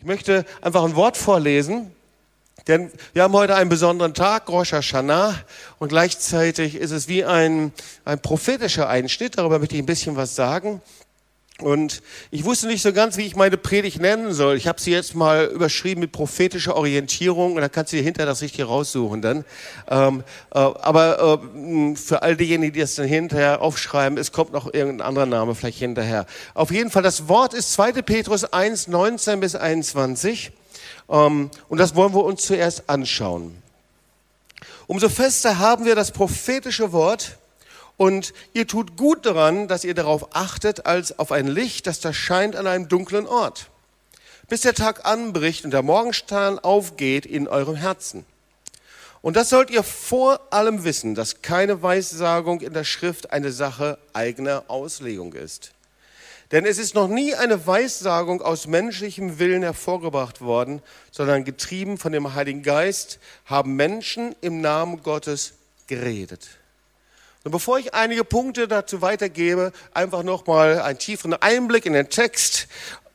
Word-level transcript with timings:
Ich 0.00 0.06
möchte 0.06 0.46
einfach 0.62 0.82
ein 0.84 0.96
Wort 0.96 1.18
vorlesen, 1.18 1.94
denn 2.66 2.90
wir 3.12 3.22
haben 3.22 3.34
heute 3.34 3.54
einen 3.54 3.68
besonderen 3.68 4.14
Tag, 4.14 4.48
Rosh 4.48 4.72
Hashanah, 4.72 5.34
und 5.78 5.88
gleichzeitig 5.90 6.74
ist 6.74 6.90
es 6.90 7.06
wie 7.06 7.22
ein, 7.22 7.70
ein 8.06 8.18
prophetischer 8.18 8.88
Einschnitt, 8.88 9.36
darüber 9.36 9.58
möchte 9.58 9.74
ich 9.74 9.82
ein 9.82 9.86
bisschen 9.86 10.16
was 10.16 10.34
sagen. 10.34 10.80
Und 11.62 12.02
ich 12.30 12.44
wusste 12.44 12.66
nicht 12.66 12.82
so 12.82 12.92
ganz, 12.92 13.16
wie 13.16 13.26
ich 13.26 13.36
meine 13.36 13.56
Predigt 13.56 14.00
nennen 14.00 14.32
soll. 14.32 14.56
Ich 14.56 14.66
habe 14.66 14.80
sie 14.80 14.90
jetzt 14.90 15.14
mal 15.14 15.46
überschrieben 15.46 16.00
mit 16.00 16.12
prophetischer 16.12 16.76
Orientierung 16.76 17.54
und 17.54 17.60
dann 17.60 17.70
kannst 17.70 17.92
du 17.92 17.96
dir 17.96 18.02
hinterher 18.02 18.26
das 18.26 18.42
richtig 18.42 18.66
raussuchen 18.66 19.22
dann. 19.22 19.44
Ähm, 19.88 20.22
äh, 20.50 20.58
aber 20.58 21.40
äh, 21.54 21.96
für 21.96 22.22
all 22.22 22.36
diejenigen, 22.36 22.72
die 22.72 22.80
das 22.80 22.94
dann 22.94 23.06
hinterher 23.06 23.62
aufschreiben, 23.62 24.18
es 24.18 24.32
kommt 24.32 24.52
noch 24.52 24.72
irgendein 24.72 25.06
anderer 25.06 25.26
Name 25.26 25.54
vielleicht 25.54 25.78
hinterher. 25.78 26.26
Auf 26.54 26.70
jeden 26.70 26.90
Fall, 26.90 27.02
das 27.02 27.28
Wort 27.28 27.54
ist 27.54 27.72
2. 27.72 27.92
Petrus 28.02 28.44
1, 28.44 28.88
19 28.88 29.40
bis 29.40 29.54
21 29.54 30.52
ähm, 31.08 31.50
und 31.68 31.78
das 31.78 31.94
wollen 31.94 32.14
wir 32.14 32.24
uns 32.24 32.46
zuerst 32.46 32.88
anschauen. 32.88 33.60
Umso 34.86 35.08
fester 35.08 35.58
haben 35.58 35.84
wir 35.84 35.94
das 35.94 36.10
prophetische 36.10 36.92
Wort, 36.92 37.38
und 38.00 38.32
ihr 38.54 38.66
tut 38.66 38.96
gut 38.96 39.26
daran, 39.26 39.68
dass 39.68 39.84
ihr 39.84 39.92
darauf 39.92 40.34
achtet, 40.34 40.86
als 40.86 41.18
auf 41.18 41.32
ein 41.32 41.46
Licht, 41.46 41.86
das 41.86 42.00
da 42.00 42.14
scheint 42.14 42.56
an 42.56 42.66
einem 42.66 42.88
dunklen 42.88 43.26
Ort, 43.26 43.68
bis 44.48 44.62
der 44.62 44.72
Tag 44.72 45.04
anbricht 45.04 45.66
und 45.66 45.72
der 45.72 45.82
Morgenstern 45.82 46.58
aufgeht 46.58 47.26
in 47.26 47.46
eurem 47.46 47.74
Herzen. 47.74 48.24
Und 49.20 49.36
das 49.36 49.50
sollt 49.50 49.68
ihr 49.68 49.82
vor 49.82 50.40
allem 50.50 50.84
wissen, 50.84 51.14
dass 51.14 51.42
keine 51.42 51.82
Weissagung 51.82 52.62
in 52.62 52.72
der 52.72 52.84
Schrift 52.84 53.32
eine 53.32 53.52
Sache 53.52 53.98
eigener 54.14 54.64
Auslegung 54.68 55.34
ist. 55.34 55.72
Denn 56.52 56.64
es 56.64 56.78
ist 56.78 56.94
noch 56.94 57.08
nie 57.08 57.34
eine 57.34 57.66
Weissagung 57.66 58.40
aus 58.40 58.66
menschlichem 58.66 59.38
Willen 59.38 59.62
hervorgebracht 59.62 60.40
worden, 60.40 60.80
sondern 61.10 61.44
getrieben 61.44 61.98
von 61.98 62.12
dem 62.12 62.32
Heiligen 62.32 62.62
Geist 62.62 63.18
haben 63.44 63.76
Menschen 63.76 64.34
im 64.40 64.62
Namen 64.62 65.02
Gottes 65.02 65.52
geredet. 65.86 66.59
Und 67.42 67.52
bevor 67.52 67.78
ich 67.78 67.94
einige 67.94 68.24
Punkte 68.24 68.68
dazu 68.68 69.00
weitergebe, 69.00 69.72
einfach 69.94 70.22
nochmal 70.22 70.80
einen 70.82 70.98
tieferen 70.98 71.34
Einblick 71.34 71.86
in 71.86 71.94
den 71.94 72.10
Text, 72.10 72.68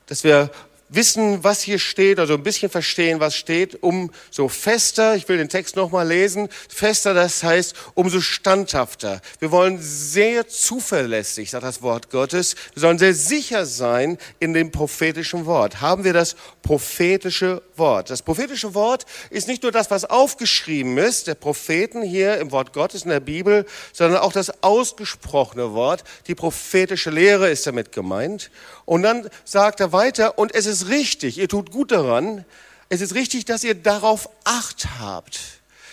dass 0.08 0.24
wir 0.24 0.50
wissen, 0.90 1.44
was 1.44 1.62
hier 1.62 1.80
steht, 1.80 2.20
also 2.20 2.36
ein 2.36 2.44
bisschen 2.44 2.70
verstehen, 2.70 3.20
was 3.20 3.36
steht, 3.36 3.82
umso 3.82 4.48
fester, 4.48 5.16
ich 5.16 5.28
will 5.28 5.38
den 5.38 5.50
Text 5.50 5.76
nochmal 5.76 6.08
lesen, 6.08 6.48
fester, 6.70 7.14
das 7.14 7.44
heißt 7.44 7.76
umso 7.96 8.22
standhafter. 8.22 9.22
Wir 9.40 9.52
wollen 9.52 9.80
sehr 9.82 10.48
zuverlässig, 10.48 11.50
sagt 11.50 11.64
das 11.64 11.82
Wort 11.82 12.10
Gottes, 12.10 12.56
wir 12.74 12.82
sollen 12.82 13.00
sehr 13.00 13.16
sicher 13.16 13.66
sein 13.66 14.18
in 14.40 14.54
dem 14.54 14.72
prophetischen 14.72 15.46
Wort. 15.46 15.82
Haben 15.82 16.04
wir 16.04 16.14
das 16.14 16.36
prophetische 16.62 17.62
Wort. 17.76 18.10
Das 18.10 18.22
prophetische 18.22 18.74
Wort 18.74 19.06
ist 19.30 19.48
nicht 19.48 19.64
nur 19.64 19.72
das, 19.72 19.90
was 19.92 20.06
aufgeschrieben 20.06 20.98
ist, 20.98 21.28
der 21.28 21.36
Propheten 21.36 22.02
hier 22.02 22.38
im 22.38 22.52
Wort 22.52 22.74
Gottes 22.74 23.04
in 23.04 23.10
der 23.10 23.20
Bibel, 23.20 23.66
sondern 23.92 24.22
auch 24.22 24.34
das 24.34 24.64
ausgesprochene 24.64 25.74
Wort. 25.74 26.04
Die 26.28 26.36
prophetische 26.36 27.10
Lehre 27.10 27.50
ist 27.50 27.66
damit 27.66 27.92
gemeint. 27.92 28.52
Und 28.86 29.02
dann 29.02 29.30
sagt 29.44 29.80
er 29.80 29.92
weiter, 29.92 30.38
und 30.38 30.54
es 30.54 30.68
ist 30.68 30.75
richtig, 30.84 31.38
ihr 31.38 31.48
tut 31.48 31.72
gut 31.72 31.92
daran, 31.92 32.46
es 32.90 33.02
ist 33.02 33.16
richtig, 33.16 33.46
dass 33.46 33.64
ihr 33.64 33.76
darauf 33.76 34.30
Acht 34.44 34.88
habt, 35.00 35.40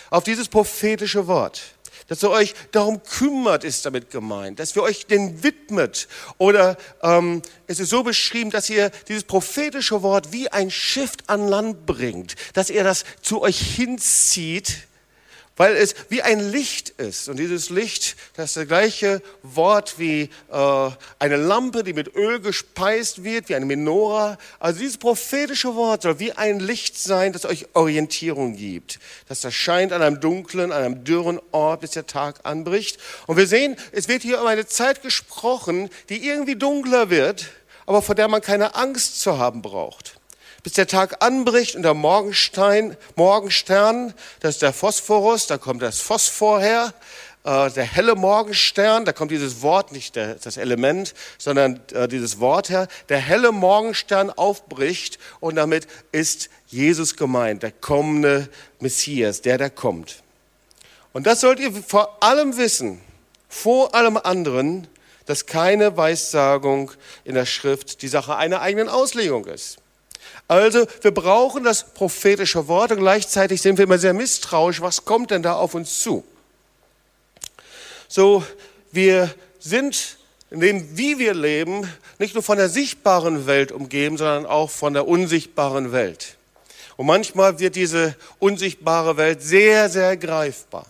auf 0.09 0.23
dieses 0.23 0.47
prophetische 0.47 1.27
Wort. 1.27 1.61
Dass 2.07 2.21
ihr 2.21 2.29
euch 2.29 2.53
darum 2.71 3.01
kümmert, 3.01 3.63
ist 3.63 3.85
damit 3.85 4.11
gemeint. 4.11 4.59
Dass 4.59 4.75
ihr 4.75 4.83
euch 4.83 5.07
den 5.07 5.41
widmet. 5.41 6.07
Oder 6.37 6.77
ähm, 7.01 7.41
es 7.65 7.79
ist 7.79 7.89
so 7.89 8.03
beschrieben, 8.03 8.51
dass 8.51 8.69
ihr 8.69 8.91
dieses 9.07 9.23
prophetische 9.23 10.01
Wort 10.03 10.31
wie 10.31 10.49
ein 10.49 10.69
Schiff 10.69 11.13
an 11.27 11.47
Land 11.47 11.85
bringt. 11.85 12.35
Dass 12.53 12.69
ihr 12.69 12.83
das 12.83 13.05
zu 13.21 13.41
euch 13.41 13.57
hinzieht 13.57 14.87
weil 15.55 15.75
es 15.75 15.95
wie 16.09 16.21
ein 16.21 16.39
Licht 16.51 16.89
ist. 16.89 17.29
Und 17.29 17.37
dieses 17.37 17.69
Licht, 17.69 18.15
das 18.35 18.51
ist 18.51 18.57
das 18.57 18.67
gleiche 18.67 19.21
Wort 19.43 19.99
wie 19.99 20.29
äh, 20.51 20.89
eine 21.19 21.37
Lampe, 21.37 21.83
die 21.83 21.93
mit 21.93 22.15
Öl 22.15 22.39
gespeist 22.39 23.23
wird, 23.23 23.49
wie 23.49 23.55
eine 23.55 23.65
Menora. 23.65 24.37
Also 24.59 24.79
dieses 24.79 24.97
prophetische 24.97 25.75
Wort 25.75 26.03
soll 26.03 26.19
wie 26.19 26.31
ein 26.31 26.59
Licht 26.59 26.97
sein, 26.97 27.33
das 27.33 27.45
euch 27.45 27.67
Orientierung 27.73 28.55
gibt. 28.55 28.99
Das 29.27 29.43
erscheint 29.43 29.93
an 29.93 30.01
einem 30.01 30.19
dunklen, 30.19 30.71
an 30.71 30.83
einem 30.83 31.03
dürren 31.03 31.39
Ort, 31.51 31.81
bis 31.81 31.91
der 31.91 32.07
Tag 32.07 32.41
anbricht. 32.43 32.97
Und 33.27 33.37
wir 33.37 33.47
sehen, 33.47 33.75
es 33.91 34.07
wird 34.07 34.23
hier 34.23 34.41
um 34.41 34.47
eine 34.47 34.65
Zeit 34.65 35.03
gesprochen, 35.03 35.89
die 36.09 36.27
irgendwie 36.27 36.55
dunkler 36.55 37.09
wird, 37.09 37.45
aber 37.85 38.01
vor 38.01 38.15
der 38.15 38.27
man 38.27 38.41
keine 38.41 38.75
Angst 38.75 39.21
zu 39.21 39.37
haben 39.37 39.61
braucht 39.61 40.15
bis 40.63 40.73
der 40.73 40.87
Tag 40.87 41.23
anbricht 41.23 41.75
und 41.75 41.83
der 41.83 41.93
Morgenstein, 41.93 42.95
Morgenstern, 43.15 44.13
das 44.39 44.55
ist 44.55 44.61
der 44.61 44.73
Phosphorus, 44.73 45.45
da 45.45 45.57
kommt 45.57 45.81
das 45.81 45.99
Phosphor 45.99 46.61
her, 46.61 46.93
äh, 47.43 47.69
der 47.71 47.83
helle 47.83 48.15
Morgenstern, 48.15 49.03
da 49.03 49.11
kommt 49.11 49.31
dieses 49.31 49.61
Wort, 49.61 49.91
nicht 49.91 50.15
der, 50.15 50.35
das 50.35 50.55
Element, 50.55 51.13
sondern 51.37 51.81
äh, 51.91 52.07
dieses 52.07 52.39
Wort 52.39 52.69
her, 52.69 52.87
der 53.09 53.17
helle 53.17 53.51
Morgenstern 53.51 54.29
aufbricht 54.29 55.19
und 55.41 55.55
damit 55.55 55.85
ist 56.13 56.49
Jesus 56.67 57.17
gemeint, 57.17 57.61
der 57.61 57.71
kommende 57.71 58.47
Messias, 58.79 59.41
der, 59.41 59.57
der 59.57 59.69
kommt. 59.69 60.23
Und 61.11 61.27
das 61.27 61.41
sollt 61.41 61.59
ihr 61.59 61.71
vor 61.71 62.23
allem 62.23 62.57
wissen, 62.57 63.01
vor 63.49 63.93
allem 63.93 64.15
anderen, 64.17 64.87
dass 65.25 65.45
keine 65.45 65.95
Weissagung 65.97 66.91
in 67.25 67.35
der 67.35 67.45
Schrift 67.45 68.01
die 68.01 68.07
Sache 68.07 68.35
einer 68.35 68.61
eigenen 68.61 68.89
Auslegung 68.89 69.45
ist. 69.45 69.77
Also 70.47 70.85
wir 71.01 71.11
brauchen 71.11 71.63
das 71.63 71.93
prophetische 71.93 72.67
Wort 72.67 72.91
und 72.91 72.99
gleichzeitig 72.99 73.61
sind 73.61 73.77
wir 73.77 73.85
immer 73.85 73.97
sehr 73.97 74.13
misstrauisch, 74.13 74.81
was 74.81 75.05
kommt 75.05 75.31
denn 75.31 75.41
da 75.41 75.55
auf 75.55 75.73
uns 75.73 75.99
zu? 76.01 76.23
So, 78.07 78.43
wir 78.91 79.33
sind 79.59 80.17
in 80.51 80.59
dem, 80.59 80.97
wie 80.97 81.17
wir 81.17 81.33
leben, 81.33 81.89
nicht 82.19 82.35
nur 82.35 82.43
von 82.43 82.57
der 82.57 82.69
sichtbaren 82.69 83.47
Welt 83.47 83.71
umgeben, 83.71 84.17
sondern 84.17 84.45
auch 84.45 84.69
von 84.69 84.93
der 84.93 85.07
unsichtbaren 85.07 85.91
Welt. 85.91 86.37
Und 86.95 87.07
manchmal 87.07 87.57
wird 87.59 87.75
diese 87.75 88.15
unsichtbare 88.37 89.17
Welt 89.17 89.41
sehr, 89.41 89.89
sehr 89.89 90.15
greifbar. 90.15 90.85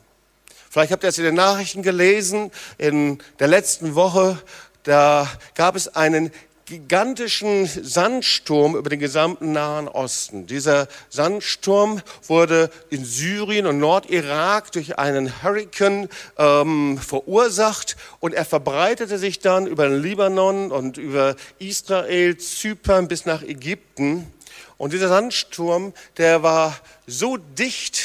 Vielleicht 0.70 0.91
habt 0.91 1.03
ihr 1.03 1.09
es 1.09 1.18
in 1.18 1.24
den 1.24 1.35
Nachrichten 1.35 1.81
gelesen, 1.81 2.52
in 2.78 3.20
der 3.40 3.47
letzten 3.47 3.96
Woche, 3.96 4.41
da 4.84 5.31
gab 5.56 5.78
es 5.78 5.96
einen 5.96 6.31
gigantischen 6.66 7.66
Sandsturm 7.66 8.75
über 8.75 8.90
den 8.90 9.00
gesamten 9.00 9.51
Nahen 9.51 9.88
Osten. 9.88 10.47
Dieser 10.47 10.88
Sandsturm 11.09 12.01
wurde 12.28 12.69
in 12.90 13.03
Syrien 13.03 13.66
und 13.66 13.79
Nordirak 13.79 14.72
durch 14.72 14.97
einen 14.97 15.44
Hurrikan 15.44 16.07
ähm, 16.38 16.97
verursacht 16.97 17.97
und 18.19 18.34
er 18.34 18.46
verbreitete 18.46 19.18
sich 19.18 19.40
dann 19.40 19.68
über 19.68 19.88
den 19.88 20.02
Libanon 20.02 20.72
und 20.72 20.97
über 20.97 21.35
Israel, 21.59 22.38
Zypern 22.38 23.07
bis 23.07 23.25
nach 23.25 23.44
Ägypten. 23.44 24.31
Und 24.78 24.94
dieser 24.94 25.09
Sandsturm, 25.09 25.94
der 26.18 26.44
war 26.44 26.78
so 27.07 27.38
dicht, 27.38 28.02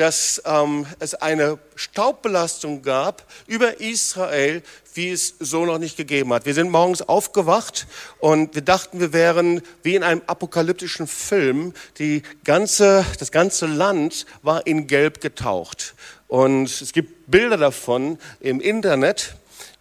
dass 0.00 0.40
ähm, 0.46 0.86
es 0.98 1.14
eine 1.14 1.58
Staubbelastung 1.76 2.82
gab 2.82 3.22
über 3.46 3.80
Israel, 3.80 4.62
wie 4.94 5.10
es 5.10 5.34
so 5.38 5.64
noch 5.64 5.78
nicht 5.78 5.96
gegeben 5.96 6.32
hat. 6.32 6.46
Wir 6.46 6.54
sind 6.54 6.70
morgens 6.70 7.02
aufgewacht 7.02 7.86
und 8.18 8.54
wir 8.54 8.62
dachten, 8.62 9.00
wir 9.00 9.12
wären 9.12 9.62
wie 9.82 9.94
in 9.94 10.02
einem 10.02 10.22
apokalyptischen 10.26 11.06
Film. 11.06 11.72
Die 11.98 12.22
ganze, 12.44 13.04
das 13.18 13.30
ganze 13.30 13.66
Land 13.66 14.26
war 14.42 14.66
in 14.66 14.86
Gelb 14.86 15.20
getaucht. 15.20 15.94
Und 16.28 16.64
es 16.80 16.92
gibt 16.92 17.30
Bilder 17.30 17.56
davon 17.56 18.18
im 18.40 18.60
Internet. 18.60 19.34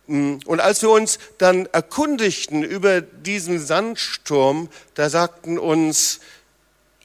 Und 0.08 0.59
als 0.59 0.81
wir 0.81 0.89
uns 0.89 1.19
dann 1.38 1.68
erkundigten 1.68 2.63
über 2.63 3.01
diesen 3.01 3.60
Sandsturm, 3.60 4.69
da 4.95 5.10
sagten 5.10 5.60
uns 5.60 6.19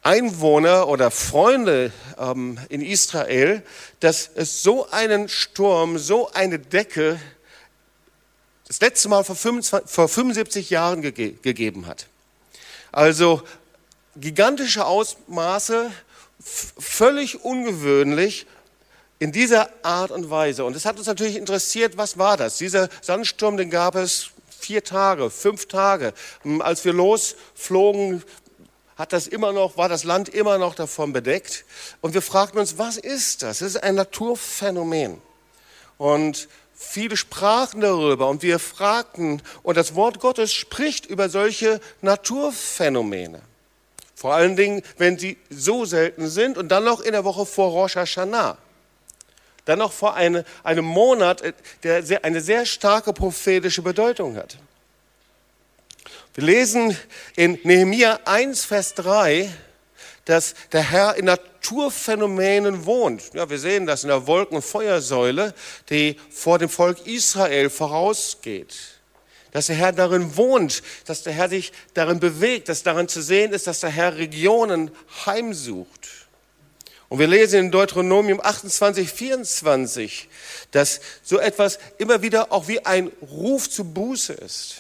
Einwohner 0.05 0.89
oder 0.89 1.11
Freunde 1.11 1.91
ähm, 2.19 2.59
in 2.69 2.83
Israel, 2.83 3.63
dass 4.01 4.31
es 4.35 4.63
so 4.63 4.91
einen 4.91 5.29
Sturm, 5.31 5.97
so 5.99 6.31
eine 6.33 6.59
Decke 6.59 7.19
das 8.67 8.81
letzte 8.81 9.09
Mal 9.09 9.25
vor, 9.25 9.37
25, 9.37 9.91
vor 9.91 10.09
75 10.09 10.71
Jahren 10.71 11.03
gege 11.03 11.33
gegeben 11.33 11.87
hat. 11.87 12.07
Also 12.93 13.43
gigantische 14.17 14.87
Ausmaße, 14.87 15.91
völlig 16.41 17.45
ungewöhnlich 17.45 18.47
in 19.19 19.33
dieser 19.33 19.69
Art 19.85 20.11
und 20.11 20.31
Weise. 20.31 20.65
Und 20.65 20.77
es 20.77 20.85
hat 20.85 20.99
uns 20.99 21.07
natürlich 21.07 21.37
interessiert, 21.37 21.97
was 21.97 22.19
war 22.19 22.37
das? 22.37 22.59
Dieser 22.59 22.89
Sandsturm, 23.01 23.57
den 23.57 23.71
gab 23.71 23.95
es 23.95 24.31
vier 24.59 24.85
Tage, 24.85 25.31
fünf 25.31 25.67
Tage. 25.67 26.15
Als 26.61 26.85
wir 26.85 26.93
losflogen, 26.93 28.23
hat 28.97 29.13
das 29.13 29.27
immer 29.27 29.53
noch, 29.53 29.77
war 29.77 29.89
das 29.89 30.05
Land 30.05 30.29
immer 30.29 30.59
noch 30.59 30.75
davon 30.75 31.13
bedeckt. 31.13 31.65
Und 32.01 32.15
wir 32.15 32.23
fragten 32.23 32.61
uns, 32.61 32.79
was 32.79 32.97
ist 32.97 33.43
das? 33.43 33.59
Das 33.59 33.69
ist 33.69 33.83
ein 33.83 33.97
Naturphänomen. 33.97 35.21
Und 35.99 36.49
viele 36.75 37.17
sprachen 37.17 37.81
darüber 37.81 38.29
und 38.29 38.43
wir 38.43 38.59
fragten, 38.59 39.43
und 39.63 39.77
das 39.77 39.95
Wort 39.95 40.21
Gottes 40.21 40.53
spricht 40.53 41.07
über 41.07 41.29
solche 41.29 41.81
Naturphänomene. 42.03 43.41
Vor 44.15 44.35
allen 44.35 44.57
Dingen, 44.57 44.83
wenn 44.97 45.19
sie 45.19 45.37
so 45.51 45.85
selten 45.85 46.29
sind 46.29 46.57
und 46.57 46.69
dann 46.69 46.85
noch 46.85 47.01
in 47.01 47.13
der 47.13 47.25
Woche 47.25 47.47
vor 47.47 47.71
Rosh 47.71 47.97
Hashanah. 47.97 48.57
Dann 49.65 49.79
noch 49.79 49.93
vor 49.93 50.15
eine, 50.15 50.45
einem 50.63 50.85
Monat, 50.85 51.43
äh, 51.43 51.53
der 51.83 52.03
sehr, 52.03 52.25
eine 52.25 52.41
sehr 52.41 52.67
starke 52.67 53.13
prophetische 53.13 53.83
Bedeutung 53.83 54.37
hat. 54.37 54.59
Wir 56.35 56.45
lesen 56.45 56.97
in 57.37 57.59
Nehemia 57.63 58.21
1, 58.25 58.65
Vers 58.65 58.95
3, 58.95 59.51
dass 60.25 60.55
der 60.73 60.83
Herr 60.83 61.17
in 61.17 61.27
Naturphänomenen 61.27 62.87
wohnt. 62.87 63.35
Ja, 63.35 63.49
wir 63.49 63.59
sehen 63.59 63.87
das 63.87 64.05
in 64.05 64.09
der 64.09 64.27
Wolken- 64.27 64.57
und 64.57 64.65
Feuersäule, 64.65 65.55
die 65.91 66.17
vor 66.31 66.59
dem 66.59 66.69
Volk 66.69 67.07
Israel 67.07 67.71
vorausgeht. 67.71 68.75
Dass 69.53 69.67
der 69.67 69.77
Herr 69.77 69.93
darin 69.93 70.37
wohnt, 70.37 70.83
dass 71.07 71.23
der 71.23 71.33
Herr 71.33 71.49
sich 71.49 71.73
darin 71.93 72.21
bewegt, 72.21 72.69
dass 72.69 72.83
darin 72.83 73.07
zu 73.07 73.23
sehen 73.23 73.53
ist, 73.53 73.67
dass 73.67 73.81
der 73.81 73.91
Herr 73.91 74.17
Regionen 74.17 74.91
heimsucht. 75.27 76.09
Und 77.09 77.19
wir 77.19 77.29
lesen 77.29 77.61
in 77.61 77.71
Deuteronomium 77.71 78.41
28, 78.41 79.09
24, 79.09 80.29
dass 80.73 81.01
so 81.23 81.39
etwas 81.39 81.79
immer 81.99 82.23
wieder 82.23 82.51
auch 82.51 82.67
wie 82.67 82.85
ein 82.85 83.13
Ruf 83.23 83.71
zu 83.71 83.85
Buße 83.85 84.33
ist. 84.33 84.79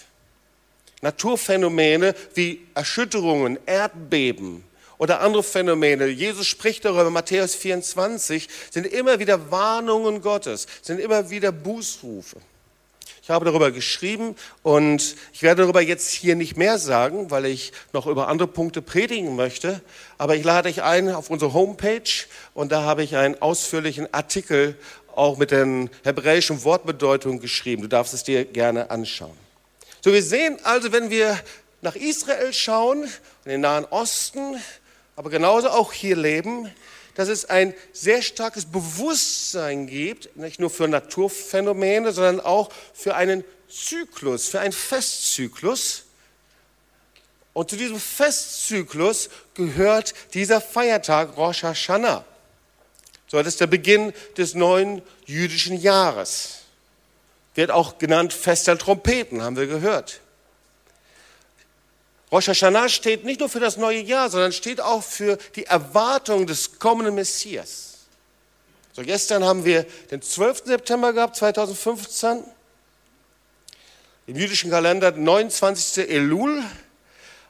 Naturphänomene 1.02 2.14
wie 2.35 2.67
Erschütterungen, 2.75 3.58
Erdbeben 3.67 4.64
oder 4.99 5.20
andere 5.20 5.43
Phänomene. 5.43 6.06
Jesus 6.06 6.46
spricht 6.46 6.85
darüber, 6.85 7.11
Matthäus 7.11 7.55
24, 7.55 8.49
sind 8.70 8.87
immer 8.87 9.19
wieder 9.19 9.50
Warnungen 9.50 10.20
Gottes, 10.20 10.67
sind 10.82 11.00
immer 11.00 11.31
wieder 11.31 11.52
Bußrufe. 11.52 12.37
Ich 13.25 13.31
habe 13.31 13.46
darüber 13.46 13.70
geschrieben 13.70 14.37
und 14.62 15.17
ich 15.32 15.43
werde 15.43 15.62
darüber 15.62 15.81
jetzt 15.81 16.11
hier 16.11 16.37
nicht 16.37 16.58
mehr 16.58 16.76
sagen, 16.76 17.31
weil 17.31 17.46
ich 17.46 17.73
noch 17.94 18.06
über 18.06 18.29
andere 18.29 18.49
Punkte 18.49 18.82
predigen 18.82 19.35
möchte. 19.35 19.81
Aber 20.19 20.37
ich 20.37 20.44
lade 20.44 20.69
dich 20.69 20.82
ein 20.82 21.08
auf 21.08 21.31
unsere 21.31 21.55
Homepage 21.55 22.26
und 22.52 22.70
da 22.70 22.82
habe 22.82 23.02
ich 23.02 23.17
einen 23.17 23.41
ausführlichen 23.41 24.12
Artikel 24.12 24.76
auch 25.17 25.38
mit 25.38 25.52
den 25.52 25.88
hebräischen 26.02 26.64
Wortbedeutungen 26.64 27.41
geschrieben. 27.41 27.81
Du 27.81 27.88
darfst 27.88 28.12
es 28.12 28.25
dir 28.25 28.44
gerne 28.44 28.91
anschauen. 28.91 29.37
So, 30.02 30.12
wir 30.12 30.23
sehen 30.23 30.58
also, 30.62 30.93
wenn 30.93 31.08
wir 31.08 31.41
nach 31.81 31.96
Israel 31.96 32.52
schauen, 32.52 33.05
in 33.46 33.52
den 33.52 33.61
Nahen 33.62 33.87
Osten, 33.87 34.56
aber 35.16 35.31
genauso 35.31 35.70
auch 35.70 35.93
hier 35.93 36.16
leben, 36.16 36.70
dass 37.14 37.28
es 37.28 37.44
ein 37.44 37.75
sehr 37.93 38.22
starkes 38.22 38.66
Bewusstsein 38.66 39.87
gibt, 39.87 40.37
nicht 40.37 40.58
nur 40.58 40.70
für 40.70 40.88
Naturphänomene, 40.88 42.12
sondern 42.12 42.40
auch 42.40 42.70
für 42.93 43.14
einen 43.14 43.44
Zyklus, 43.69 44.49
für 44.49 44.61
einen 44.61 44.72
Festzyklus. 44.72 46.05
Und 47.52 47.70
zu 47.70 47.76
diesem 47.76 48.00
Festzyklus 48.00 49.31
gehört 49.55 50.14
dieser 50.34 50.61
Feiertag 50.61 51.37
Rosh 51.37 51.62
Hashanah. 51.62 52.25
So, 53.28 53.38
das 53.38 53.46
ist 53.49 53.60
der 53.60 53.69
Beginn 53.69 54.12
des 54.37 54.55
neuen 54.55 55.02
jüdischen 55.26 55.81
Jahres 55.81 56.64
wird 57.55 57.70
auch 57.70 57.99
genannt 57.99 58.32
Fest 58.32 58.67
der 58.67 58.78
Trompeten, 58.78 59.43
haben 59.43 59.56
wir 59.56 59.67
gehört. 59.67 60.20
Rosh 62.34 62.48
Hashanah 62.48 62.88
steht 62.88 63.25
nicht 63.25 63.38
nur 63.38 63.48
für 63.48 63.60
das 63.60 63.76
neue 63.76 64.00
Jahr, 64.00 64.28
sondern 64.28 64.50
steht 64.50 64.81
auch 64.81 65.04
für 65.04 65.38
die 65.54 65.66
Erwartung 65.66 66.48
des 66.48 66.81
kommenden 66.81 67.14
Messias. 67.14 67.98
So, 68.92 69.02
gestern 69.02 69.44
haben 69.44 69.64
wir 69.64 69.86
den 70.10 70.20
12. 70.20 70.64
September 70.64 71.12
gehabt, 71.12 71.36
2015. 71.36 72.42
Im 74.26 74.36
jüdischen 74.36 74.69
Kalender 74.69 75.12
29. 75.12 76.10
Elul. 76.10 76.60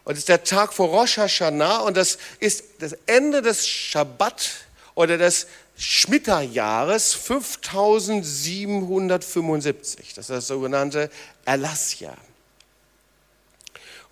Und 0.04 0.12
es 0.12 0.18
ist 0.18 0.28
der 0.28 0.44
Tag 0.44 0.74
vor 0.74 0.88
Rosh 0.88 1.16
Hashanah 1.16 1.78
und 1.78 1.96
das 1.96 2.18
ist 2.40 2.64
das 2.80 2.92
Ende 3.06 3.40
des 3.40 3.66
Schabbat 3.66 4.50
oder 4.94 5.16
des 5.16 5.46
Schmitterjahres 5.78 7.14
5775. 7.14 10.12
Das 10.12 10.26
ist 10.26 10.30
das 10.30 10.46
sogenannte 10.46 11.08
Erlassjahr. 11.46 12.18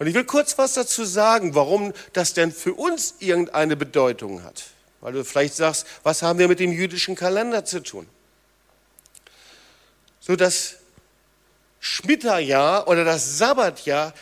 Und 0.02 0.08
ich 0.08 0.14
will 0.14 0.24
kurz 0.24 0.58
was 0.58 0.74
dazu 0.74 1.04
sagen, 1.04 1.54
warum 1.54 1.92
das 2.12 2.34
denn 2.34 2.50
für 2.50 2.74
uns 2.74 3.14
irgendeine 3.20 3.76
Bedeutung 3.76 4.42
hat. 4.42 4.64
Weil 5.00 5.12
du 5.12 5.24
vielleicht 5.24 5.54
sagst, 5.54 5.86
was 6.02 6.22
haben 6.22 6.40
wir 6.40 6.48
mit 6.48 6.58
dem 6.58 6.72
jüdischen 6.72 7.14
Kalender 7.14 7.64
zu 7.64 7.80
tun? 7.80 8.08
So 10.18 10.34
das 10.34 10.78
Schmitterjahr 11.78 12.88
oder 12.88 13.04
das 13.04 13.38
Sabbatjahr 13.38 14.12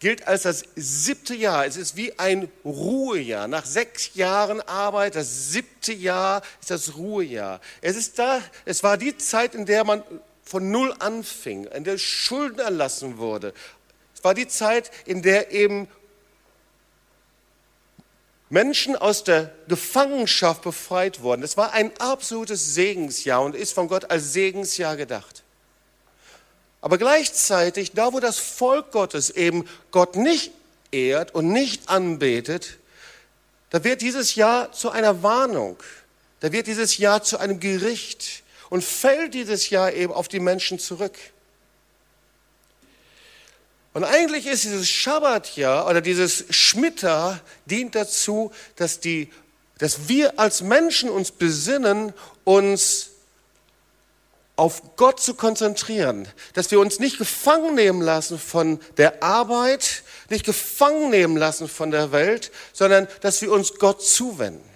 gilt 0.00 0.28
als 0.28 0.42
das 0.42 0.64
siebte 0.76 1.34
Jahr. 1.34 1.64
Es 1.64 1.78
ist 1.78 1.96
wie 1.96 2.18
ein 2.18 2.50
Ruhejahr. 2.62 3.48
Nach 3.48 3.64
sechs 3.64 4.10
Jahren 4.12 4.60
Arbeit, 4.60 5.14
das 5.14 5.48
siebte 5.50 5.94
Jahr 5.94 6.42
ist 6.60 6.70
das 6.70 6.96
Ruhejahr. 6.96 7.62
Es 7.80 7.96
ist 7.96 8.18
da, 8.18 8.42
es 8.66 8.82
war 8.82 8.98
die 8.98 9.16
Zeit, 9.16 9.54
in 9.54 9.64
der 9.64 9.84
man 9.84 10.02
von 10.44 10.70
Null 10.70 10.94
anfing, 10.98 11.64
in 11.64 11.84
der 11.84 11.96
Schulden 11.96 12.58
erlassen 12.58 13.16
wurde. 13.16 13.54
War 14.22 14.34
die 14.34 14.48
Zeit, 14.48 14.90
in 15.04 15.22
der 15.22 15.50
eben 15.50 15.88
Menschen 18.52 18.96
aus 18.96 19.24
der 19.24 19.50
Gefangenschaft 19.66 20.60
befreit 20.60 21.22
wurden. 21.22 21.42
Es 21.42 21.56
war 21.56 21.72
ein 21.72 21.90
absolutes 21.98 22.74
Segensjahr 22.74 23.42
und 23.42 23.56
ist 23.56 23.72
von 23.72 23.88
Gott 23.88 24.10
als 24.10 24.34
Segensjahr 24.34 24.96
gedacht. 24.96 25.42
Aber 26.82 26.98
gleichzeitig, 26.98 27.92
da 27.92 28.12
wo 28.12 28.20
das 28.20 28.38
Volk 28.38 28.90
Gottes 28.90 29.30
eben 29.30 29.66
Gott 29.90 30.16
nicht 30.16 30.52
ehrt 30.90 31.34
und 31.34 31.50
nicht 31.50 31.88
anbetet, 31.88 32.78
da 33.70 33.84
wird 33.84 34.02
dieses 34.02 34.34
Jahr 34.34 34.70
zu 34.72 34.90
einer 34.90 35.22
Warnung, 35.22 35.82
da 36.40 36.52
wird 36.52 36.66
dieses 36.66 36.98
Jahr 36.98 37.22
zu 37.22 37.38
einem 37.38 37.58
Gericht 37.58 38.42
und 38.68 38.84
fällt 38.84 39.32
dieses 39.32 39.70
Jahr 39.70 39.94
eben 39.94 40.12
auf 40.12 40.28
die 40.28 40.40
Menschen 40.40 40.78
zurück. 40.78 41.16
Und 43.94 44.04
eigentlich 44.04 44.46
ist 44.46 44.64
dieses 44.64 44.88
Schabbatjahr 44.88 45.86
oder 45.86 46.00
dieses 46.00 46.44
Schmitter 46.50 47.40
dient 47.66 47.94
dazu, 47.94 48.50
dass, 48.76 49.00
die, 49.00 49.30
dass 49.78 50.08
wir 50.08 50.38
als 50.38 50.62
Menschen 50.62 51.10
uns 51.10 51.30
besinnen, 51.30 52.14
uns 52.44 53.10
auf 54.56 54.96
Gott 54.96 55.20
zu 55.20 55.34
konzentrieren, 55.34 56.28
dass 56.54 56.70
wir 56.70 56.80
uns 56.80 57.00
nicht 57.00 57.18
gefangen 57.18 57.74
nehmen 57.74 58.00
lassen 58.00 58.38
von 58.38 58.80
der 58.96 59.22
Arbeit, 59.22 60.02
nicht 60.30 60.44
gefangen 60.44 61.10
nehmen 61.10 61.36
lassen 61.36 61.68
von 61.68 61.90
der 61.90 62.12
Welt, 62.12 62.50
sondern 62.72 63.08
dass 63.20 63.42
wir 63.42 63.50
uns 63.52 63.74
Gott 63.78 64.02
zuwenden. 64.02 64.68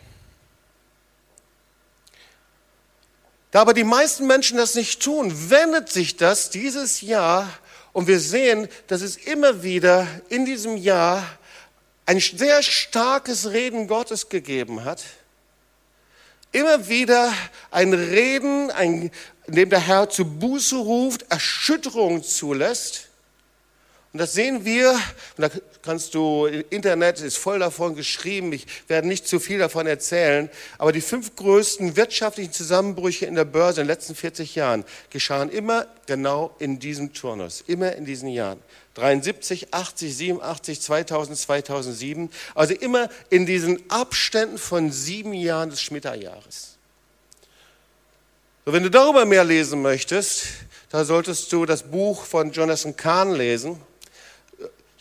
Da 3.50 3.62
aber 3.62 3.74
die 3.74 3.84
meisten 3.84 4.26
Menschen 4.26 4.58
das 4.58 4.74
nicht 4.74 5.00
tun, 5.00 5.50
wendet 5.50 5.88
sich 5.88 6.16
das 6.16 6.50
dieses 6.50 7.00
Jahr 7.00 7.48
und 7.96 8.08
wir 8.08 8.20
sehen, 8.20 8.68
dass 8.88 9.00
es 9.00 9.16
immer 9.16 9.62
wieder 9.62 10.06
in 10.28 10.44
diesem 10.44 10.76
Jahr 10.76 11.26
ein 12.04 12.20
sehr 12.20 12.62
starkes 12.62 13.52
Reden 13.52 13.88
Gottes 13.88 14.28
gegeben 14.28 14.84
hat. 14.84 15.02
Immer 16.52 16.88
wieder 16.88 17.32
ein 17.70 17.94
Reden, 17.94 18.70
ein, 18.70 19.10
indem 19.46 19.70
der 19.70 19.80
Herr 19.80 20.10
zu 20.10 20.26
Buße 20.26 20.76
ruft, 20.76 21.24
Erschütterung 21.30 22.22
zulässt. 22.22 23.08
Und 24.12 24.18
das 24.18 24.34
sehen 24.34 24.66
wir, 24.66 24.92
und 25.38 25.44
da 25.44 25.48
kannst 25.86 26.14
du, 26.14 26.46
Internet 26.46 27.20
ist 27.20 27.38
voll 27.38 27.60
davon 27.60 27.94
geschrieben, 27.94 28.52
ich 28.52 28.66
werde 28.88 29.08
nicht 29.08 29.26
zu 29.26 29.40
viel 29.40 29.58
davon 29.58 29.86
erzählen, 29.86 30.50
aber 30.76 30.92
die 30.92 31.00
fünf 31.00 31.36
größten 31.36 31.96
wirtschaftlichen 31.96 32.52
Zusammenbrüche 32.52 33.24
in 33.24 33.36
der 33.36 33.44
Börse 33.44 33.80
in 33.80 33.86
den 33.86 33.94
letzten 33.94 34.14
40 34.14 34.54
Jahren 34.56 34.84
geschahen 35.10 35.48
immer 35.48 35.86
genau 36.06 36.54
in 36.58 36.78
diesem 36.78 37.14
Turnus, 37.14 37.64
immer 37.66 37.94
in 37.94 38.04
diesen 38.04 38.28
Jahren. 38.28 38.60
73, 38.94 39.72
80, 39.72 40.16
87, 40.16 40.80
2000, 40.80 41.38
2007, 41.38 42.30
also 42.54 42.74
immer 42.74 43.08
in 43.30 43.46
diesen 43.46 43.88
Abständen 43.90 44.58
von 44.58 44.90
sieben 44.90 45.34
Jahren 45.34 45.70
des 45.70 45.80
Schmitterjahres. 45.80 46.76
So, 48.64 48.72
wenn 48.72 48.82
du 48.82 48.90
darüber 48.90 49.24
mehr 49.24 49.44
lesen 49.44 49.80
möchtest, 49.80 50.46
da 50.90 51.04
solltest 51.04 51.52
du 51.52 51.66
das 51.66 51.84
Buch 51.84 52.24
von 52.24 52.52
Jonathan 52.52 52.96
Kahn 52.96 53.32
lesen. 53.32 53.80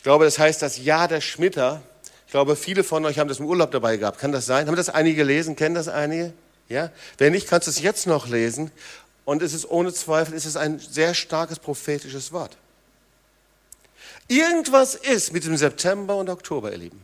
Ich 0.06 0.08
glaube, 0.08 0.24
das 0.24 0.38
heißt 0.38 0.62
das 0.62 0.78
Jahr 0.78 1.08
der 1.08 1.20
Schmitter. 1.20 1.82
Ich 2.26 2.30
glaube, 2.30 2.54
viele 2.54 2.84
von 2.84 3.04
euch 3.04 3.18
haben 3.18 3.26
das 3.26 3.40
im 3.40 3.46
Urlaub 3.46 3.72
dabei 3.72 3.96
gehabt. 3.96 4.20
Kann 4.20 4.30
das 4.30 4.46
sein? 4.46 4.68
Haben 4.68 4.76
das 4.76 4.88
einige 4.88 5.16
gelesen? 5.16 5.56
Kennen 5.56 5.74
das 5.74 5.88
einige? 5.88 6.32
Ja? 6.68 6.92
Wenn 7.18 7.32
nicht, 7.32 7.48
kannst 7.48 7.66
du 7.66 7.72
es 7.72 7.80
jetzt 7.80 8.06
noch 8.06 8.28
lesen. 8.28 8.70
Und 9.24 9.42
es 9.42 9.52
ist 9.52 9.68
ohne 9.68 9.92
Zweifel, 9.92 10.36
es 10.36 10.46
ist 10.46 10.56
ein 10.56 10.78
sehr 10.78 11.12
starkes 11.12 11.58
prophetisches 11.58 12.30
Wort. 12.30 12.56
Irgendwas 14.28 14.94
ist 14.94 15.32
mit 15.32 15.44
dem 15.44 15.56
September 15.56 16.14
und 16.14 16.30
Oktober, 16.30 16.70
ihr 16.70 16.78
Lieben. 16.78 17.02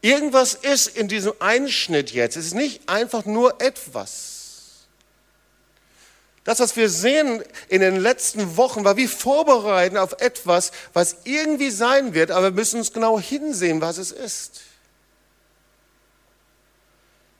Irgendwas 0.00 0.54
ist 0.54 0.96
in 0.96 1.08
diesem 1.08 1.34
Einschnitt 1.40 2.10
jetzt. 2.12 2.38
Es 2.38 2.46
ist 2.46 2.54
nicht 2.54 2.88
einfach 2.88 3.26
nur 3.26 3.60
etwas. 3.60 4.33
Das, 6.44 6.60
was 6.60 6.76
wir 6.76 6.90
sehen 6.90 7.42
in 7.68 7.80
den 7.80 7.96
letzten 7.96 8.58
Wochen, 8.58 8.84
war 8.84 8.98
wie 8.98 9.08
vorbereiten 9.08 9.96
auf 9.96 10.20
etwas, 10.20 10.72
was 10.92 11.16
irgendwie 11.24 11.70
sein 11.70 12.12
wird, 12.12 12.30
aber 12.30 12.48
wir 12.48 12.52
müssen 12.52 12.78
uns 12.78 12.92
genau 12.92 13.18
hinsehen, 13.18 13.80
was 13.80 13.96
es 13.96 14.12
ist. 14.12 14.60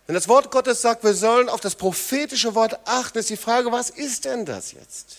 Wenn 0.07 0.15
das 0.15 0.29
Wort 0.29 0.51
Gottes 0.51 0.81
sagt, 0.83 1.05
wir 1.05 1.15
sollen 1.15 1.51
auf 1.51 1.61
das 1.61 1.75
prophetische 1.75 2.55
Wort 2.55 2.79
achten, 2.87 3.19
ist 3.19 3.31
die 3.31 3.37
Frage, 3.37 3.73
was 3.73 3.91
ist 3.91 4.25
denn 4.25 4.47
das 4.47 4.73
jetzt? 4.73 5.17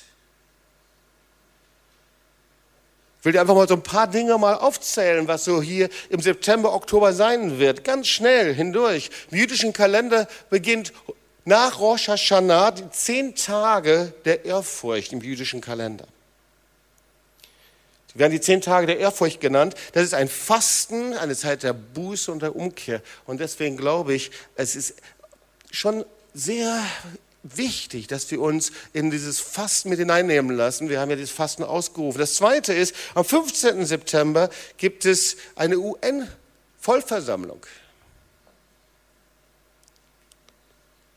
Ich 3.19 3.25
will 3.25 3.33
dir 3.33 3.41
einfach 3.41 3.55
mal 3.55 3.67
so 3.67 3.73
ein 3.73 3.81
paar 3.81 4.07
Dinge 4.07 4.37
mal 4.37 4.53
aufzählen, 4.53 5.27
was 5.27 5.43
so 5.43 5.59
hier 5.59 5.89
im 6.09 6.21
September, 6.21 6.73
Oktober 6.73 7.13
sein 7.13 7.57
wird. 7.57 7.83
Ganz 7.83 8.07
schnell 8.07 8.53
hindurch. 8.53 9.09
Im 9.31 9.39
jüdischen 9.39 9.73
Kalender 9.73 10.27
beginnt 10.51 10.93
nach 11.45 11.79
Rosh 11.79 12.09
Hashanah 12.09 12.71
die 12.71 12.89
zehn 12.89 13.35
Tage 13.35 14.13
der 14.25 14.45
Ehrfurcht 14.45 15.13
im 15.13 15.21
jüdischen 15.21 15.61
Kalender. 15.61 16.07
Die 18.13 18.19
werden 18.19 18.31
die 18.31 18.41
zehn 18.41 18.61
Tage 18.61 18.87
der 18.87 18.97
Ehrfurcht 18.97 19.39
genannt. 19.39 19.75
Das 19.93 20.03
ist 20.03 20.13
ein 20.13 20.27
Fasten, 20.27 21.13
eine 21.13 21.35
Zeit 21.35 21.63
der 21.63 21.73
Buße 21.73 22.31
und 22.31 22.41
der 22.41 22.55
Umkehr. 22.55 23.01
Und 23.25 23.39
deswegen 23.39 23.77
glaube 23.77 24.15
ich, 24.15 24.31
es 24.55 24.75
ist 24.75 24.95
schon 25.69 26.03
sehr 26.33 26.81
wichtig, 27.43 28.07
dass 28.07 28.31
wir 28.31 28.41
uns 28.41 28.71
in 28.93 29.11
dieses 29.11 29.39
Fasten 29.39 29.89
mit 29.89 29.99
hineinnehmen 29.99 30.55
lassen. 30.55 30.89
Wir 30.89 30.99
haben 30.99 31.09
ja 31.09 31.15
dieses 31.15 31.31
Fasten 31.31 31.63
ausgerufen. 31.63 32.17
Das 32.17 32.35
Zweite 32.35 32.73
ist, 32.73 32.95
am 33.13 33.23
15. 33.23 33.85
September 33.85 34.49
gibt 34.77 35.05
es 35.05 35.37
eine 35.55 35.77
UN-Vollversammlung. 35.77 37.63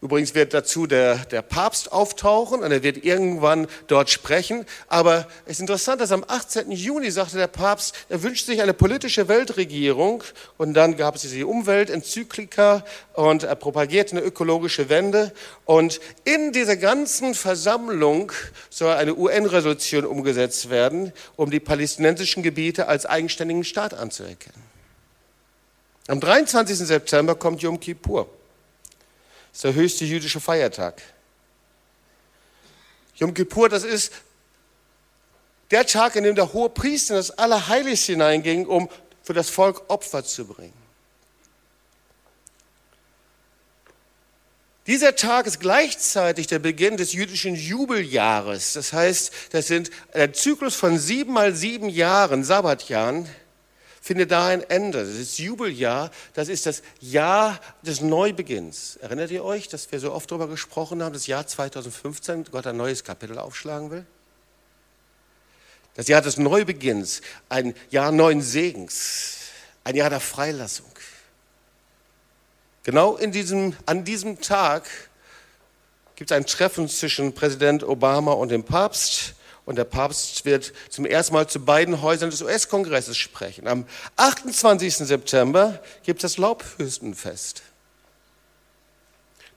Übrigens 0.00 0.36
wird 0.36 0.54
dazu 0.54 0.86
der, 0.86 1.16
der 1.16 1.42
Papst 1.42 1.90
auftauchen 1.90 2.62
und 2.62 2.70
er 2.70 2.84
wird 2.84 3.04
irgendwann 3.04 3.66
dort 3.88 4.10
sprechen. 4.10 4.64
Aber 4.86 5.26
es 5.44 5.54
ist 5.54 5.60
interessant, 5.60 6.00
dass 6.00 6.12
am 6.12 6.24
18. 6.26 6.70
Juni 6.70 7.10
sagte 7.10 7.36
der 7.36 7.48
Papst, 7.48 7.96
er 8.08 8.22
wünscht 8.22 8.46
sich 8.46 8.62
eine 8.62 8.74
politische 8.74 9.26
Weltregierung. 9.26 10.22
Und 10.56 10.74
dann 10.74 10.96
gab 10.96 11.16
es 11.16 11.22
diese 11.22 11.44
Umweltenzyklika 11.48 12.84
und 13.14 13.42
er 13.42 13.56
propagierte 13.56 14.12
eine 14.12 14.24
ökologische 14.24 14.88
Wende. 14.88 15.32
Und 15.64 15.98
in 16.22 16.52
dieser 16.52 16.76
ganzen 16.76 17.34
Versammlung 17.34 18.30
soll 18.70 18.92
eine 18.92 19.16
UN-Resolution 19.16 20.04
umgesetzt 20.04 20.70
werden, 20.70 21.12
um 21.34 21.50
die 21.50 21.58
palästinensischen 21.58 22.44
Gebiete 22.44 22.86
als 22.86 23.04
eigenständigen 23.04 23.64
Staat 23.64 23.94
anzuerkennen. 23.94 24.62
Am 26.06 26.20
23. 26.20 26.78
September 26.78 27.34
kommt 27.34 27.62
Yom 27.62 27.80
Kippur 27.80 28.28
ist 29.58 29.64
der 29.64 29.74
höchste 29.74 30.04
jüdische 30.04 30.38
Feiertag. 30.38 31.02
Yom 33.16 33.34
Kippur, 33.34 33.68
das 33.68 33.82
ist 33.82 34.12
der 35.72 35.84
Tag, 35.84 36.14
in 36.14 36.22
dem 36.22 36.36
der 36.36 36.52
hohe 36.52 36.70
Priester 36.70 37.14
in 37.14 37.18
das 37.18 37.32
Allerheiligste 37.32 38.12
hineinging, 38.12 38.66
um 38.66 38.88
für 39.20 39.32
das 39.32 39.50
Volk 39.50 39.82
Opfer 39.90 40.24
zu 40.24 40.46
bringen. 40.46 40.80
Dieser 44.86 45.16
Tag 45.16 45.48
ist 45.48 45.58
gleichzeitig 45.58 46.46
der 46.46 46.60
Beginn 46.60 46.96
des 46.96 47.12
jüdischen 47.12 47.56
Jubeljahres. 47.56 48.74
Das 48.74 48.92
heißt, 48.92 49.32
das 49.50 49.66
sind 49.66 49.90
ein 50.12 50.34
Zyklus 50.34 50.76
von 50.76 51.00
sieben 51.00 51.32
mal 51.32 51.52
sieben 51.52 51.88
Jahren, 51.88 52.44
Sabbatjahren, 52.44 53.28
findet 54.08 54.30
da 54.30 54.46
ein 54.46 54.62
Ende. 54.70 55.00
Das 55.04 55.16
ist 55.16 55.38
Jubeljahr, 55.38 56.10
das 56.32 56.48
ist 56.48 56.64
das 56.64 56.82
Jahr 56.98 57.60
des 57.82 58.00
Neubeginns. 58.00 58.96
Erinnert 59.02 59.30
ihr 59.30 59.44
euch, 59.44 59.68
dass 59.68 59.92
wir 59.92 60.00
so 60.00 60.14
oft 60.14 60.30
darüber 60.30 60.48
gesprochen 60.48 61.02
haben, 61.02 61.12
das 61.12 61.26
Jahr 61.26 61.46
2015, 61.46 62.44
Gott 62.50 62.66
ein 62.66 62.78
neues 62.78 63.04
Kapitel 63.04 63.38
aufschlagen 63.38 63.90
will? 63.90 64.06
Das 65.92 66.08
Jahr 66.08 66.22
des 66.22 66.38
Neubeginns, 66.38 67.20
ein 67.50 67.74
Jahr 67.90 68.10
neuen 68.10 68.40
Segens, 68.40 69.40
ein 69.84 69.94
Jahr 69.94 70.08
der 70.08 70.20
Freilassung. 70.20 70.90
Genau 72.84 73.16
in 73.16 73.30
diesem, 73.30 73.76
an 73.84 74.06
diesem 74.06 74.40
Tag 74.40 74.88
gibt 76.16 76.30
es 76.30 76.34
ein 76.34 76.46
Treffen 76.46 76.88
zwischen 76.88 77.34
Präsident 77.34 77.84
Obama 77.84 78.32
und 78.32 78.48
dem 78.48 78.64
Papst. 78.64 79.34
Und 79.68 79.76
der 79.76 79.84
Papst 79.84 80.46
wird 80.46 80.72
zum 80.88 81.04
ersten 81.04 81.34
Mal 81.34 81.46
zu 81.46 81.60
beiden 81.60 82.00
Häusern 82.00 82.30
des 82.30 82.40
US-Kongresses 82.40 83.18
sprechen. 83.18 83.68
Am 83.68 83.84
28. 84.16 84.96
September 84.96 85.78
gibt 86.04 86.24
es 86.24 86.32
das 86.32 86.38
Laubhüstenfest. 86.38 87.60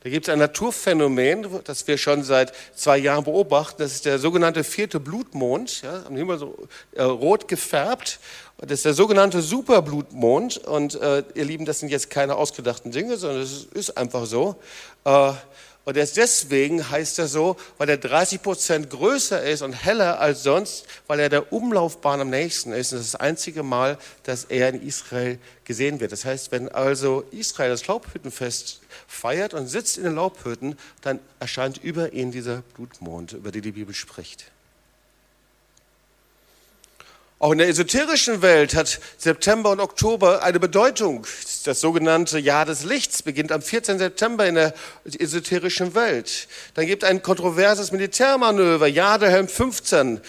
Da 0.03 0.09
gibt 0.09 0.27
es 0.27 0.33
ein 0.33 0.39
Naturphänomen, 0.39 1.47
das 1.63 1.87
wir 1.87 1.97
schon 1.97 2.23
seit 2.23 2.51
zwei 2.75 2.97
Jahren 2.97 3.23
beobachten. 3.23 3.81
Das 3.81 3.93
ist 3.93 4.03
der 4.03 4.19
sogenannte 4.19 4.65
vierte 4.65 4.99
Blutmond, 4.99 5.81
ja, 5.81 6.03
am 6.05 6.17
Himmel 6.17 6.39
so 6.39 6.67
äh, 6.91 7.03
rot 7.03 7.47
gefärbt. 7.47 8.19
Das 8.57 8.71
ist 8.79 8.85
der 8.85 8.93
sogenannte 8.93 9.41
Superblutmond. 9.41 10.57
Und 10.57 10.95
äh, 10.95 11.23
ihr 11.35 11.45
Lieben, 11.45 11.63
das 11.63 11.79
sind 11.79 11.87
jetzt 11.87 12.09
keine 12.09 12.35
ausgedachten 12.35 12.91
Dinge, 12.91 13.15
sondern 13.15 13.43
es 13.43 13.63
ist 13.73 13.97
einfach 13.97 14.25
so. 14.25 14.57
Äh, 15.05 15.31
und 15.83 15.97
er 15.97 16.03
ist 16.03 16.17
deswegen, 16.17 16.91
heißt 16.91 17.17
er 17.17 17.27
so, 17.27 17.57
weil 17.79 17.89
er 17.89 17.97
30 17.97 18.43
Prozent 18.43 18.89
größer 18.91 19.41
ist 19.41 19.63
und 19.63 19.73
heller 19.73 20.19
als 20.19 20.43
sonst, 20.43 20.85
weil 21.07 21.19
er 21.19 21.29
der 21.29 21.51
Umlaufbahn 21.51 22.21
am 22.21 22.29
nächsten 22.29 22.71
ist. 22.71 22.91
Und 22.91 23.00
das 23.00 23.07
ist 23.07 23.13
das 23.15 23.21
einzige 23.21 23.63
Mal, 23.63 23.97
dass 24.23 24.45
er 24.45 24.69
in 24.69 24.85
Israel 24.85 25.39
gesehen 25.63 26.00
wird. 26.00 26.11
Das 26.11 26.23
heißt, 26.23 26.51
wenn 26.51 26.69
also 26.69 27.23
Israel 27.31 27.71
das 27.71 27.88
Laubhüttenfest 27.88 28.81
feiert 29.07 29.55
und 29.55 29.67
sitzt 29.67 29.97
in 29.97 30.03
den 30.03 30.15
Laubhütten, 30.15 30.77
dann 31.01 31.19
erscheint 31.39 31.83
über 31.83 32.13
ihn 32.13 32.31
dieser 32.31 32.61
Blutmond, 32.75 33.33
über 33.33 33.51
den 33.51 33.63
die 33.63 33.71
Bibel 33.71 33.95
spricht. 33.95 34.51
Auch 37.41 37.53
in 37.53 37.57
der 37.57 37.69
esoterischen 37.69 38.43
Welt 38.43 38.75
hat 38.75 39.00
September 39.17 39.71
und 39.71 39.79
Oktober 39.79 40.43
eine 40.43 40.60
Bedeutung. 40.60 41.25
Das 41.63 41.81
sogenannte 41.81 42.38
Jahr 42.38 42.65
des 42.65 42.83
Lichts 42.83 43.24
beginnt 43.24 43.51
am 43.51 43.63
14. 43.63 43.98
September 43.98 44.45
in 44.45 44.53
der 44.53 44.75
esoterischen 45.05 45.95
Welt. 45.95 46.48
Dann 46.75 46.86
gibt 46.86 47.01
es 47.01 47.10
ein 47.10 47.24
kontroverses 47.24 47.91
Militärmanöver, 47.91 48.86
Jahr 48.86 49.17
der 49.17 49.31
Helm 49.31 49.48
15. 49.48 50.21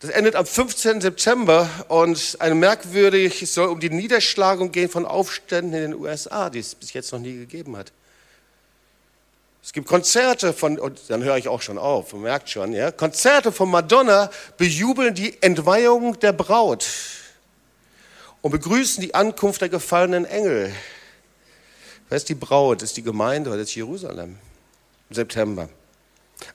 Das 0.00 0.10
endet 0.10 0.34
am 0.34 0.46
15. 0.46 1.00
September 1.00 1.70
und 1.86 2.38
ein 2.40 2.58
merkwürdig, 2.58 3.40
es 3.42 3.54
soll 3.54 3.68
um 3.68 3.78
die 3.78 3.90
Niederschlagung 3.90 4.72
gehen 4.72 4.88
von 4.88 5.06
Aufständen 5.06 5.74
in 5.74 5.92
den 5.92 5.94
USA, 5.94 6.50
die 6.50 6.58
es 6.58 6.74
bis 6.74 6.92
jetzt 6.92 7.12
noch 7.12 7.20
nie 7.20 7.36
gegeben 7.36 7.76
hat. 7.76 7.92
Es 9.62 9.72
gibt 9.72 9.86
Konzerte 9.86 10.52
von, 10.52 10.78
und 10.78 10.98
dann 11.08 11.22
höre 11.22 11.36
ich 11.36 11.46
auch 11.46 11.62
schon 11.62 11.78
auf, 11.78 12.12
man 12.12 12.22
merkt 12.22 12.50
schon, 12.50 12.72
ja, 12.72 12.90
Konzerte 12.90 13.52
von 13.52 13.70
Madonna 13.70 14.28
bejubeln 14.56 15.14
die 15.14 15.40
Entweihung 15.40 16.18
der 16.18 16.32
Braut 16.32 16.84
und 18.40 18.50
begrüßen 18.50 19.00
die 19.00 19.14
Ankunft 19.14 19.60
der 19.60 19.68
gefallenen 19.68 20.24
Engel. 20.24 20.74
Wer 22.08 22.16
ist 22.16 22.28
die 22.28 22.34
Braut? 22.34 22.82
Ist 22.82 22.96
die 22.96 23.02
Gemeinde 23.02 23.50
oder 23.50 23.60
ist 23.60 23.74
Jerusalem? 23.74 24.36
Im 25.08 25.14
September. 25.14 25.68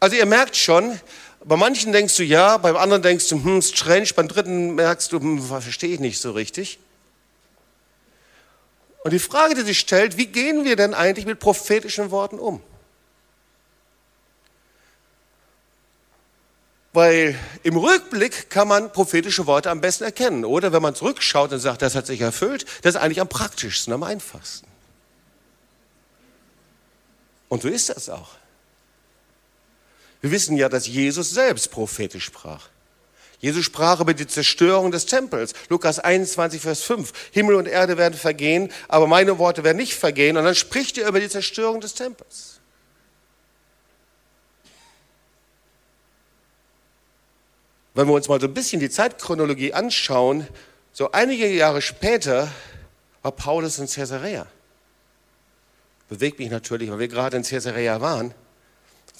Also 0.02 0.18
ihr 0.18 0.26
merkt 0.26 0.58
schon, 0.58 1.00
bei 1.46 1.56
manchen 1.56 1.94
denkst 1.94 2.18
du 2.18 2.24
ja, 2.24 2.58
beim 2.58 2.76
anderen 2.76 3.02
denkst 3.02 3.30
du, 3.30 3.42
hm, 3.42 3.62
strange, 3.62 4.10
beim 4.16 4.28
dritten 4.28 4.76
merkst 4.76 5.14
du, 5.14 5.20
hm, 5.20 5.42
verstehe 5.42 5.94
ich 5.94 6.02
nicht 6.02 6.20
so 6.20 6.32
richtig. 6.32 6.78
Und 9.06 9.14
die 9.14 9.20
Frage, 9.20 9.56
die 9.56 9.62
sich 9.62 9.80
stellt, 9.80 10.18
wie 10.18 10.28
gehen 10.28 10.66
wir 10.66 10.76
denn 10.76 10.94
eigentlich 10.94 11.26
mit 11.26 11.40
prophetischen 11.40 12.12
Worten 12.12 12.38
um? 12.38 12.62
Weil 16.98 17.38
im 17.62 17.78
Rückblick 17.78 18.50
kann 18.50 18.68
man 18.68 18.92
prophetische 18.92 19.46
Worte 19.46 19.70
am 19.70 19.82
besten 19.82 20.06
erkennen. 20.06 20.44
Oder 20.44 20.74
wenn 20.74 20.82
man 20.82 20.96
zurückschaut 20.96 21.52
und 21.52 21.60
sagt, 21.60 21.84
das 21.84 21.94
hat 21.94 22.08
sich 22.08 22.22
erfüllt, 22.22 22.66
das 22.82 22.96
ist 22.96 23.00
eigentlich 23.00 23.22
am 23.22 23.30
praktischsten, 23.30 23.94
am 23.94 24.02
einfachsten. 24.02 24.66
Und 27.50 27.62
so 27.62 27.68
ist 27.68 27.90
das 27.90 28.10
auch. 28.10 28.32
Wir 30.22 30.32
wissen 30.32 30.58
ja, 30.58 30.70
dass 30.70 30.88
Jesus 30.88 31.30
selbst 31.30 31.70
prophetisch 31.70 32.26
sprach. 32.26 32.68
Jesus 33.38 33.64
sprach 33.64 34.00
über 34.00 34.16
die 34.16 34.26
Zerstörung 34.26 34.90
des 34.90 35.06
Tempels. 35.06 35.54
Lukas 35.70 36.00
21, 36.00 36.64
Vers 36.64 36.82
5. 36.82 37.14
Himmel 37.30 37.54
und 37.58 37.68
Erde 37.68 37.98
werden 37.98 38.16
vergehen, 38.16 38.72
aber 38.88 39.06
meine 39.06 39.38
Worte 39.38 39.64
werden 39.64 39.78
nicht 39.78 39.94
vergehen. 39.94 40.36
Und 40.36 40.46
dann 40.46 40.56
spricht 40.56 40.98
er 40.98 41.10
über 41.10 41.20
die 41.20 41.30
Zerstörung 41.30 41.80
des 41.80 41.94
Tempels. 41.94 42.57
Wenn 47.98 48.08
wir 48.08 48.14
uns 48.14 48.28
mal 48.28 48.40
so 48.40 48.46
ein 48.46 48.54
bisschen 48.54 48.80
die 48.80 48.92
Zeitchronologie 48.92 49.74
anschauen, 49.74 50.48
so 50.94 51.12
einige 51.14 51.48
Jahre 51.48 51.82
später 51.82 52.48
war 53.24 53.32
Paulus 53.32 53.80
in 53.80 53.88
Caesarea. 53.88 54.46
Bewegt 56.08 56.38
mich 56.38 56.52
natürlich, 56.52 56.92
weil 56.92 57.00
wir 57.00 57.08
gerade 57.08 57.38
in 57.38 57.44
Caesarea 57.44 58.00
waren. 58.00 58.36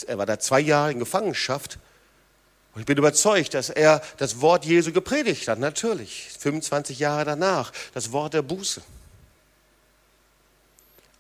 Er 0.06 0.20
war 0.20 0.28
da 0.28 0.38
zwei 0.38 0.60
Jahre 0.60 0.92
in 0.92 1.00
Gefangenschaft. 1.00 1.80
Und 2.76 2.82
ich 2.82 2.86
bin 2.86 3.00
überzeugt, 3.00 3.56
dass 3.56 3.72
er 3.72 4.00
das 4.18 4.42
Wort 4.42 4.64
Jesu 4.64 4.92
gepredigt 4.92 5.48
hat, 5.48 5.58
natürlich. 5.58 6.30
25 6.38 7.00
Jahre 7.00 7.26
danach, 7.26 7.74
das 7.96 8.12
Wort 8.12 8.36
der 8.36 8.44
Buße. 8.44 8.84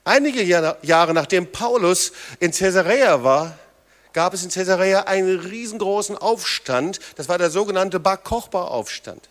Einige 0.03 0.43
Jahre 0.43 1.13
nachdem 1.15 1.51
Paulus 1.51 2.11
in 2.39 2.51
Caesarea 2.51 3.23
war, 3.23 3.57
gab 4.13 4.33
es 4.33 4.43
in 4.43 4.49
Caesarea 4.49 5.03
einen 5.03 5.39
riesengroßen 5.39 6.17
Aufstand. 6.17 6.99
Das 7.15 7.29
war 7.29 7.37
der 7.37 7.49
sogenannte 7.49 7.99
Bar 7.99 8.17
Kochba-Aufstand. 8.17 9.27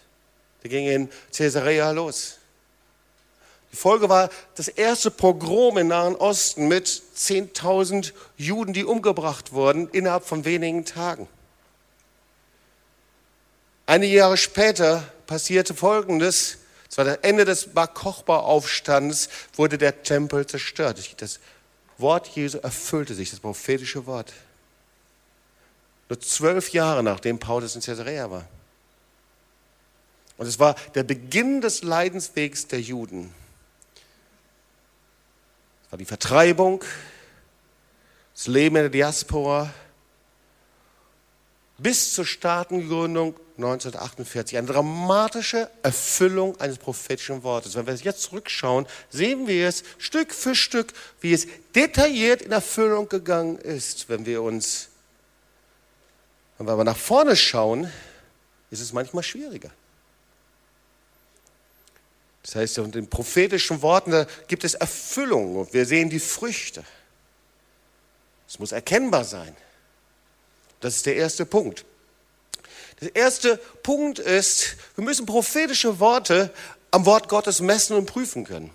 Der 0.62 0.70
ging 0.70 0.86
in 0.86 1.10
Caesarea 1.34 1.90
los. 1.90 2.38
Die 3.72 3.76
Folge 3.76 4.08
war 4.08 4.30
das 4.54 4.68
erste 4.68 5.10
Pogrom 5.10 5.76
im 5.76 5.88
Nahen 5.88 6.16
Osten 6.16 6.66
mit 6.68 6.86
10.000 6.86 8.12
Juden, 8.36 8.72
die 8.72 8.84
umgebracht 8.84 9.52
wurden 9.52 9.88
innerhalb 9.90 10.24
von 10.24 10.44
wenigen 10.44 10.84
Tagen. 10.84 11.28
Einige 13.84 14.14
Jahre 14.14 14.36
später 14.36 15.04
passierte 15.26 15.74
Folgendes. 15.74 16.58
Es 16.90 16.98
war 16.98 17.04
das 17.04 17.18
Ende 17.22 17.44
des 17.44 17.74
Bar 17.74 17.88
Kochba-Aufstands, 17.88 19.28
wurde 19.54 19.78
der 19.78 20.02
Tempel 20.02 20.46
zerstört. 20.46 20.98
Das 21.20 21.38
Wort 21.98 22.28
Jesu 22.28 22.58
erfüllte 22.58 23.14
sich, 23.14 23.30
das 23.30 23.40
prophetische 23.40 24.06
Wort. 24.06 24.32
Nur 26.08 26.20
zwölf 26.20 26.72
Jahre 26.72 27.02
nachdem 27.02 27.38
Paulus 27.38 27.74
in 27.74 27.82
Caesarea 27.82 28.30
war. 28.30 28.46
Und 30.36 30.46
es 30.46 30.58
war 30.58 30.74
der 30.94 31.02
Beginn 31.02 31.60
des 31.60 31.82
Leidenswegs 31.82 32.66
der 32.66 32.80
Juden. 32.80 33.34
Es 35.84 35.92
war 35.92 35.98
die 35.98 36.04
Vertreibung, 36.04 36.84
das 38.34 38.46
Leben 38.46 38.76
in 38.76 38.82
der 38.82 38.90
Diaspora 38.90 39.72
bis 41.78 42.14
zur 42.14 42.24
Staatengründung 42.24 43.34
1948. 43.56 44.58
Eine 44.58 44.66
dramatische 44.66 45.70
Erfüllung 45.82 46.58
eines 46.60 46.78
prophetischen 46.78 47.42
Wortes. 47.42 47.74
Wenn 47.74 47.86
wir 47.86 47.94
jetzt 47.94 48.22
zurückschauen, 48.22 48.86
sehen 49.10 49.46
wir 49.46 49.68
es 49.68 49.82
Stück 49.98 50.32
für 50.32 50.54
Stück, 50.54 50.92
wie 51.20 51.32
es 51.32 51.46
detailliert 51.74 52.42
in 52.42 52.52
Erfüllung 52.52 53.08
gegangen 53.08 53.58
ist. 53.58 54.08
Wenn 54.08 54.26
wir 54.26 54.42
uns, 54.42 54.88
wenn 56.58 56.78
wir 56.78 56.84
nach 56.84 56.96
vorne 56.96 57.36
schauen, 57.36 57.90
ist 58.70 58.80
es 58.80 58.92
manchmal 58.92 59.22
schwieriger. 59.22 59.70
Das 62.42 62.54
heißt, 62.54 62.78
in 62.78 62.92
den 62.92 63.10
prophetischen 63.10 63.82
Worten 63.82 64.26
gibt 64.46 64.64
es 64.64 64.74
Erfüllung 64.74 65.56
und 65.56 65.74
wir 65.74 65.84
sehen 65.84 66.10
die 66.10 66.20
Früchte. 66.20 66.84
Es 68.48 68.58
muss 68.58 68.72
erkennbar 68.72 69.24
sein. 69.24 69.56
Das 70.80 70.94
ist 70.96 71.06
der 71.06 71.16
erste 71.16 71.44
Punkt. 71.44 71.84
Der 73.00 73.14
erste 73.14 73.56
Punkt 73.82 74.18
ist, 74.18 74.76
wir 74.94 75.04
müssen 75.04 75.26
prophetische 75.26 75.98
Worte 75.98 76.52
am 76.90 77.04
Wort 77.04 77.28
Gottes 77.28 77.60
messen 77.60 77.96
und 77.96 78.06
prüfen 78.06 78.44
können. 78.44 78.70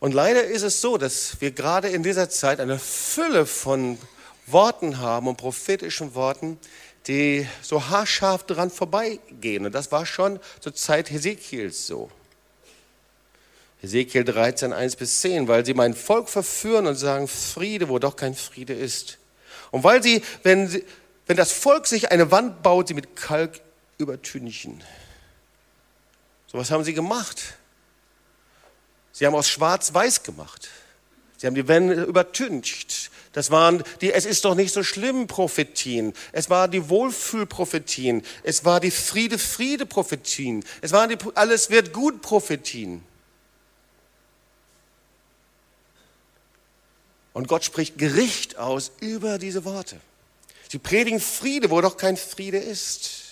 Und 0.00 0.14
leider 0.14 0.44
ist 0.44 0.62
es 0.62 0.80
so, 0.80 0.96
dass 0.96 1.40
wir 1.40 1.50
gerade 1.50 1.88
in 1.88 2.02
dieser 2.02 2.30
Zeit 2.30 2.60
eine 2.60 2.78
Fülle 2.78 3.46
von 3.46 3.98
Worten 4.46 4.98
haben 4.98 5.28
und 5.28 5.36
prophetischen 5.36 6.14
Worten, 6.14 6.58
die 7.06 7.46
so 7.62 7.88
haarscharf 7.88 8.44
dran 8.44 8.70
vorbeigehen. 8.70 9.66
Und 9.66 9.72
das 9.72 9.90
war 9.92 10.06
schon 10.06 10.38
zur 10.60 10.74
Zeit 10.74 11.10
Hesekiels 11.10 11.86
so. 11.86 12.10
Hesekiel 13.80 14.24
13, 14.24 14.72
1 14.72 14.96
bis 14.96 15.20
10, 15.20 15.48
weil 15.48 15.66
sie 15.66 15.74
mein 15.74 15.94
Volk 15.94 16.28
verführen 16.28 16.86
und 16.86 16.94
sagen 16.94 17.26
Friede, 17.26 17.88
wo 17.88 17.98
doch 17.98 18.14
kein 18.14 18.34
Friede 18.34 18.74
ist. 18.74 19.18
Und 19.72 19.82
weil 19.82 20.02
sie, 20.02 20.22
wenn, 20.44 20.68
sie, 20.68 20.84
wenn 21.26 21.36
das 21.36 21.50
Volk 21.50 21.86
sich 21.86 22.12
eine 22.12 22.30
Wand 22.30 22.62
baut, 22.62 22.88
sie 22.88 22.94
mit 22.94 23.16
Kalk 23.16 23.60
übertünchen. 23.98 24.84
So 26.46 26.58
was 26.58 26.70
haben 26.70 26.84
sie 26.84 26.94
gemacht. 26.94 27.54
Sie 29.10 29.26
haben 29.26 29.34
aus 29.34 29.48
Schwarz-Weiß 29.48 30.22
gemacht. 30.22 30.68
Sie 31.38 31.46
haben 31.46 31.54
die 31.54 31.66
Wände 31.66 32.04
übertüncht. 32.04 33.10
Das 33.32 33.50
waren 33.50 33.82
die 34.00 34.12
Es 34.12 34.26
ist 34.26 34.44
doch 34.44 34.54
nicht 34.54 34.72
so 34.72 34.82
schlimm 34.82 35.26
Prophetien. 35.26 36.12
Es 36.32 36.50
waren 36.50 36.70
die 36.70 36.88
Wohlfühl-Prophetien. 36.88 38.22
Es 38.42 38.64
war 38.64 38.78
die 38.78 38.90
Friede-Friede-Prophetien. 38.90 40.64
Es 40.82 40.92
waren 40.92 41.08
die 41.08 41.18
Alles 41.34 41.70
wird 41.70 41.92
gut 41.92 42.20
Prophetien. 42.20 43.02
Und 47.32 47.48
Gott 47.48 47.64
spricht 47.64 47.96
Gericht 47.96 48.58
aus 48.58 48.92
über 49.00 49.38
diese 49.38 49.64
Worte. 49.64 49.98
Sie 50.68 50.78
predigen 50.78 51.20
Friede, 51.20 51.70
wo 51.70 51.80
doch 51.80 51.96
kein 51.96 52.16
Friede 52.16 52.58
ist. 52.58 53.22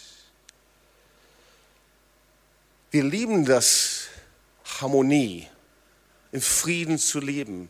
Wir 2.90 3.04
lieben 3.04 3.44
das, 3.44 4.06
Harmonie, 4.80 5.46
in 6.32 6.40
Frieden 6.40 6.98
zu 6.98 7.20
leben. 7.20 7.68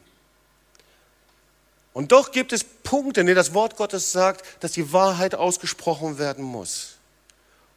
Und 1.92 2.12
doch 2.12 2.30
gibt 2.30 2.52
es 2.52 2.64
Punkte, 2.64 3.20
in 3.20 3.26
denen 3.26 3.36
das 3.36 3.54
Wort 3.54 3.76
Gottes 3.76 4.12
sagt, 4.12 4.44
dass 4.62 4.72
die 4.72 4.92
Wahrheit 4.92 5.34
ausgesprochen 5.34 6.18
werden 6.18 6.44
muss. 6.44 6.96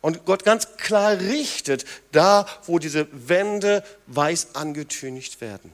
Und 0.01 0.25
Gott 0.25 0.43
ganz 0.43 0.75
klar 0.77 1.17
richtet 1.17 1.85
da, 2.11 2.45
wo 2.65 2.77
diese 2.77 3.07
Wände 3.11 3.83
weiß 4.07 4.55
angetüncht 4.55 5.39
werden. 5.41 5.71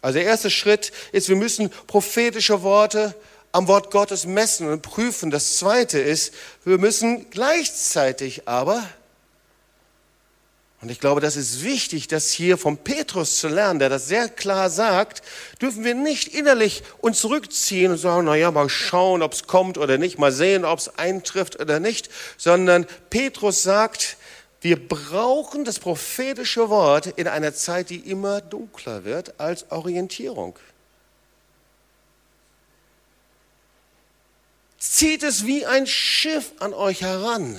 Also 0.00 0.18
der 0.18 0.26
erste 0.26 0.50
Schritt 0.50 0.92
ist, 1.12 1.28
wir 1.28 1.36
müssen 1.36 1.70
prophetische 1.86 2.62
Worte 2.62 3.14
am 3.52 3.68
Wort 3.68 3.90
Gottes 3.90 4.26
messen 4.26 4.68
und 4.68 4.82
prüfen. 4.82 5.30
Das 5.30 5.58
zweite 5.58 5.98
ist, 5.98 6.34
wir 6.64 6.78
müssen 6.78 7.30
gleichzeitig 7.30 8.48
aber 8.48 8.82
und 10.84 10.90
ich 10.90 11.00
glaube, 11.00 11.22
das 11.22 11.36
ist 11.36 11.64
wichtig, 11.64 12.08
das 12.08 12.30
hier 12.30 12.58
vom 12.58 12.76
Petrus 12.76 13.38
zu 13.38 13.48
lernen, 13.48 13.78
der 13.78 13.88
das 13.88 14.06
sehr 14.06 14.28
klar 14.28 14.68
sagt, 14.68 15.22
dürfen 15.58 15.82
wir 15.82 15.94
nicht 15.94 16.34
innerlich 16.34 16.82
uns 17.00 17.20
zurückziehen 17.20 17.92
und 17.92 17.96
sagen, 17.96 18.26
na 18.26 18.34
ja, 18.36 18.50
mal 18.50 18.68
schauen, 18.68 19.22
ob 19.22 19.32
es 19.32 19.46
kommt 19.46 19.78
oder 19.78 19.96
nicht, 19.96 20.18
mal 20.18 20.30
sehen, 20.30 20.66
ob 20.66 20.78
es 20.78 20.98
eintrifft 20.98 21.58
oder 21.58 21.80
nicht, 21.80 22.10
sondern 22.36 22.84
Petrus 23.08 23.62
sagt, 23.62 24.18
wir 24.60 24.86
brauchen 24.86 25.64
das 25.64 25.78
prophetische 25.78 26.68
Wort 26.68 27.06
in 27.16 27.28
einer 27.28 27.54
Zeit, 27.54 27.88
die 27.88 28.00
immer 28.00 28.42
dunkler 28.42 29.06
wird, 29.06 29.40
als 29.40 29.70
Orientierung. 29.70 30.58
Zieht 34.78 35.22
es 35.22 35.46
wie 35.46 35.64
ein 35.64 35.86
Schiff 35.86 36.52
an 36.58 36.74
euch 36.74 37.00
heran. 37.00 37.58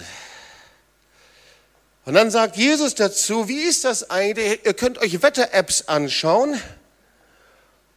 Und 2.05 2.13
dann 2.13 2.29
sagt 2.29 2.55
Jesus 2.55 2.93
dazu, 2.93 3.47
wie 3.47 3.61
ist 3.61 3.83
das 3.83 4.11
eigentlich? 4.11 4.63
Ihr 4.63 4.75
könnt 4.75 4.99
euch 4.99 5.23
Wetter-Apps 5.23 5.87
anschauen. 5.87 6.59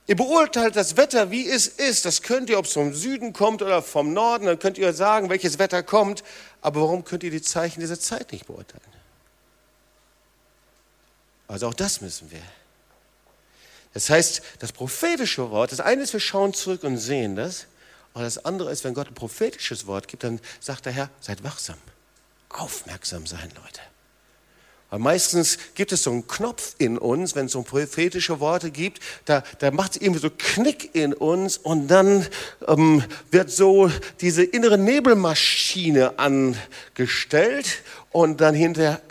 Ihr 0.07 0.17
beurteilt 0.17 0.77
das 0.77 0.97
Wetter, 0.97 1.31
wie 1.31 1.47
es 1.47 1.67
ist. 1.67 2.07
Das 2.07 2.23
könnt 2.23 2.49
ihr, 2.49 2.59
ob 2.59 2.65
es 2.65 2.73
vom 2.73 2.95
Süden 2.95 3.35
kommt 3.35 3.61
oder 3.61 3.83
vom 3.83 4.15
Norden, 4.15 4.47
dann 4.47 4.59
könnt 4.59 4.79
ihr 4.79 4.95
sagen, 4.95 5.29
welches 5.29 5.59
Wetter 5.59 5.83
kommt. 5.83 6.25
Aber 6.63 6.81
warum 6.81 7.05
könnt 7.05 7.23
ihr 7.23 7.31
die 7.31 7.43
Zeichen 7.43 7.81
dieser 7.81 8.01
Zeit 8.01 8.33
nicht 8.33 8.47
beurteilen? 8.47 8.81
Also 11.47 11.69
auch 11.69 11.75
das 11.75 12.01
müssen 12.01 12.31
wir. 12.31 12.41
Das 13.93 14.09
heißt, 14.09 14.41
das 14.61 14.73
prophetische 14.73 15.51
Wort, 15.51 15.73
das 15.73 15.81
eine 15.81 16.03
ist, 16.03 16.15
wir 16.15 16.21
schauen 16.21 16.55
zurück 16.55 16.83
und 16.85 16.97
sehen 16.97 17.37
das. 17.37 17.67
Und 18.15 18.23
das 18.23 18.43
andere 18.43 18.73
ist, 18.73 18.85
wenn 18.85 18.95
Gott 18.95 19.09
ein 19.09 19.15
prophetisches 19.15 19.87
Wort 19.87 20.09
gibt, 20.09 20.25
dann 20.25 20.41
sagt 20.61 20.87
der 20.87 20.93
Herr, 20.93 21.11
seid 21.21 21.45
wachsam. 21.45 21.77
Aufmerksam 22.49 23.27
sein, 23.27 23.51
Leute. 23.55 23.81
Weil 24.91 25.01
meistens 25.01 25.59
gibt 25.75 25.93
es 25.93 26.03
so 26.03 26.11
einen 26.11 26.27
Knopf 26.27 26.75
in 26.79 26.97
uns, 26.97 27.35
wenn 27.35 27.47
es 27.47 27.53
so 27.53 27.63
prophetische 27.63 28.41
Worte 28.41 28.71
gibt, 28.71 29.01
da, 29.27 29.43
da 29.59 29.71
macht 29.71 29.93
es 29.93 30.03
irgendwie 30.03 30.21
so 30.21 30.31
Knick 30.31 30.95
in 30.95 31.13
uns 31.13 31.59
und 31.59 31.89
dann 31.89 32.27
ähm, 32.67 33.05
wird 33.31 33.51
so 33.51 33.91
diese 34.21 34.45
innere 34.45 34.79
Nebelmaschine 34.79 36.19
angestellt 36.19 37.83
und 38.13 38.41
dann 38.41 38.55
hinterher 38.55 39.03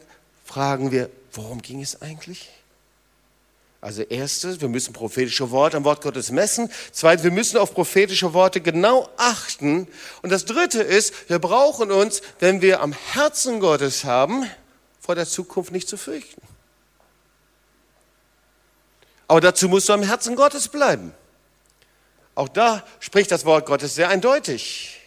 fragen 0.45 0.91
wir, 0.91 1.11
worum 1.33 1.61
ging 1.61 1.81
es 1.83 2.01
eigentlich? 2.01 2.49
Also 3.79 4.01
erstes, 4.01 4.59
wir 4.59 4.69
müssen 4.69 4.93
prophetische 4.93 5.51
Worte 5.51 5.77
am 5.77 5.83
Wort 5.83 6.01
Gottes 6.01 6.31
messen. 6.31 6.71
Zweitens, 6.91 7.23
wir 7.23 7.31
müssen 7.31 7.57
auf 7.57 7.75
prophetische 7.75 8.33
Worte 8.33 8.59
genau 8.59 9.07
achten. 9.17 9.87
Und 10.23 10.31
das 10.31 10.45
dritte 10.45 10.81
ist, 10.81 11.29
wir 11.29 11.37
brauchen 11.37 11.91
uns, 11.91 12.23
wenn 12.39 12.61
wir 12.63 12.81
am 12.81 12.91
Herzen 12.91 13.59
Gottes 13.59 14.03
haben, 14.03 14.47
vor 15.07 15.15
der 15.15 15.25
Zukunft 15.25 15.71
nicht 15.71 15.87
zu 15.87 15.95
fürchten. 15.95 16.41
Aber 19.29 19.39
dazu 19.39 19.69
musst 19.69 19.87
du 19.87 19.93
am 19.93 20.03
Herzen 20.03 20.35
Gottes 20.35 20.67
bleiben. 20.67 21.13
Auch 22.35 22.49
da 22.49 22.85
spricht 22.99 23.31
das 23.31 23.45
Wort 23.45 23.65
Gottes 23.65 23.95
sehr 23.95 24.09
eindeutig. 24.09 24.99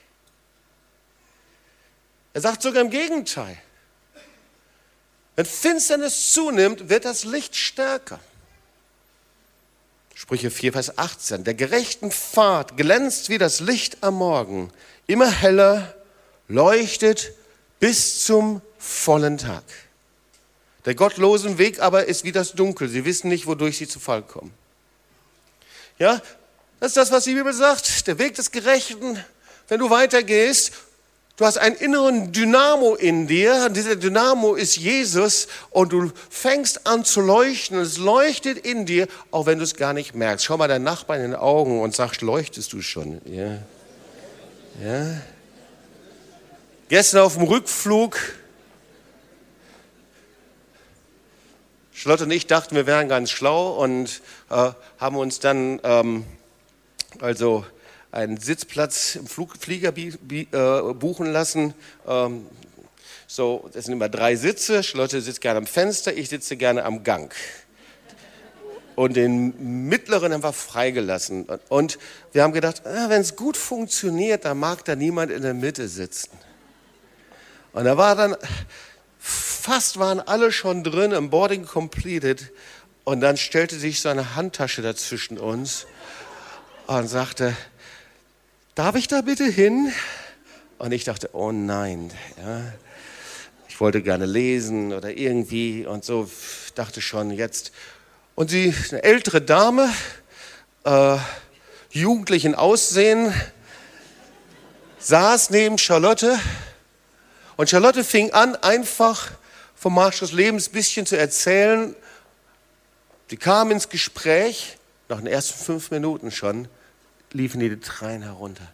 Er 2.33 2.41
sagt 2.41 2.63
sogar 2.63 2.81
im 2.81 2.89
Gegenteil. 2.89 3.59
Wenn 5.37 5.45
Finsternis 5.45 6.33
zunimmt, 6.33 6.89
wird 6.89 7.05
das 7.05 7.25
Licht 7.25 7.55
stärker. 7.55 8.21
Sprüche 10.15 10.51
4, 10.51 10.73
Vers 10.73 10.97
18. 10.97 11.45
Der 11.45 11.53
gerechten 11.53 12.11
Pfad 12.11 12.79
glänzt 12.79 13.29
wie 13.29 13.37
das 13.37 13.61
Licht 13.61 14.03
am 14.03 14.15
Morgen, 14.15 14.73
immer 15.07 15.31
heller, 15.31 15.95
leuchtet 16.49 17.35
bis 17.81 18.25
zum 18.25 18.63
vollen 18.79 19.37
Tag. 19.37 19.65
Der 20.85 20.95
gottlosen 20.95 21.59
Weg 21.59 21.81
aber 21.81 22.07
ist 22.07 22.25
wie 22.25 22.33
das 22.33 22.53
Dunkel. 22.53 22.89
Sie 22.89 23.05
wissen 23.05 23.29
nicht, 23.29 23.47
wodurch 23.47 23.77
sie 23.77 23.89
zu 23.89 24.01
Fall 24.01 24.23
kommen. 24.23 24.53
Ja, 25.99 26.23
Das 26.81 26.89
ist 26.89 26.97
das, 26.97 27.13
was 27.13 27.25
die 27.25 27.35
Bibel 27.35 27.53
sagt. 27.53 28.07
Der 28.07 28.19
Weg 28.19 28.35
des 28.37 28.51
Gerechten. 28.51 29.23
Wenn 29.69 29.79
du 29.81 29.91
weitergehst, 29.91 30.73
du 31.37 31.45
hast 31.45 31.59
einen 31.59 31.77
inneren 31.77 32.33
Dynamo 32.33 32.95
in 32.95 33.27
dir. 33.27 33.67
Und 33.67 33.77
dieser 33.77 33.97
Dynamo 33.97 34.55
ist 34.55 34.77
Jesus. 34.77 35.47
Und 35.69 35.93
du 35.93 36.11
fängst 36.31 36.87
an 36.87 37.05
zu 37.05 37.21
leuchten. 37.21 37.79
Es 37.79 37.99
leuchtet 37.99 38.57
in 38.65 38.87
dir, 38.87 39.07
auch 39.31 39.45
wenn 39.45 39.59
du 39.59 39.65
es 39.65 39.77
gar 39.77 39.93
nicht 39.93 40.15
merkst. 40.15 40.47
Schau 40.47 40.57
mal 40.57 40.69
deinen 40.69 40.85
Nachbarn 40.85 41.21
in 41.21 41.33
den 41.33 41.41
Augen 41.41 41.83
und 41.83 41.95
sag, 41.95 42.19
leuchtest 42.23 42.73
du 42.73 42.81
schon? 42.81 43.21
Ja. 43.27 43.59
Ja. 44.83 45.21
Gestern 46.89 47.21
auf 47.21 47.35
dem 47.35 47.43
Rückflug 47.43 48.19
Charlotte 52.03 52.25
und 52.25 52.31
ich 52.31 52.47
dachten, 52.47 52.77
wir 52.77 52.87
wären 52.87 53.11
ganz 53.11 53.31
schlau 53.31 53.73
und 53.73 54.23
äh, 54.49 54.71
haben 54.99 55.17
uns 55.17 55.39
dann 55.39 55.83
ähm, 55.85 56.25
also 57.21 57.67
einen 58.11 58.39
Sitzplatz 58.39 59.17
im 59.17 59.27
Flug, 59.27 59.59
Flieger 59.59 59.93
äh, 59.95 60.95
buchen 60.95 61.27
lassen. 61.27 61.75
Ähm, 62.09 62.47
so, 63.27 63.69
das 63.75 63.85
sind 63.85 63.93
immer 63.93 64.09
drei 64.09 64.35
Sitze. 64.37 64.83
Charlotte 64.83 65.21
sitzt 65.21 65.43
gerne 65.43 65.59
am 65.59 65.67
Fenster, 65.67 66.15
ich 66.15 66.31
sitze 66.31 66.57
gerne 66.57 66.87
am 66.87 67.05
Gang. 67.05 67.35
Und 68.97 69.17
den 69.17 69.89
mittleren 69.91 70.33
haben 70.33 70.43
wir 70.43 70.55
freigelassen. 70.55 71.49
Und 71.69 71.99
wir 72.33 72.45
haben 72.45 72.55
gedacht, 72.55 72.81
ah, 72.87 73.11
wenn 73.11 73.21
es 73.21 73.37
gut 73.37 73.59
funktioniert, 73.59 74.47
dann 74.47 74.59
mag 74.59 74.87
da 74.87 74.97
niemand 74.97 75.31
in 75.31 75.43
der 75.43 75.53
Mitte 75.53 75.87
sitzen. 75.87 76.31
Und 77.75 77.85
da 77.85 77.99
war 77.99 78.17
dann 78.17 78.37
fast 79.61 79.99
waren 79.99 80.21
alle 80.21 80.51
schon 80.51 80.83
drin, 80.83 81.13
im 81.13 81.31
Boarding 81.31 81.67
completed. 81.67 82.51
Und 83.05 83.21
dann 83.21 83.37
stellte 83.37 83.79
sich 83.79 84.01
seine 84.01 84.35
Handtasche 84.35 84.83
dazwischen 84.83 85.39
uns 85.39 85.87
und 86.87 87.09
sagte, 87.09 87.57
darf 88.75 88.97
ich 88.97 89.09
da 89.09 89.21
bitte 89.21 89.45
hin? 89.45 89.93
Und 90.79 90.93
ich 90.93 91.05
dachte, 91.05 91.31
oh 91.33 91.53
nein. 91.53 92.11
Ja. 92.43 92.73
Ich 93.69 93.81
wollte 93.81 94.03
gerne 94.03 94.27
lesen 94.27 94.93
oder 94.93 95.11
irgendwie 95.11 95.87
und 95.87 96.05
so 96.05 96.31
dachte 96.75 97.01
schon 97.01 97.31
jetzt. 97.31 97.73
Und 98.35 98.51
sie, 98.51 98.75
eine 98.91 99.03
ältere 99.03 99.41
Dame, 99.43 99.91
äh, 100.85 101.17
jugendlichen 101.91 102.55
Aussehen, 102.55 103.33
saß 104.99 105.51
neben 105.51 105.79
Charlotte 105.79 106.39
und 107.57 107.69
Charlotte 107.69 108.05
fing 108.05 108.33
an, 108.33 108.57
einfach 108.57 109.31
vom 109.81 109.95
Marsch 109.95 110.19
des 110.19 110.33
Lebens 110.33 110.69
ein 110.69 110.73
bisschen 110.73 111.07
zu 111.07 111.17
erzählen. 111.17 111.97
Die 113.31 113.39
kam 113.39 113.71
ins 113.71 113.89
Gespräch, 113.89 114.77
nach 115.09 115.17
den 115.17 115.27
ersten 115.27 115.59
fünf 115.59 115.91
Minuten 115.91 116.31
schon, 116.31 116.69
liefen 117.33 117.61
die 117.61 117.81
Tränen 117.81 118.25
herunter. 118.25 118.69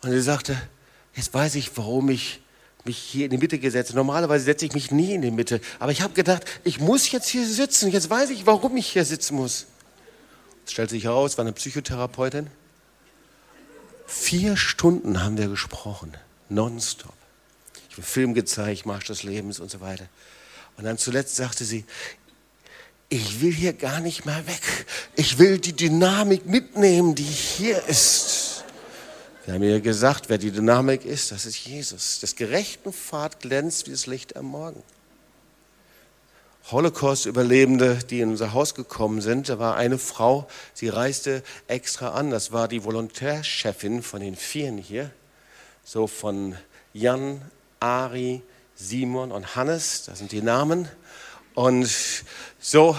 Und 0.00 0.10
sie 0.10 0.22
sagte, 0.22 0.56
jetzt 1.14 1.34
weiß 1.34 1.56
ich, 1.56 1.76
warum 1.76 2.08
ich 2.08 2.40
mich 2.86 2.96
hier 2.96 3.26
in 3.26 3.30
die 3.30 3.36
Mitte 3.36 3.58
gesetzt. 3.58 3.92
Normalerweise 3.92 4.46
setze 4.46 4.64
ich 4.64 4.72
mich 4.72 4.90
nie 4.90 5.12
in 5.12 5.20
die 5.20 5.30
Mitte. 5.30 5.60
Aber 5.80 5.92
ich 5.92 6.00
habe 6.00 6.14
gedacht, 6.14 6.46
ich 6.64 6.80
muss 6.80 7.10
jetzt 7.10 7.28
hier 7.28 7.46
sitzen. 7.46 7.90
Jetzt 7.90 8.08
weiß 8.08 8.30
ich, 8.30 8.46
warum 8.46 8.74
ich 8.78 8.86
hier 8.86 9.04
sitzen 9.04 9.36
muss. 9.36 9.66
Es 10.64 10.72
stellte 10.72 10.92
sich 10.92 11.04
heraus, 11.04 11.36
war 11.36 11.44
eine 11.44 11.52
Psychotherapeutin. 11.52 12.46
Vier 14.06 14.56
Stunden 14.56 15.22
haben 15.22 15.36
wir 15.36 15.48
gesprochen, 15.48 16.16
nonstop. 16.48 17.17
Film 18.02 18.34
gezeigt, 18.34 18.86
Marsch 18.86 19.06
des 19.06 19.22
Lebens 19.22 19.60
und 19.60 19.70
so 19.70 19.80
weiter. 19.80 20.08
Und 20.76 20.84
dann 20.84 20.98
zuletzt 20.98 21.36
sagte 21.36 21.64
sie, 21.64 21.84
ich 23.08 23.40
will 23.40 23.52
hier 23.52 23.72
gar 23.72 24.00
nicht 24.00 24.26
mehr 24.26 24.46
weg. 24.46 24.86
Ich 25.16 25.38
will 25.38 25.58
die 25.58 25.74
Dynamik 25.74 26.46
mitnehmen, 26.46 27.14
die 27.14 27.22
hier 27.22 27.82
ist. 27.86 28.64
Wir 29.44 29.54
haben 29.54 29.62
ihr 29.62 29.80
gesagt, 29.80 30.28
wer 30.28 30.36
die 30.36 30.50
Dynamik 30.50 31.06
ist, 31.06 31.32
das 31.32 31.46
ist 31.46 31.56
Jesus. 31.56 32.20
Das 32.20 32.36
gerechten 32.36 32.92
Pfad 32.92 33.40
glänzt 33.40 33.86
wie 33.86 33.92
das 33.92 34.06
Licht 34.06 34.36
am 34.36 34.44
Morgen. 34.44 34.82
Holocaust-Überlebende, 36.70 37.98
die 38.10 38.20
in 38.20 38.28
unser 38.28 38.52
Haus 38.52 38.74
gekommen 38.74 39.22
sind, 39.22 39.48
da 39.48 39.58
war 39.58 39.76
eine 39.76 39.96
Frau, 39.96 40.46
sie 40.74 40.90
reiste 40.90 41.42
extra 41.66 42.10
an. 42.10 42.30
Das 42.30 42.52
war 42.52 42.68
die 42.68 42.84
Volontärchefin 42.84 44.02
von 44.02 44.20
den 44.20 44.36
Vieren 44.36 44.76
hier, 44.76 45.10
so 45.82 46.06
von 46.06 46.56
Jan 46.92 47.40
Ari, 47.80 48.42
Simon 48.74 49.32
und 49.32 49.56
Hannes, 49.56 50.04
das 50.04 50.18
sind 50.18 50.32
die 50.32 50.42
Namen. 50.42 50.88
Und 51.54 51.90
so 52.60 52.96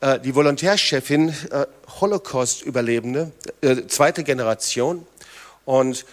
äh, 0.00 0.18
die 0.18 0.34
Volontärchefin, 0.34 1.28
äh, 1.50 1.66
Holocaust-Überlebende, 2.00 3.32
äh, 3.60 3.86
zweite 3.86 4.24
Generation. 4.24 5.06
Und 5.64 6.04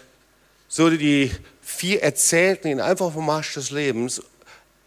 so 0.67 0.89
die 0.89 1.31
vier 1.61 2.03
Erzählten 2.03 2.67
in 2.67 2.81
einfach 2.81 3.13
vom 3.13 3.25
Marsch 3.25 3.53
des 3.53 3.71
Lebens 3.71 4.21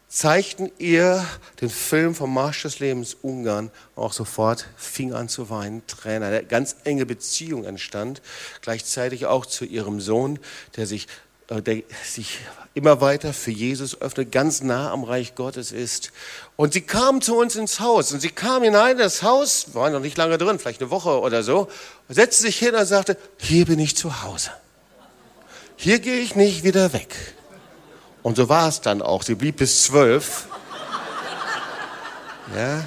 zeigten 0.09 0.73
ihr 0.79 1.25
den 1.61 1.71
Film 1.71 2.15
vom 2.17 2.35
Marsch 2.35 2.63
des 2.63 2.81
Lebens 2.81 3.17
Ungarn 3.23 3.71
auch 3.95 4.13
sofort 4.13 4.67
fing 4.77 5.13
an 5.15 5.29
zu 5.29 5.51
weinen, 5.51 5.87
Tränen, 5.87 6.25
eine 6.25 6.45
ganz 6.45 6.77
enge 6.83 7.07
Beziehung 7.07 7.65
entstand, 7.65 8.21
gleichzeitig 8.61 9.27
auch 9.27 9.47
zu 9.47 9.65
ihrem 9.65 10.01
Sohn, 10.01 10.41
der 10.77 10.87
sich 10.87 11.07
der 11.59 11.83
sich 12.05 12.39
immer 12.75 13.01
weiter 13.01 13.33
für 13.33 13.51
Jesus 13.51 14.01
öffnet, 14.01 14.31
ganz 14.31 14.63
nah 14.63 14.93
am 14.93 15.03
Reich 15.03 15.35
Gottes 15.35 15.73
ist. 15.73 16.13
Und 16.57 16.73
sie 16.73 16.83
kam 16.83 17.21
zu 17.21 17.37
uns 17.37 17.57
ins 17.57 17.81
Haus 17.81 18.13
und 18.13 18.21
sie 18.21 18.29
kam 18.29 18.63
hinein 18.63 18.93
in 18.93 18.99
das 18.99 19.23
Haus, 19.25 19.75
war 19.75 19.91
noch 19.91 20.01
nicht 20.01 20.17
lange 20.17 20.39
drin, 20.39 20.59
vielleicht 20.59 20.81
eine 20.81 20.91
Woche 20.91 21.21
oder 21.21 21.43
so, 21.43 21.69
setzte 22.09 22.43
sich 22.45 22.59
hin 22.59 22.75
und 22.75 22.87
sagte, 22.87 23.17
hier 23.39 23.67
bin 23.67 23.81
ich 23.81 23.97
zu 23.97 24.23
Hause. 24.23 24.51
Hier 25.77 25.99
gehe 25.99 26.21
ich 26.21 26.37
nicht 26.37 26.63
wieder 26.63 26.93
weg. 26.93 27.17
Und 28.23 28.37
so 28.37 28.49
war 28.49 28.69
es 28.69 28.81
dann 28.81 29.03
auch. 29.03 29.23
Sie 29.23 29.35
blieb 29.35 29.57
bis 29.57 29.83
zwölf. 29.85 30.47
Ja. 32.55 32.87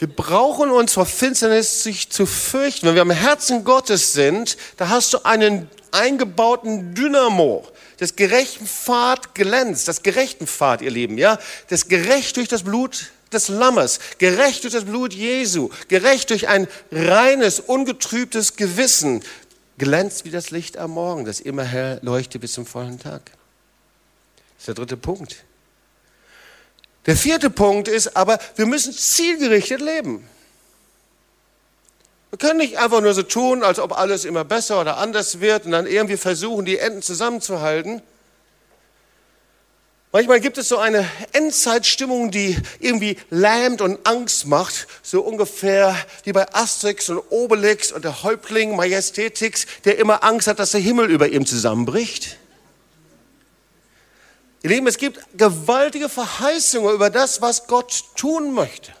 Wir 0.00 0.08
brauchen 0.08 0.70
uns 0.70 0.94
vor 0.94 1.04
Finsternis 1.04 1.82
sich 1.82 2.08
zu 2.08 2.24
fürchten. 2.24 2.86
Wenn 2.86 2.94
wir 2.94 3.02
am 3.02 3.10
Herzen 3.10 3.64
Gottes 3.64 4.14
sind, 4.14 4.56
da 4.78 4.88
hast 4.88 5.12
du 5.12 5.18
einen 5.24 5.68
eingebauten 5.90 6.94
Dynamo. 6.94 7.68
Das 7.98 8.16
gerechten 8.16 8.66
Pfad 8.66 9.34
glänzt, 9.34 9.88
das 9.88 10.02
gerechten 10.02 10.46
Pfad, 10.46 10.80
ihr 10.80 10.90
Lieben, 10.90 11.18
ja? 11.18 11.38
Das 11.68 11.86
gerecht 11.86 12.38
durch 12.38 12.48
das 12.48 12.62
Blut 12.62 13.10
des 13.30 13.48
Lammes, 13.48 14.00
gerecht 14.16 14.64
durch 14.64 14.72
das 14.72 14.86
Blut 14.86 15.12
Jesu, 15.12 15.68
gerecht 15.88 16.30
durch 16.30 16.48
ein 16.48 16.66
reines, 16.90 17.60
ungetrübtes 17.60 18.56
Gewissen, 18.56 19.22
glänzt 19.76 20.24
wie 20.24 20.30
das 20.30 20.50
Licht 20.50 20.78
am 20.78 20.92
Morgen, 20.92 21.26
das 21.26 21.40
immer 21.40 21.64
hell 21.64 22.00
leuchtet 22.00 22.40
bis 22.40 22.54
zum 22.54 22.64
vollen 22.64 22.98
Tag. 22.98 23.26
Das 23.26 24.60
ist 24.60 24.68
der 24.68 24.74
dritte 24.76 24.96
Punkt. 24.96 25.44
Der 27.10 27.16
vierte 27.16 27.50
Punkt 27.50 27.88
ist 27.88 28.16
aber, 28.16 28.38
wir 28.54 28.66
müssen 28.66 28.92
zielgerichtet 28.92 29.80
leben. 29.80 30.24
Wir 32.30 32.38
können 32.38 32.58
nicht 32.58 32.78
einfach 32.78 33.00
nur 33.00 33.14
so 33.14 33.24
tun, 33.24 33.64
als 33.64 33.80
ob 33.80 33.98
alles 33.98 34.24
immer 34.24 34.44
besser 34.44 34.80
oder 34.80 34.96
anders 34.96 35.40
wird 35.40 35.64
und 35.64 35.72
dann 35.72 35.88
irgendwie 35.88 36.16
versuchen, 36.16 36.64
die 36.64 36.78
Enden 36.78 37.02
zusammenzuhalten. 37.02 38.00
Manchmal 40.12 40.38
gibt 40.38 40.56
es 40.56 40.68
so 40.68 40.78
eine 40.78 41.04
Endzeitstimmung, 41.32 42.30
die 42.30 42.56
irgendwie 42.78 43.16
lähmt 43.28 43.80
und 43.80 44.06
Angst 44.06 44.46
macht, 44.46 44.86
so 45.02 45.20
ungefähr 45.22 45.96
wie 46.22 46.32
bei 46.32 46.54
Asterix 46.54 47.08
und 47.08 47.18
Obelix 47.30 47.90
und 47.90 48.04
der 48.04 48.22
Häuptling 48.22 48.76
Majestätix, 48.76 49.66
der 49.84 49.98
immer 49.98 50.22
Angst 50.22 50.46
hat, 50.46 50.60
dass 50.60 50.70
der 50.70 50.80
Himmel 50.80 51.10
über 51.10 51.28
ihm 51.28 51.44
zusammenbricht. 51.44 52.36
Ihr 54.62 54.70
Lieben, 54.70 54.86
es 54.86 54.98
gibt 54.98 55.20
gewaltige 55.36 56.08
Verheißungen 56.08 56.94
über 56.94 57.10
das, 57.10 57.40
was 57.40 57.66
Gott 57.66 58.04
tun 58.16 58.52
möchte. 58.52 58.92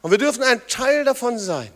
Und 0.00 0.10
wir 0.10 0.18
dürfen 0.18 0.42
ein 0.42 0.66
Teil 0.68 1.04
davon 1.04 1.38
sein. 1.38 1.70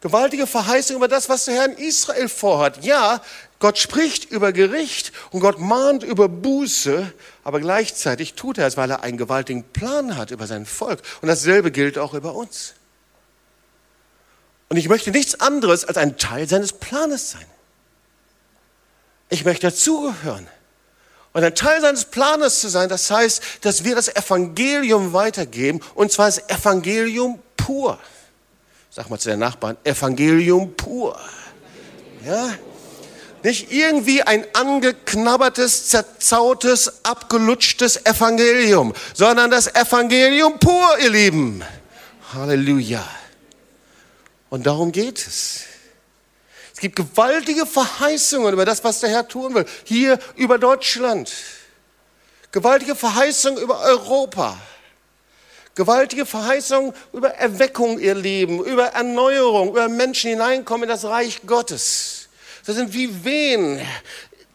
Gewaltige 0.00 0.46
Verheißungen 0.46 0.98
über 0.98 1.08
das, 1.08 1.28
was 1.28 1.44
der 1.44 1.54
Herr 1.54 1.64
in 1.66 1.76
Israel 1.76 2.28
vorhat. 2.28 2.84
Ja, 2.84 3.22
Gott 3.58 3.78
spricht 3.78 4.30
über 4.30 4.52
Gericht 4.52 5.12
und 5.30 5.40
Gott 5.40 5.58
mahnt 5.58 6.02
über 6.02 6.28
Buße, 6.28 7.12
aber 7.44 7.60
gleichzeitig 7.60 8.34
tut 8.34 8.58
er 8.58 8.66
es, 8.66 8.78
weil 8.78 8.90
er 8.90 9.02
einen 9.02 9.18
gewaltigen 9.18 9.64
Plan 9.64 10.16
hat 10.16 10.30
über 10.30 10.46
sein 10.46 10.64
Volk. 10.64 11.02
Und 11.20 11.28
dasselbe 11.28 11.70
gilt 11.70 11.98
auch 11.98 12.14
über 12.14 12.34
uns. 12.34 12.74
Und 14.70 14.78
ich 14.78 14.88
möchte 14.88 15.10
nichts 15.10 15.40
anderes 15.40 15.84
als 15.84 15.98
ein 15.98 16.16
Teil 16.16 16.48
seines 16.48 16.72
Planes 16.72 17.30
sein. 17.30 17.46
Ich 19.28 19.44
möchte 19.44 19.68
dazugehören. 19.68 20.48
Und 21.32 21.44
ein 21.44 21.54
Teil 21.54 21.80
seines 21.80 22.04
Planes 22.06 22.60
zu 22.60 22.68
sein, 22.68 22.88
das 22.88 23.10
heißt, 23.10 23.42
dass 23.60 23.84
wir 23.84 23.94
das 23.94 24.08
Evangelium 24.08 25.12
weitergeben, 25.12 25.80
und 25.94 26.10
zwar 26.10 26.26
das 26.26 26.48
Evangelium 26.48 27.38
pur. 27.56 27.98
Sag 28.90 29.08
mal 29.08 29.18
zu 29.18 29.28
den 29.28 29.38
Nachbarn, 29.38 29.76
Evangelium 29.84 30.74
pur. 30.74 31.18
Ja? 32.26 32.52
Nicht 33.44 33.72
irgendwie 33.72 34.22
ein 34.22 34.44
angeknabbertes, 34.54 35.88
zerzautes, 35.88 37.04
abgelutschtes 37.04 38.04
Evangelium, 38.04 38.92
sondern 39.14 39.50
das 39.50 39.68
Evangelium 39.74 40.58
pur, 40.58 40.98
ihr 41.00 41.10
Lieben. 41.10 41.62
Halleluja. 42.34 43.06
Und 44.50 44.66
darum 44.66 44.90
geht 44.90 45.18
es. 45.18 45.69
Es 46.80 46.82
gibt 46.82 46.96
gewaltige 46.96 47.66
Verheißungen 47.66 48.54
über 48.54 48.64
das, 48.64 48.82
was 48.82 49.00
der 49.00 49.10
Herr 49.10 49.28
tun 49.28 49.54
will. 49.54 49.66
Hier 49.84 50.18
über 50.36 50.56
Deutschland. 50.56 51.30
Gewaltige 52.52 52.96
Verheißungen 52.96 53.62
über 53.62 53.80
Europa. 53.80 54.56
Gewaltige 55.74 56.24
Verheißungen 56.24 56.94
über 57.12 57.34
Erweckung, 57.34 57.98
ihr 57.98 58.14
Leben, 58.14 58.64
über 58.64 58.86
Erneuerung, 58.86 59.68
über 59.68 59.90
Menschen 59.90 60.30
hineinkommen 60.30 60.84
in 60.84 60.88
das 60.88 61.04
Reich 61.04 61.42
Gottes. 61.46 62.30
Das 62.64 62.76
sind 62.76 62.94
wie 62.94 63.26
Wehen, 63.26 63.78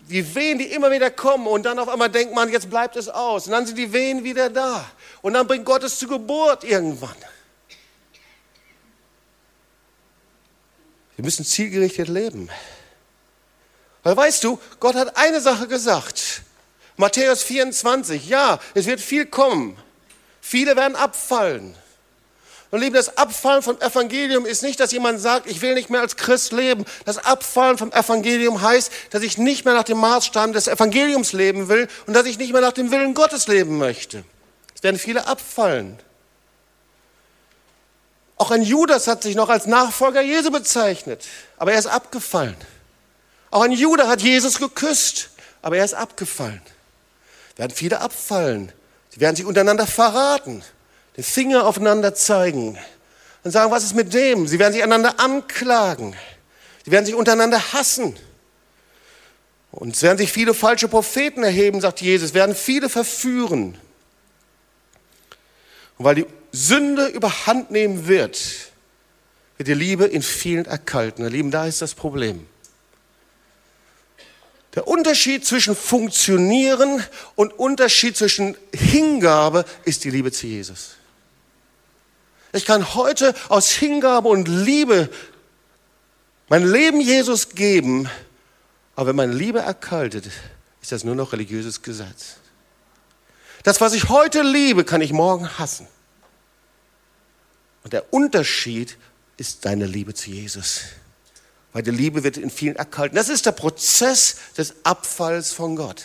die 0.09 0.33
Wehen, 0.33 0.57
die 0.57 0.65
immer 0.65 0.89
wieder 0.89 1.11
kommen 1.11 1.45
und 1.45 1.61
dann 1.67 1.77
auf 1.77 1.89
einmal 1.89 2.09
denkt 2.09 2.33
man, 2.33 2.51
jetzt 2.51 2.71
bleibt 2.71 2.95
es 2.95 3.07
aus. 3.07 3.45
Und 3.45 3.51
dann 3.51 3.67
sind 3.67 3.77
die 3.77 3.93
Wehen 3.93 4.23
wieder 4.23 4.49
da. 4.49 4.83
Und 5.21 5.33
dann 5.33 5.45
bringt 5.45 5.65
Gott 5.65 5.83
es 5.83 5.99
zur 5.99 6.09
Geburt 6.09 6.63
irgendwann. 6.63 7.15
Wir 11.15 11.25
müssen 11.25 11.45
zielgerichtet 11.45 12.07
leben. 12.07 12.49
Weil 14.03 14.17
weißt 14.17 14.43
du, 14.43 14.59
Gott 14.79 14.95
hat 14.95 15.17
eine 15.17 15.41
Sache 15.41 15.67
gesagt. 15.67 16.41
Matthäus 16.97 17.43
24, 17.43 18.27
ja, 18.27 18.59
es 18.73 18.85
wird 18.85 19.01
viel 19.01 19.25
kommen. 19.25 19.77
Viele 20.41 20.75
werden 20.75 20.95
abfallen. 20.95 21.75
Und 22.71 22.81
liebe, 22.81 22.97
das 22.97 23.17
Abfallen 23.17 23.61
vom 23.61 23.79
Evangelium 23.79 24.45
ist 24.45 24.63
nicht, 24.63 24.79
dass 24.79 24.91
jemand 24.91 25.21
sagt, 25.21 25.49
ich 25.49 25.61
will 25.61 25.75
nicht 25.75 25.89
mehr 25.89 26.01
als 26.01 26.17
Christ 26.17 26.51
leben. 26.51 26.85
Das 27.05 27.17
Abfallen 27.17 27.77
vom 27.77 27.91
Evangelium 27.91 28.61
heißt, 28.61 28.91
dass 29.11 29.23
ich 29.23 29.37
nicht 29.37 29.65
mehr 29.65 29.73
nach 29.73 29.83
dem 29.83 29.97
Maßstab 29.97 30.51
des 30.53 30.67
Evangeliums 30.67 31.31
leben 31.31 31.69
will 31.69 31.87
und 32.05 32.13
dass 32.13 32.25
ich 32.25 32.37
nicht 32.37 32.51
mehr 32.51 32.61
nach 32.61 32.73
dem 32.73 32.91
Willen 32.91 33.13
Gottes 33.13 33.47
leben 33.47 33.77
möchte. 33.77 34.23
Es 34.75 34.83
werden 34.83 34.99
viele 34.99 35.27
abfallen. 35.27 35.97
Auch 38.37 38.51
ein 38.51 38.61
Judas 38.61 39.07
hat 39.07 39.23
sich 39.23 39.35
noch 39.35 39.49
als 39.49 39.65
Nachfolger 39.65 40.21
Jesu 40.21 40.51
bezeichnet, 40.51 41.25
aber 41.57 41.73
er 41.73 41.79
ist 41.79 41.87
abgefallen. 41.87 42.55
Auch 43.49 43.61
ein 43.61 43.71
Judah 43.71 44.07
hat 44.07 44.21
Jesus 44.21 44.59
geküsst, 44.59 45.29
aber 45.61 45.77
er 45.77 45.85
ist 45.85 45.93
abgefallen. 45.93 46.61
Werden 47.55 47.71
viele 47.73 48.01
abfallen. 48.01 48.71
Sie 49.09 49.21
werden 49.21 49.37
sich 49.37 49.45
untereinander 49.45 49.87
verraten, 49.87 50.61
den 51.15 51.23
Finger 51.23 51.65
aufeinander 51.65 52.13
zeigen 52.13 52.77
und 53.45 53.51
sagen, 53.51 53.71
was 53.71 53.83
ist 53.83 53.95
mit 53.95 54.13
dem? 54.13 54.47
Sie 54.47 54.59
werden 54.59 54.73
sich 54.73 54.83
einander 54.83 55.19
anklagen. 55.19 56.15
Sie 56.83 56.91
werden 56.91 57.05
sich 57.05 57.15
untereinander 57.15 57.73
hassen. 57.73 58.17
Und 59.71 59.95
es 59.95 60.01
werden 60.03 60.17
sich 60.17 60.31
viele 60.31 60.53
falsche 60.53 60.87
Propheten 60.87 61.43
erheben, 61.43 61.79
sagt 61.79 62.01
Jesus, 62.01 62.33
werden 62.33 62.55
viele 62.55 62.89
verführen. 62.89 63.77
Und 65.97 66.05
weil 66.05 66.15
die 66.15 66.25
Sünde 66.55 67.07
überhand 67.07 67.71
nehmen 67.71 68.07
wird, 68.07 68.39
wird 69.57 69.67
die 69.67 69.73
Liebe 69.73 70.05
in 70.05 70.21
vielen 70.21 70.65
erkalten. 70.65 71.23
Ihr 71.23 71.31
Lieben, 71.31 71.51
da 71.51 71.65
ist 71.65 71.81
das 71.81 71.93
Problem. 71.93 72.47
Der 74.75 74.87
Unterschied 74.87 75.45
zwischen 75.45 75.75
Funktionieren 75.75 77.03
und 77.35 77.53
Unterschied 77.53 78.17
zwischen 78.17 78.57
Hingabe 78.73 79.65
ist 79.85 80.03
die 80.03 80.09
Liebe 80.09 80.31
zu 80.31 80.47
Jesus. 80.47 80.95
Ich 82.51 82.65
kann 82.65 82.93
heute 82.93 83.33
aus 83.49 83.69
Hingabe 83.71 84.29
und 84.29 84.47
Liebe 84.47 85.09
mein 86.47 86.65
Leben 86.65 87.01
Jesus 87.01 87.49
geben, 87.49 88.09
aber 88.95 89.07
wenn 89.07 89.15
meine 89.15 89.33
Liebe 89.33 89.59
erkaltet, 89.59 90.25
ist 90.81 90.91
das 90.91 91.03
nur 91.03 91.15
noch 91.15 91.33
religiöses 91.33 91.81
Gesetz. 91.81 92.35
Das, 93.63 93.81
was 93.81 93.93
ich 93.93 94.09
heute 94.09 94.41
liebe, 94.41 94.83
kann 94.83 95.01
ich 95.01 95.11
morgen 95.11 95.49
hassen. 95.57 95.87
Und 97.85 97.93
der 97.93 98.11
Unterschied 98.11 98.97
ist 99.37 99.63
deine 99.63 99.85
Liebe 99.85 100.15
zu 100.15 100.31
Jesus. 100.31 100.81
Weil 101.71 101.83
die 101.83 101.91
Liebe 101.91 102.23
wird 102.23 102.35
in 102.35 102.49
vielen 102.49 102.75
erkalten. 102.75 103.15
Das 103.15 103.29
ist 103.29 103.45
der 103.45 103.51
Prozess 103.51 104.37
des 104.57 104.73
Abfalls 104.81 105.53
von 105.53 105.75
Gott. 105.75 106.03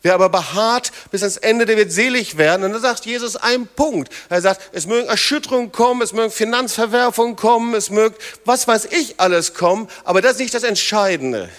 Wer 0.00 0.14
aber 0.14 0.30
beharrt 0.30 0.90
bis 1.10 1.20
ans 1.22 1.36
Ende, 1.36 1.66
der 1.66 1.76
wird 1.76 1.92
selig 1.92 2.38
werden. 2.38 2.64
Und 2.64 2.72
da 2.72 2.78
sagt 2.78 3.04
Jesus 3.04 3.36
einen 3.36 3.66
Punkt. 3.66 4.10
Er 4.30 4.40
sagt, 4.40 4.70
es 4.72 4.86
mögen 4.86 5.06
Erschütterungen 5.06 5.70
kommen, 5.70 6.00
es 6.00 6.14
mögen 6.14 6.32
Finanzverwerfungen 6.32 7.36
kommen, 7.36 7.74
es 7.74 7.90
mögen 7.90 8.14
was 8.46 8.66
weiß 8.66 8.86
ich 8.86 9.20
alles 9.20 9.52
kommen, 9.52 9.86
aber 10.02 10.22
das 10.22 10.32
ist 10.32 10.38
nicht 10.38 10.54
das 10.54 10.62
Entscheidende. 10.62 11.50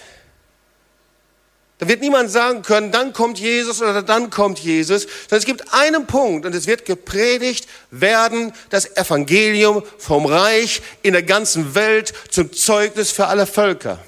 Da 1.77 1.89
wird 1.89 1.99
niemand 1.99 2.31
sagen 2.31 2.61
können, 2.61 2.91
dann 2.91 3.11
kommt 3.11 3.37
Jesus 3.37 3.81
oder 3.81 4.01
dann 4.01 4.29
kommt 4.29 4.59
Jesus, 4.59 5.03
sondern 5.03 5.39
es 5.39 5.45
gibt 5.45 5.73
einen 5.73 6.07
Punkt 6.07 6.45
und 6.45 6.55
es 6.55 6.67
wird 6.67 6.85
gepredigt 6.85 7.67
werden, 7.91 8.53
das 8.69 8.95
Evangelium 8.95 9.83
vom 9.97 10.25
Reich 10.25 10.81
in 11.01 11.11
der 11.11 11.23
ganzen 11.23 11.75
Welt 11.75 12.13
zum 12.31 12.53
Zeugnis 12.53 13.11
für 13.11 13.27
alle 13.27 13.45
Völker. 13.45 13.99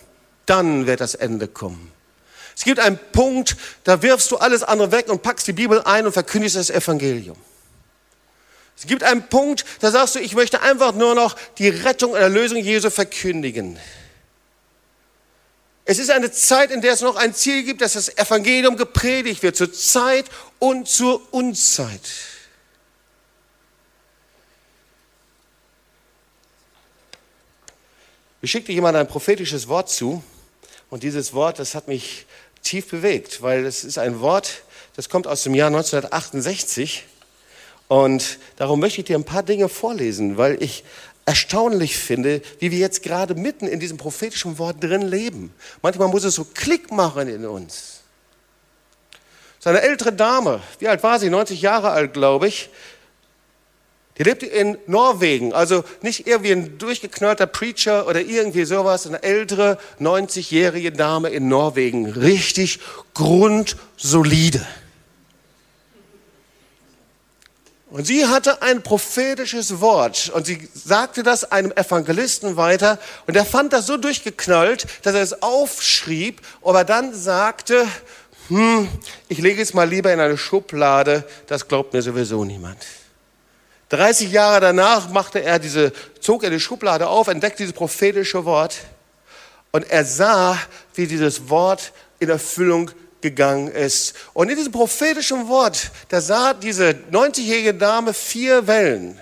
Dann 0.45 0.87
wird 0.87 1.01
das 1.01 1.13
Ende 1.13 1.49
kommen. 1.49 1.91
Es 2.55 2.63
gibt 2.63 2.79
einen 2.79 2.97
Punkt, 3.11 3.57
da 3.83 4.01
wirfst 4.01 4.31
du 4.31 4.37
alles 4.37 4.63
andere 4.63 4.91
weg 4.93 5.09
und 5.09 5.21
packst 5.21 5.45
die 5.45 5.53
Bibel 5.53 5.81
ein 5.83 6.05
und 6.05 6.13
verkündigst 6.13 6.55
das 6.55 6.69
Evangelium. 6.69 7.37
Es 8.77 8.87
gibt 8.87 9.03
einen 9.03 9.27
Punkt, 9.27 9.65
da 9.81 9.91
sagst 9.91 10.15
du, 10.15 10.19
ich 10.19 10.35
möchte 10.35 10.61
einfach 10.61 10.93
nur 10.93 11.15
noch 11.15 11.35
die 11.57 11.67
Rettung 11.67 12.11
und 12.11 12.19
Erlösung 12.19 12.57
Jesu 12.57 12.89
verkündigen. 12.89 13.77
Es 15.89 15.99
ist 15.99 16.09
eine 16.09 16.29
Zeit, 16.33 16.71
in 16.71 16.81
der 16.81 16.91
es 16.91 16.99
noch 16.99 17.15
ein 17.15 17.33
Ziel 17.33 17.63
gibt, 17.63 17.79
dass 17.79 17.93
das 17.93 18.09
Evangelium 18.17 18.75
gepredigt 18.75 19.41
wird, 19.41 19.55
zur 19.55 19.71
Zeit 19.71 20.25
und 20.59 20.85
zur 20.85 21.33
Unzeit. 21.33 22.01
Ich 28.41 28.51
schickte 28.51 28.73
jemand 28.73 28.97
ein 28.97 29.07
prophetisches 29.07 29.69
Wort 29.69 29.89
zu 29.89 30.21
und 30.89 31.03
dieses 31.03 31.31
Wort, 31.31 31.57
das 31.57 31.73
hat 31.73 31.87
mich 31.87 32.25
tief 32.63 32.89
bewegt, 32.89 33.41
weil 33.41 33.65
es 33.65 33.85
ist 33.85 33.97
ein 33.97 34.19
Wort, 34.19 34.63
das 34.97 35.07
kommt 35.07 35.25
aus 35.25 35.43
dem 35.43 35.55
Jahr 35.55 35.67
1968 35.67 37.05
und 37.87 38.39
darum 38.57 38.81
möchte 38.81 38.99
ich 38.99 39.05
dir 39.05 39.17
ein 39.17 39.23
paar 39.23 39.43
Dinge 39.43 39.69
vorlesen, 39.69 40.35
weil 40.35 40.61
ich 40.61 40.83
erstaunlich 41.27 41.97
finde, 41.97 42.41
wie 42.59 42.71
wir 42.71 42.79
jetzt 42.79 43.03
gerade 43.03 43.35
mitten 43.35 43.67
in 43.67 43.81
diesem 43.81 43.97
prophetischen 43.97 44.57
Wort 44.59 44.81
drin 44.81 45.01
leben. 45.01 45.53
Manchmal 45.81 46.07
muss 46.07 46.23
es 46.23 46.35
so 46.35 46.45
Klick 46.45 46.89
machen 46.89 47.27
in 47.27 47.45
uns. 47.45 47.99
Seine 49.59 49.81
ältere 49.81 50.13
Dame, 50.13 50.61
wie 50.79 50.87
alt 50.87 51.03
war 51.03 51.19
sie? 51.19 51.29
90 51.29 51.61
Jahre 51.61 51.89
alt, 51.89 52.13
glaube 52.13 52.47
ich. 52.47 52.69
Die 54.17 54.23
lebte 54.23 54.45
in 54.45 54.77
Norwegen, 54.87 55.51
also 55.51 55.83
nicht 56.01 56.27
irgendwie 56.27 56.53
ein 56.53 56.77
durchgeknallter 56.77 57.45
Preacher 57.45 58.07
oder 58.07 58.21
irgendwie 58.21 58.63
sowas, 58.63 59.05
eine 59.05 59.21
ältere 59.21 59.77
90-jährige 59.99 60.93
Dame 60.93 61.29
in 61.29 61.49
Norwegen, 61.49 62.05
richtig 62.05 62.79
grundsolide. 63.13 64.65
Und 67.89 68.05
sie 68.05 68.25
hatte 68.25 68.61
ein 68.61 68.83
prophetisches 68.83 69.79
Wort. 69.79 70.29
Und 70.29 70.45
sie 70.45 70.67
sagte 70.73 71.23
das 71.23 71.49
einem 71.51 71.71
Evangelisten 71.71 72.57
weiter. 72.57 72.99
Und 73.27 73.37
er 73.37 73.45
fand 73.45 73.71
das 73.71 73.85
so 73.85 73.95
durchgeknallt, 73.95 74.85
dass 75.03 75.15
er 75.15 75.21
es 75.21 75.41
aufschrieb, 75.41 76.41
aber 76.61 76.83
dann 76.83 77.13
sagte, 77.13 77.87
hm, 78.49 78.89
ich 79.29 79.39
lege 79.39 79.61
es 79.61 79.73
mal 79.73 79.87
lieber 79.87 80.11
in 80.11 80.19
eine 80.19 80.37
Schublade, 80.37 81.23
das 81.47 81.67
glaubt 81.67 81.93
mir 81.93 82.01
sowieso 82.01 82.43
niemand. 82.43 82.77
30 83.89 84.31
Jahre 84.31 84.59
danach 84.59 85.09
machte 85.09 85.41
er 85.41 85.59
diese, 85.59 85.93
zog 86.19 86.43
er 86.43 86.49
die 86.49 86.59
Schublade 86.59 87.07
auf, 87.07 87.29
entdeckte 87.29 87.59
dieses 87.59 87.73
prophetische 87.73 88.43
Wort. 88.43 88.79
Und 89.71 89.89
er 89.89 90.03
sah, 90.03 90.57
wie 90.93 91.07
dieses 91.07 91.49
Wort 91.49 91.93
in 92.19 92.29
Erfüllung 92.29 92.91
gegangen 93.21 93.67
ist. 93.67 94.15
Und 94.33 94.49
in 94.49 94.57
diesem 94.57 94.71
prophetischen 94.71 95.47
Wort, 95.47 95.91
da 96.09 96.21
sah 96.21 96.53
diese 96.53 96.95
90-jährige 97.11 97.73
Dame 97.73 98.13
vier 98.13 98.67
Wellen. 98.67 99.19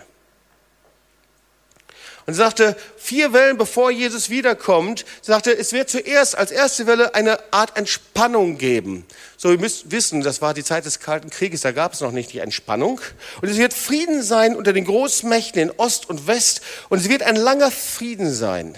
Und 2.26 2.34
sie 2.34 2.40
sagte, 2.40 2.76
vier 2.98 3.34
Wellen, 3.34 3.58
bevor 3.58 3.92
Jesus 3.92 4.32
wiederkommt, 4.32 5.06
sie 5.22 5.32
sagte, 5.32 5.56
es 5.56 5.74
wird 5.74 5.92
zuerst 5.92 6.36
als 6.36 6.52
erste 6.52 6.88
Welle 6.88 7.14
eine 7.14 7.54
Art 7.54 7.78
Entspannung 7.78 8.58
geben. 8.58 9.06
So, 9.38 9.52
ihr 9.52 9.60
müsst 9.60 9.92
wissen, 9.92 10.22
das 10.22 10.42
war 10.42 10.56
die 10.56 10.64
Zeit 10.64 10.86
des 10.86 11.00
Kalten 11.00 11.30
Krieges, 11.30 11.62
da 11.62 11.72
gab 11.72 11.94
es 11.94 12.02
noch 12.02 12.12
nicht 12.12 12.34
die 12.34 12.40
Entspannung. 12.40 13.00
Und 13.42 13.50
es 13.50 13.58
wird 13.58 13.76
Frieden 13.76 14.24
sein 14.24 14.56
unter 14.56 14.74
den 14.74 14.86
Großmächten 14.86 15.62
in 15.62 15.72
Ost 15.78 16.10
und 16.10 16.26
West 16.26 16.62
und 16.90 16.98
es 16.98 17.10
wird 17.10 17.22
ein 17.22 17.36
langer 17.36 17.70
Frieden 17.70 18.34
sein. 18.34 18.76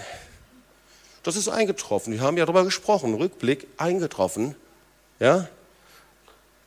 Das 1.22 1.34
ist 1.34 1.48
eingetroffen. 1.48 2.12
Wir 2.12 2.20
haben 2.20 2.36
ja 2.36 2.44
darüber 2.44 2.64
gesprochen. 2.64 3.14
Rückblick 3.14 3.66
eingetroffen. 3.78 4.56
Ja? 5.18 5.48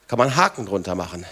Kann 0.08 0.20
man 0.20 0.36
Haken 0.36 0.66
drunter 0.66 0.96
machen. 0.96 1.26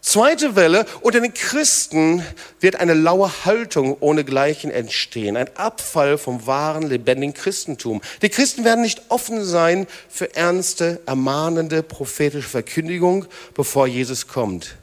Zweite 0.00 0.54
Welle, 0.54 0.86
unter 1.00 1.20
den 1.20 1.34
Christen 1.34 2.24
wird 2.60 2.76
eine 2.76 2.94
laue 2.94 3.44
Haltung 3.44 3.96
ohne 4.00 4.24
Gleichen 4.24 4.70
entstehen, 4.70 5.36
ein 5.36 5.54
Abfall 5.56 6.18
vom 6.18 6.46
wahren, 6.46 6.88
lebendigen 6.88 7.34
Christentum. 7.34 8.00
Die 8.22 8.28
Christen 8.28 8.64
werden 8.64 8.82
nicht 8.82 9.02
offen 9.08 9.44
sein 9.44 9.86
für 10.08 10.34
ernste, 10.36 11.00
ermahnende, 11.04 11.82
prophetische 11.82 12.48
Verkündigung, 12.48 13.26
bevor 13.54 13.86
Jesus 13.86 14.28
kommt. 14.28 14.76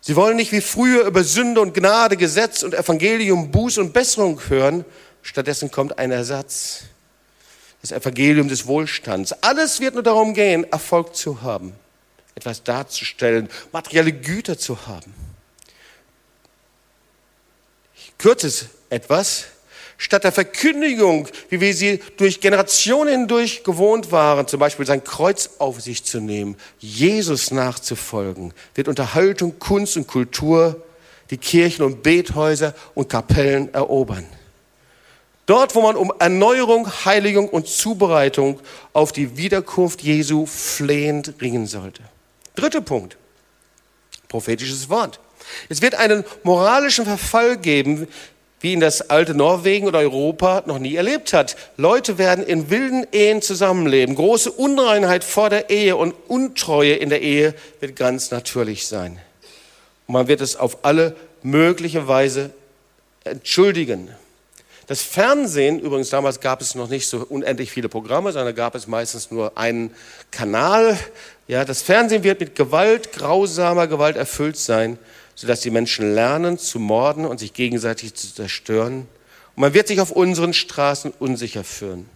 Sie 0.00 0.16
wollen 0.16 0.36
nicht 0.36 0.52
wie 0.52 0.60
früher 0.60 1.06
über 1.06 1.22
Sünde 1.22 1.60
und 1.60 1.72
Gnade, 1.72 2.16
Gesetz 2.16 2.62
und 2.62 2.74
Evangelium, 2.74 3.50
Buß 3.50 3.78
und 3.78 3.92
Besserung 3.92 4.40
hören. 4.48 4.84
Stattdessen 5.22 5.70
kommt 5.70 5.98
ein 5.98 6.10
Ersatz. 6.10 6.82
Das 7.80 7.92
Evangelium 7.92 8.48
des 8.48 8.66
Wohlstands. 8.66 9.32
Alles 9.42 9.80
wird 9.80 9.94
nur 9.94 10.02
darum 10.02 10.34
gehen, 10.34 10.64
Erfolg 10.72 11.14
zu 11.14 11.42
haben, 11.42 11.74
etwas 12.34 12.62
darzustellen, 12.64 13.48
materielle 13.72 14.12
Güter 14.12 14.58
zu 14.58 14.86
haben. 14.86 15.14
Ich 17.94 18.18
kürze 18.18 18.48
es 18.48 18.66
etwas 18.90 19.46
statt 19.98 20.24
der 20.24 20.32
Verkündigung, 20.32 21.28
wie 21.50 21.60
wir 21.60 21.74
sie 21.74 22.00
durch 22.16 22.40
Generationen 22.40 23.10
hindurch 23.10 23.64
gewohnt 23.64 24.10
waren, 24.12 24.46
zum 24.46 24.60
Beispiel 24.60 24.86
sein 24.86 25.04
Kreuz 25.04 25.50
auf 25.58 25.80
sich 25.80 26.04
zu 26.04 26.20
nehmen, 26.20 26.56
Jesus 26.78 27.50
nachzufolgen, 27.50 28.54
wird 28.74 28.88
Unterhaltung, 28.88 29.58
Kunst 29.58 29.96
und 29.96 30.06
Kultur 30.06 30.82
die 31.30 31.36
Kirchen 31.36 31.84
und 31.84 32.02
Bethäuser 32.02 32.74
und 32.94 33.08
Kapellen 33.08 33.74
erobern. 33.74 34.26
Dort, 35.48 35.74
wo 35.74 35.80
man 35.80 35.96
um 35.96 36.12
Erneuerung, 36.18 36.86
Heiligung 37.06 37.48
und 37.48 37.66
Zubereitung 37.66 38.60
auf 38.92 39.12
die 39.12 39.38
Wiederkunft 39.38 40.02
Jesu 40.02 40.44
flehend 40.44 41.36
ringen 41.40 41.66
sollte. 41.66 42.02
Dritter 42.54 42.82
Punkt. 42.82 43.16
Prophetisches 44.28 44.90
Wort. 44.90 45.20
Es 45.70 45.80
wird 45.80 45.94
einen 45.94 46.22
moralischen 46.42 47.06
Verfall 47.06 47.56
geben, 47.56 48.08
wie 48.60 48.74
ihn 48.74 48.80
das 48.80 49.08
alte 49.08 49.34
Norwegen 49.34 49.86
oder 49.86 50.00
Europa 50.00 50.64
noch 50.66 50.78
nie 50.78 50.96
erlebt 50.96 51.32
hat. 51.32 51.56
Leute 51.78 52.18
werden 52.18 52.44
in 52.44 52.68
wilden 52.68 53.06
Ehen 53.10 53.40
zusammenleben. 53.40 54.16
Große 54.16 54.52
Unreinheit 54.52 55.24
vor 55.24 55.48
der 55.48 55.70
Ehe 55.70 55.96
und 55.96 56.14
Untreue 56.28 56.92
in 56.92 57.08
der 57.08 57.22
Ehe 57.22 57.54
wird 57.80 57.96
ganz 57.96 58.30
natürlich 58.30 58.86
sein. 58.86 59.18
Und 60.06 60.12
man 60.12 60.28
wird 60.28 60.42
es 60.42 60.56
auf 60.56 60.84
alle 60.84 61.16
mögliche 61.42 62.06
Weise 62.06 62.50
entschuldigen. 63.24 64.10
Das 64.88 65.02
Fernsehen, 65.02 65.78
übrigens 65.78 66.10
damals 66.10 66.40
gab 66.40 66.60
es 66.60 66.74
noch 66.74 66.88
nicht 66.88 67.06
so 67.06 67.24
unendlich 67.28 67.70
viele 67.70 67.88
Programme, 67.88 68.32
sondern 68.32 68.54
gab 68.54 68.74
es 68.74 68.86
meistens 68.86 69.30
nur 69.30 69.56
einen 69.56 69.94
Kanal. 70.30 70.98
Ja, 71.46 71.64
das 71.64 71.82
Fernsehen 71.82 72.24
wird 72.24 72.40
mit 72.40 72.56
Gewalt, 72.56 73.12
grausamer 73.12 73.86
Gewalt 73.86 74.16
erfüllt 74.16 74.56
sein 74.56 74.98
sodass 75.38 75.60
die 75.60 75.70
Menschen 75.70 76.16
lernen 76.16 76.58
zu 76.58 76.80
morden 76.80 77.24
und 77.24 77.38
sich 77.38 77.52
gegenseitig 77.52 78.12
zu 78.14 78.34
zerstören. 78.34 79.06
Und 79.54 79.60
man 79.60 79.72
wird 79.72 79.86
sich 79.86 80.00
auf 80.00 80.10
unseren 80.10 80.52
Straßen 80.52 81.12
unsicher 81.20 81.62
fühlen. 81.62 82.10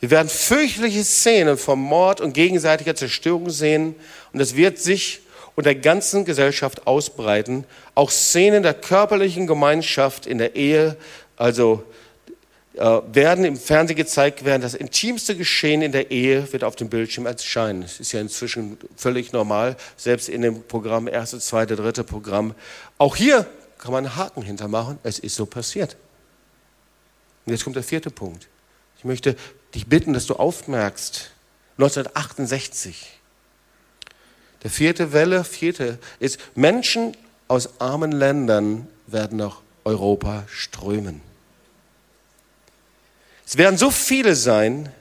Wir 0.00 0.10
werden 0.10 0.30
fürchterliche 0.30 1.04
Szenen 1.04 1.58
vom 1.58 1.78
Mord 1.78 2.22
und 2.22 2.32
gegenseitiger 2.32 2.94
Zerstörung 2.94 3.50
sehen 3.50 3.94
und 4.32 4.40
es 4.40 4.56
wird 4.56 4.78
sich 4.78 5.20
und 5.56 5.66
der 5.66 5.74
ganzen 5.74 6.24
Gesellschaft 6.24 6.86
ausbreiten. 6.86 7.66
Auch 7.94 8.10
Szenen 8.10 8.62
der 8.62 8.72
körperlichen 8.72 9.46
Gemeinschaft 9.46 10.24
in 10.24 10.38
der 10.38 10.56
Ehe, 10.56 10.96
also 11.38 11.84
äh, 12.74 13.00
werden 13.12 13.44
im 13.44 13.56
Fernsehen 13.56 13.96
gezeigt 13.96 14.44
werden. 14.44 14.60
Das 14.60 14.74
intimste 14.74 15.36
Geschehen 15.36 15.82
in 15.82 15.92
der 15.92 16.10
Ehe 16.10 16.52
wird 16.52 16.64
auf 16.64 16.76
dem 16.76 16.88
Bildschirm 16.88 17.26
erscheinen. 17.26 17.82
Das 17.82 18.00
ist 18.00 18.12
ja 18.12 18.20
inzwischen 18.20 18.76
völlig 18.96 19.32
normal, 19.32 19.76
selbst 19.96 20.28
in 20.28 20.42
dem 20.42 20.62
Programm, 20.62 21.08
erste, 21.08 21.38
zweite, 21.38 21.76
dritte 21.76 22.04
Programm. 22.04 22.54
Auch 22.98 23.16
hier 23.16 23.46
kann 23.78 23.92
man 23.92 24.06
einen 24.06 24.16
Haken 24.16 24.42
hintermachen. 24.42 24.98
Es 25.02 25.18
ist 25.18 25.36
so 25.36 25.46
passiert. 25.46 25.96
Und 27.46 27.52
jetzt 27.52 27.64
kommt 27.64 27.76
der 27.76 27.82
vierte 27.82 28.10
Punkt. 28.10 28.48
Ich 28.98 29.04
möchte 29.04 29.36
dich 29.74 29.86
bitten, 29.86 30.12
dass 30.12 30.26
du 30.26 30.34
aufmerkst. 30.34 31.30
1968. 31.78 33.20
Der 34.64 34.70
vierte 34.70 35.12
Welle, 35.12 35.44
vierte 35.44 35.98
ist, 36.18 36.40
Menschen 36.56 37.16
aus 37.46 37.80
armen 37.80 38.10
Ländern 38.10 38.88
werden 39.06 39.38
nach 39.38 39.62
Europa 39.84 40.44
strömen. 40.48 41.27
Es 43.48 43.56
werden 43.56 43.78
so 43.78 43.90
viele 43.90 44.36
sein, 44.36 44.92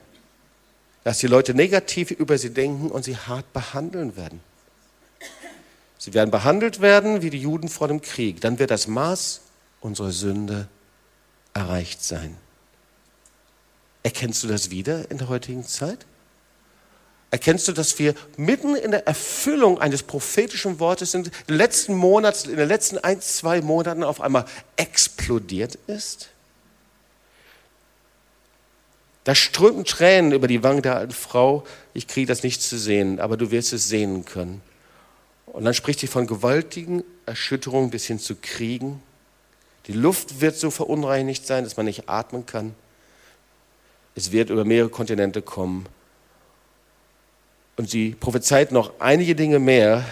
dass 1.03 1.17
die 1.17 1.27
Leute 1.27 1.53
negativ 1.53 2.11
über 2.11 2.37
sie 2.37 2.51
denken 2.51 2.89
und 2.89 3.03
sie 3.03 3.17
hart 3.17 3.51
behandeln 3.51 4.15
werden. 4.15 4.39
Sie 5.97 6.13
werden 6.13 6.31
behandelt 6.31 6.79
werden 6.79 7.21
wie 7.21 7.29
die 7.29 7.41
Juden 7.41 7.67
vor 7.67 7.89
dem 7.89 7.99
Krieg. 7.99 8.39
Dann 8.39 8.57
wird 8.57 8.71
das 8.71 8.87
Maß 8.87 9.41
unserer 9.81 10.13
Sünde 10.13 10.69
erreicht 11.53 12.01
sein. 12.01 12.37
Erkennst 14.03 14.43
du 14.43 14.47
das 14.47 14.71
wieder 14.71 15.11
in 15.11 15.17
der 15.17 15.27
heutigen 15.27 15.67
Zeit? 15.67 16.05
Erkennst 17.31 17.67
du, 17.67 17.73
dass 17.73 17.99
wir 17.99 18.15
mitten 18.37 18.77
in 18.77 18.91
der 18.91 19.05
Erfüllung 19.05 19.81
eines 19.81 20.03
prophetischen 20.03 20.79
Wortes 20.79 21.11
sind, 21.11 21.27
in 21.27 21.33
den 21.49 21.57
letzten 21.57 21.95
Monaten, 21.95 22.49
in 22.49 22.55
den 22.55 22.69
letzten 22.69 22.97
ein, 22.97 23.19
zwei 23.19 23.59
Monaten 23.59 24.03
auf 24.03 24.21
einmal 24.21 24.45
explodiert 24.77 25.75
ist? 25.87 26.29
Da 29.27 29.35
strömten 29.35 29.83
Tränen 29.83 30.31
über 30.31 30.47
die 30.47 30.63
Wangen 30.63 30.81
der 30.81 30.95
alten 30.95 31.11
Frau. 31.11 31.65
Ich 31.93 32.07
kriege 32.07 32.27
das 32.27 32.43
nicht 32.43 32.61
zu 32.61 32.79
sehen, 32.79 33.19
aber 33.19 33.35
du 33.35 33.51
wirst 33.51 33.73
es 33.73 33.89
sehen 33.89 34.23
können. 34.23 34.61
Und 35.47 35.65
dann 35.65 35.73
spricht 35.73 35.99
sie 35.99 36.07
von 36.07 36.27
gewaltigen 36.27 37.03
Erschütterungen 37.25 37.89
bis 37.89 38.05
hin 38.05 38.19
zu 38.19 38.37
Kriegen. 38.37 39.03
Die 39.87 39.91
Luft 39.91 40.39
wird 40.39 40.55
so 40.55 40.71
verunreinigt 40.71 41.45
sein, 41.45 41.65
dass 41.65 41.75
man 41.75 41.87
nicht 41.87 42.07
atmen 42.07 42.45
kann. 42.45 42.73
Es 44.15 44.31
wird 44.31 44.49
über 44.49 44.63
mehrere 44.63 44.87
Kontinente 44.87 45.41
kommen. 45.41 45.87
Und 47.75 47.89
sie 47.89 48.11
prophezeit 48.11 48.71
noch 48.71 48.97
einige 49.01 49.35
Dinge 49.35 49.59
mehr. 49.59 50.05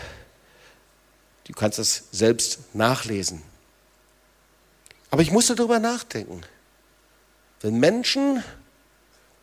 Du 1.45 1.53
kannst 1.53 1.79
das 1.79 2.09
selbst 2.11 2.75
nachlesen. 2.75 3.41
Aber 5.09 5.21
ich 5.21 5.31
musste 5.31 5.55
darüber 5.55 5.79
nachdenken. 5.79 6.41
Wenn 7.61 7.79
Menschen 7.79 8.43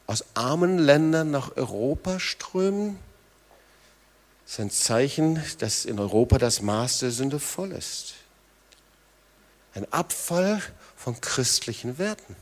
aus 0.06 0.24
armen 0.34 0.78
Ländern 0.78 1.30
nach 1.30 1.56
Europa 1.56 2.18
strömen, 2.18 2.98
ist 4.46 4.60
ein 4.60 4.70
Zeichen, 4.70 5.42
dass 5.58 5.84
in 5.84 5.98
Europa 5.98 6.38
das 6.38 6.60
Maß 6.60 6.98
der 6.98 7.10
Sünde 7.10 7.38
voll 7.38 7.72
ist. 7.72 8.14
Ein 9.74 9.90
Abfall 9.92 10.60
von 10.96 11.20
christlichen 11.20 11.98
Werten. 11.98 12.36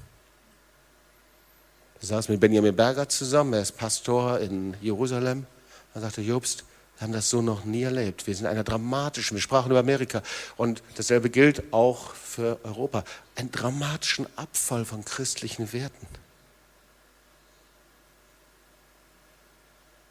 Ich 2.01 2.09
saß 2.09 2.29
mit 2.29 2.41
Benjamin 2.41 2.75
Berger 2.75 3.09
zusammen, 3.09 3.53
er 3.53 3.63
ist 3.63 3.77
Pastor 3.77 4.41
in 4.41 4.75
Jerusalem. 4.81 5.47
Er 5.95 6.01
sagte, 6.01 6.23
Jobst, 6.23 6.65
wir 6.97 7.07
haben 7.07 7.13
das 7.13 7.31
so 7.31 7.43
noch 7.43 7.65
nie 7.65 7.83
erlebt. 7.83 8.27
Wir 8.27 8.35
sind 8.35 8.47
in 8.47 8.51
einer 8.51 8.65
dramatischen, 8.65 9.37
wir 9.37 9.43
sprachen 9.43 9.71
über 9.71 9.81
Amerika 9.81 10.23
und 10.57 10.83
dasselbe 10.97 11.31
gilt 11.31 11.73
auch 11.73 12.15
für 12.15 12.59
Europa, 12.65 13.05
einen 13.37 13.53
dramatischen 13.53 14.27
Abfall 14.37 14.85
von 14.85 15.05
christlichen 15.05 15.73
Werten. 15.73 16.07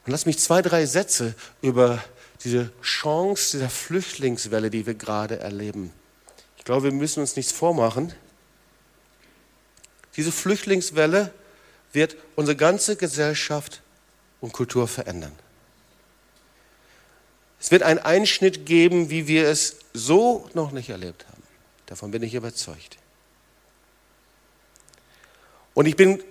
Und 0.10 0.14
lass 0.14 0.26
mich 0.26 0.40
zwei, 0.40 0.64
drei 0.64 0.88
Sätze 0.88 1.36
über 1.62 2.04
diese 2.44 2.72
Chance 2.82 3.58
dieser 3.58 3.70
Flüchtlingswelle, 3.70 4.72
die 4.72 4.88
wir 4.88 4.96
gerade 4.96 5.38
erleben. 5.38 5.94
Ich 6.58 6.64
glaube, 6.64 6.86
wir 6.86 6.92
müssen 6.92 7.20
uns 7.20 7.36
nichts 7.36 7.52
vormachen. 7.52 8.12
Diese 10.18 10.32
Flüchtlingswelle 10.32 11.32
wird 11.94 12.18
unsere 12.36 12.56
ganze 12.56 12.96
Gesellschaft 12.96 13.84
und 14.42 14.52
Kultur 14.52 14.88
verändern. 14.88 15.36
Es 17.60 17.70
wird 17.70 17.84
einen 17.84 18.00
Einschnitt 18.00 18.66
geben, 18.66 19.12
wie 19.12 19.28
wir 19.28 19.48
es 19.48 19.78
so 19.94 20.50
noch 20.56 20.72
nicht 20.72 20.90
erlebt 20.90 21.28
haben. 21.28 21.44
Davon 21.86 22.10
bin 22.10 22.24
ich 22.24 22.34
überzeugt. 22.34 22.98
Und 25.76 25.86
ich 25.86 25.96
bin, 25.96 26.24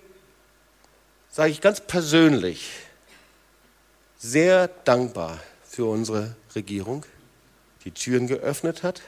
sage 1.30 1.52
ich 1.52 1.60
ganz 1.60 1.80
persönlich, 1.80 2.87
sehr 4.18 4.68
dankbar 4.84 5.38
für 5.68 5.86
unsere 5.86 6.34
Regierung, 6.54 7.06
die 7.84 7.92
Türen 7.92 8.26
geöffnet 8.26 8.82
hat. 8.82 9.00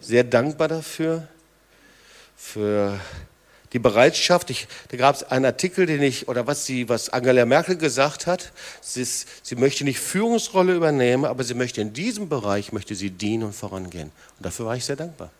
Sehr 0.00 0.24
dankbar 0.24 0.68
dafür, 0.68 1.28
für 2.36 2.98
die 3.72 3.78
Bereitschaft. 3.78 4.50
Ich, 4.50 4.66
da 4.88 4.96
gab 4.96 5.14
es 5.14 5.22
einen 5.22 5.44
Artikel, 5.44 5.86
den 5.86 6.02
ich, 6.02 6.28
oder 6.28 6.46
was, 6.46 6.66
sie, 6.66 6.88
was 6.88 7.08
Angela 7.08 7.46
Merkel 7.46 7.76
gesagt 7.76 8.26
hat. 8.26 8.52
Sie, 8.80 9.00
ist, 9.00 9.28
sie 9.46 9.54
möchte 9.54 9.84
nicht 9.84 10.00
Führungsrolle 10.00 10.74
übernehmen, 10.74 11.24
aber 11.24 11.44
sie 11.44 11.54
möchte 11.54 11.80
in 11.80 11.92
diesem 11.92 12.28
Bereich, 12.28 12.72
möchte 12.72 12.96
sie 12.96 13.10
dienen 13.10 13.44
und 13.44 13.52
vorangehen. 13.52 14.10
Und 14.38 14.46
dafür 14.46 14.66
war 14.66 14.76
ich 14.76 14.84
sehr 14.84 14.96
dankbar. 14.96 15.30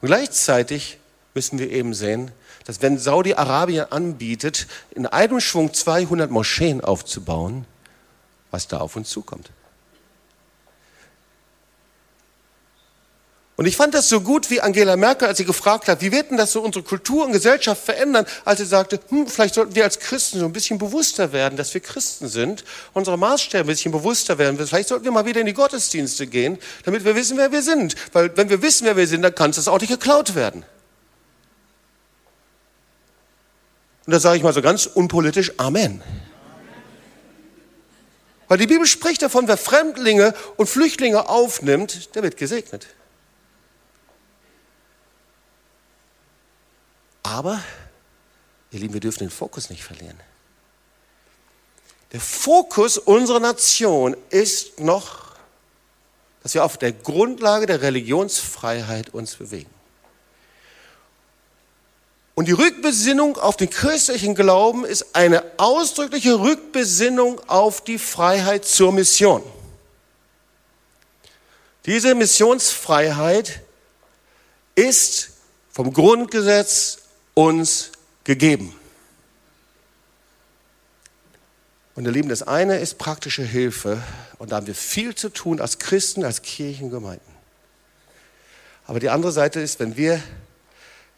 Und 0.00 0.06
gleichzeitig 0.06 0.98
müssen 1.34 1.58
wir 1.58 1.70
eben 1.70 1.92
sehen, 1.94 2.30
dass 2.68 2.82
wenn 2.82 2.98
Saudi-Arabien 2.98 3.90
anbietet, 3.90 4.66
in 4.90 5.06
einem 5.06 5.40
Schwung 5.40 5.72
200 5.72 6.30
Moscheen 6.30 6.82
aufzubauen, 6.82 7.64
was 8.50 8.68
da 8.68 8.76
auf 8.76 8.94
uns 8.94 9.08
zukommt. 9.08 9.50
Und 13.56 13.64
ich 13.64 13.74
fand 13.74 13.94
das 13.94 14.10
so 14.10 14.20
gut, 14.20 14.50
wie 14.50 14.60
Angela 14.60 14.96
Merkel, 14.96 15.28
als 15.28 15.38
sie 15.38 15.46
gefragt 15.46 15.88
hat, 15.88 16.02
wie 16.02 16.12
wird 16.12 16.30
denn 16.30 16.36
das 16.36 16.52
so 16.52 16.60
unsere 16.60 16.84
Kultur 16.84 17.24
und 17.24 17.32
Gesellschaft 17.32 17.82
verändern, 17.82 18.26
als 18.44 18.58
sie 18.58 18.66
sagte, 18.66 19.00
hm, 19.08 19.26
vielleicht 19.28 19.54
sollten 19.54 19.74
wir 19.74 19.84
als 19.84 19.98
Christen 19.98 20.38
so 20.38 20.44
ein 20.44 20.52
bisschen 20.52 20.76
bewusster 20.76 21.32
werden, 21.32 21.56
dass 21.56 21.72
wir 21.72 21.80
Christen 21.80 22.28
sind, 22.28 22.64
unsere 22.92 23.16
Maßstäbe 23.16 23.64
ein 23.64 23.66
bisschen 23.66 23.92
bewusster 23.92 24.36
werden. 24.36 24.58
Vielleicht 24.58 24.90
sollten 24.90 25.06
wir 25.06 25.12
mal 25.12 25.24
wieder 25.24 25.40
in 25.40 25.46
die 25.46 25.54
Gottesdienste 25.54 26.26
gehen, 26.26 26.58
damit 26.84 27.06
wir 27.06 27.16
wissen, 27.16 27.38
wer 27.38 27.50
wir 27.50 27.62
sind. 27.62 27.94
Weil 28.12 28.36
wenn 28.36 28.50
wir 28.50 28.60
wissen, 28.60 28.84
wer 28.84 28.98
wir 28.98 29.06
sind, 29.06 29.22
dann 29.22 29.34
kann 29.34 29.50
es 29.50 29.56
das 29.56 29.68
auch 29.68 29.80
nicht 29.80 29.88
geklaut 29.88 30.34
werden. 30.34 30.64
Und 34.08 34.12
da 34.12 34.20
sage 34.20 34.38
ich 34.38 34.42
mal 34.42 34.54
so 34.54 34.62
ganz 34.62 34.86
unpolitisch, 34.86 35.52
Amen. 35.58 36.02
Weil 38.48 38.56
die 38.56 38.66
Bibel 38.66 38.86
spricht 38.86 39.20
davon, 39.20 39.48
wer 39.48 39.58
Fremdlinge 39.58 40.32
und 40.56 40.66
Flüchtlinge 40.66 41.28
aufnimmt, 41.28 42.14
der 42.14 42.22
wird 42.22 42.38
gesegnet. 42.38 42.86
Aber, 47.22 47.62
ihr 48.70 48.80
Lieben, 48.80 48.94
wir 48.94 49.00
dürfen 49.02 49.18
den 49.18 49.30
Fokus 49.30 49.68
nicht 49.68 49.84
verlieren. 49.84 50.18
Der 52.12 52.20
Fokus 52.22 52.96
unserer 52.96 53.40
Nation 53.40 54.16
ist 54.30 54.80
noch, 54.80 55.34
dass 56.42 56.54
wir 56.54 56.64
auf 56.64 56.78
der 56.78 56.92
Grundlage 56.92 57.66
der 57.66 57.82
Religionsfreiheit 57.82 59.12
uns 59.12 59.34
bewegen. 59.34 59.77
Und 62.38 62.46
die 62.46 62.52
Rückbesinnung 62.52 63.36
auf 63.36 63.56
den 63.56 63.68
christlichen 63.68 64.36
Glauben 64.36 64.84
ist 64.84 65.16
eine 65.16 65.42
ausdrückliche 65.56 66.38
Rückbesinnung 66.38 67.40
auf 67.48 67.82
die 67.82 67.98
Freiheit 67.98 68.64
zur 68.64 68.92
Mission. 68.92 69.42
Diese 71.84 72.14
Missionsfreiheit 72.14 73.62
ist 74.76 75.30
vom 75.72 75.92
Grundgesetz 75.92 76.98
uns 77.34 77.90
gegeben. 78.22 78.72
Und 81.96 82.04
ihr 82.04 82.12
Lieben, 82.12 82.28
das 82.28 82.44
eine 82.44 82.78
ist 82.78 82.98
praktische 82.98 83.42
Hilfe 83.42 84.00
und 84.38 84.52
da 84.52 84.58
haben 84.58 84.68
wir 84.68 84.76
viel 84.76 85.16
zu 85.16 85.30
tun 85.30 85.60
als 85.60 85.80
Christen, 85.80 86.24
als 86.24 86.42
Kirchengemeinden. 86.42 87.34
Aber 88.86 89.00
die 89.00 89.10
andere 89.10 89.32
Seite 89.32 89.58
ist, 89.58 89.80
wenn 89.80 89.96
wir 89.96 90.22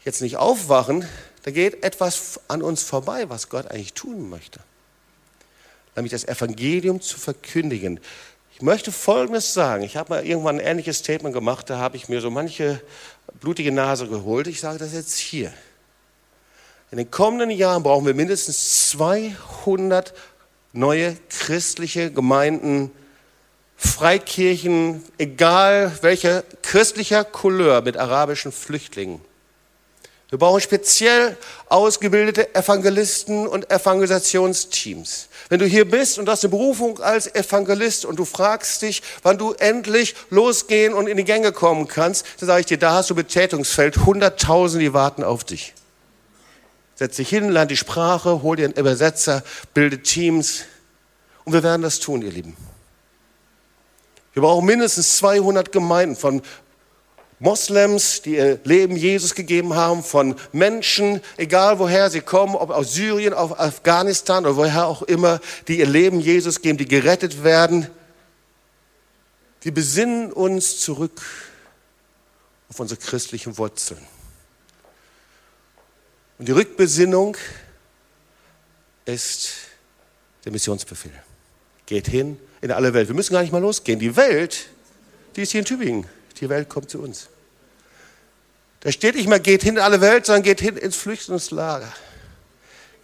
jetzt 0.03 0.21
nicht 0.21 0.37
aufwachen, 0.37 1.07
da 1.43 1.51
geht 1.51 1.83
etwas 1.83 2.39
an 2.47 2.61
uns 2.61 2.83
vorbei, 2.83 3.29
was 3.29 3.49
Gott 3.49 3.69
eigentlich 3.69 3.93
tun 3.93 4.29
möchte. 4.29 4.59
Nämlich 5.95 6.11
das 6.11 6.25
Evangelium 6.25 7.01
zu 7.01 7.19
verkündigen. 7.19 7.99
Ich 8.53 8.61
möchte 8.61 8.91
Folgendes 8.91 9.53
sagen. 9.53 9.83
Ich 9.83 9.97
habe 9.97 10.13
mal 10.13 10.25
irgendwann 10.25 10.59
ein 10.59 10.65
ähnliches 10.65 10.99
Statement 10.99 11.33
gemacht, 11.33 11.69
da 11.69 11.77
habe 11.77 11.97
ich 11.97 12.09
mir 12.09 12.21
so 12.21 12.29
manche 12.29 12.81
blutige 13.39 13.71
Nase 13.71 14.07
geholt. 14.07 14.47
Ich 14.47 14.59
sage 14.59 14.77
das 14.77 14.93
jetzt 14.93 15.17
hier. 15.17 15.51
In 16.91 16.97
den 16.97 17.09
kommenden 17.09 17.49
Jahren 17.49 17.83
brauchen 17.83 18.05
wir 18.05 18.13
mindestens 18.13 18.89
200 18.89 20.13
neue 20.73 21.17
christliche 21.29 22.11
Gemeinden, 22.11 22.91
Freikirchen, 23.77 25.03
egal 25.17 25.97
welcher 26.01 26.43
christlicher 26.61 27.23
Couleur 27.23 27.81
mit 27.81 27.97
arabischen 27.97 28.51
Flüchtlingen. 28.51 29.21
Wir 30.31 30.37
brauchen 30.37 30.61
speziell 30.61 31.35
ausgebildete 31.67 32.55
Evangelisten 32.55 33.47
und 33.47 33.69
Evangelisationsteams. 33.69 35.27
Wenn 35.49 35.59
du 35.59 35.65
hier 35.65 35.83
bist 35.83 36.17
und 36.17 36.29
hast 36.29 36.45
eine 36.45 36.51
Berufung 36.51 37.01
als 37.01 37.35
Evangelist 37.35 38.05
und 38.05 38.15
du 38.17 38.23
fragst 38.23 38.81
dich, 38.81 39.03
wann 39.23 39.37
du 39.37 39.51
endlich 39.51 40.15
losgehen 40.29 40.93
und 40.93 41.07
in 41.07 41.17
die 41.17 41.25
Gänge 41.25 41.51
kommen 41.51 41.89
kannst, 41.89 42.25
dann 42.39 42.47
sage 42.47 42.61
ich 42.61 42.65
dir, 42.65 42.77
da 42.77 42.93
hast 42.93 43.09
du 43.09 43.15
Betätigungsfeld, 43.15 44.05
Hunderttausende, 44.05 44.85
die 44.85 44.93
warten 44.93 45.25
auf 45.25 45.43
dich. 45.43 45.73
Setz 46.95 47.17
dich 47.17 47.27
hin, 47.27 47.49
lern 47.49 47.67
die 47.67 47.75
Sprache, 47.75 48.41
hol 48.41 48.55
dir 48.55 48.65
einen 48.65 48.73
Übersetzer, 48.75 49.43
bilde 49.73 50.01
Teams. 50.01 50.61
Und 51.43 51.51
wir 51.51 51.61
werden 51.63 51.81
das 51.81 51.99
tun, 51.99 52.21
ihr 52.21 52.31
Lieben. 52.31 52.55
Wir 54.31 54.43
brauchen 54.43 54.65
mindestens 54.65 55.17
200 55.17 55.73
Gemeinden 55.73 56.15
von 56.15 56.41
Moslems, 57.41 58.21
die 58.21 58.35
ihr 58.35 58.59
Leben 58.65 58.95
Jesus 58.95 59.33
gegeben 59.33 59.73
haben, 59.73 60.03
von 60.03 60.35
Menschen, 60.51 61.21
egal 61.37 61.79
woher 61.79 62.11
sie 62.11 62.21
kommen, 62.21 62.55
ob 62.55 62.69
aus 62.69 62.93
Syrien, 62.93 63.33
aus 63.33 63.57
Afghanistan 63.57 64.45
oder 64.45 64.57
woher 64.57 64.85
auch 64.85 65.01
immer, 65.01 65.41
die 65.67 65.79
ihr 65.79 65.87
Leben 65.87 66.19
Jesus 66.19 66.61
geben, 66.61 66.77
die 66.77 66.87
gerettet 66.87 67.43
werden. 67.43 67.87
Wir 69.61 69.73
besinnen 69.73 70.31
uns 70.31 70.79
zurück 70.81 71.19
auf 72.69 72.79
unsere 72.79 72.99
christlichen 72.99 73.57
Wurzeln. 73.57 74.05
Und 76.37 76.47
die 76.47 76.51
Rückbesinnung 76.51 77.37
ist 79.05 79.49
der 80.45 80.51
Missionsbefehl. 80.51 81.11
Geht 81.87 82.07
hin 82.07 82.39
in 82.61 82.71
alle 82.71 82.93
Welt. 82.93 83.07
Wir 83.07 83.15
müssen 83.15 83.33
gar 83.33 83.41
nicht 83.41 83.51
mal 83.51 83.61
losgehen. 83.61 83.99
Die 83.99 84.15
Welt, 84.15 84.69
die 85.35 85.41
ist 85.41 85.53
hier 85.53 85.61
in 85.61 85.65
Tübingen. 85.65 86.05
Die 86.41 86.49
Welt 86.49 86.69
kommt 86.69 86.89
zu 86.89 87.01
uns. 87.01 87.29
Da 88.81 88.91
steht 88.91 89.15
nicht 89.15 89.27
mehr, 89.27 89.39
geht 89.39 89.63
hin 89.63 89.75
in 89.75 89.81
alle 89.81 90.01
Welt, 90.01 90.25
sondern 90.25 90.43
geht 90.43 90.59
hin 90.59 90.75
ins 90.75 90.95
Flüchtlingslager. 90.95 91.91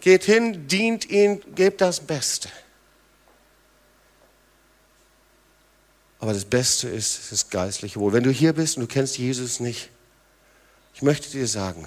Geht 0.00 0.24
hin, 0.24 0.66
dient 0.66 1.08
ihnen, 1.08 1.40
gebt 1.54 1.80
das 1.80 2.00
Beste. 2.00 2.48
Aber 6.18 6.32
das 6.32 6.44
Beste 6.44 6.88
ist 6.88 7.30
das 7.30 7.48
geistliche 7.48 8.00
Wohl. 8.00 8.12
Wenn 8.12 8.24
du 8.24 8.30
hier 8.30 8.52
bist 8.52 8.76
und 8.76 8.82
du 8.82 8.86
kennst 8.88 9.18
Jesus 9.18 9.60
nicht, 9.60 9.88
ich 10.94 11.02
möchte 11.02 11.30
dir 11.30 11.46
sagen, 11.46 11.86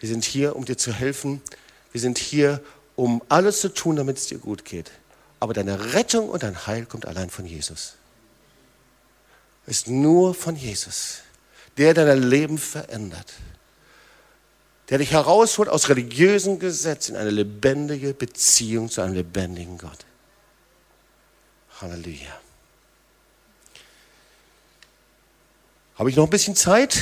wir 0.00 0.08
sind 0.08 0.24
hier, 0.24 0.56
um 0.56 0.64
dir 0.64 0.78
zu 0.78 0.92
helfen. 0.92 1.42
Wir 1.92 2.00
sind 2.00 2.18
hier, 2.18 2.62
um 2.94 3.22
alles 3.28 3.60
zu 3.60 3.72
tun, 3.72 3.96
damit 3.96 4.16
es 4.16 4.26
dir 4.28 4.38
gut 4.38 4.64
geht. 4.64 4.90
Aber 5.40 5.52
deine 5.52 5.92
Rettung 5.92 6.30
und 6.30 6.42
dein 6.42 6.66
Heil 6.66 6.86
kommt 6.86 7.06
allein 7.06 7.28
von 7.28 7.44
Jesus. 7.44 7.96
Ist 9.66 9.88
nur 9.88 10.34
von 10.34 10.56
Jesus, 10.56 11.22
der 11.76 11.92
dein 11.92 12.22
Leben 12.22 12.58
verändert. 12.58 13.32
Der 14.88 14.98
dich 14.98 15.10
herausholt 15.10 15.68
aus 15.68 15.88
religiösen 15.88 16.60
Gesetzen 16.60 17.16
in 17.16 17.20
eine 17.20 17.30
lebendige 17.30 18.14
Beziehung 18.14 18.88
zu 18.88 19.00
einem 19.00 19.14
lebendigen 19.14 19.76
Gott. 19.78 19.98
Halleluja. 21.80 22.40
Habe 25.96 26.10
ich 26.10 26.16
noch 26.16 26.24
ein 26.24 26.30
bisschen 26.30 26.54
Zeit? 26.54 26.98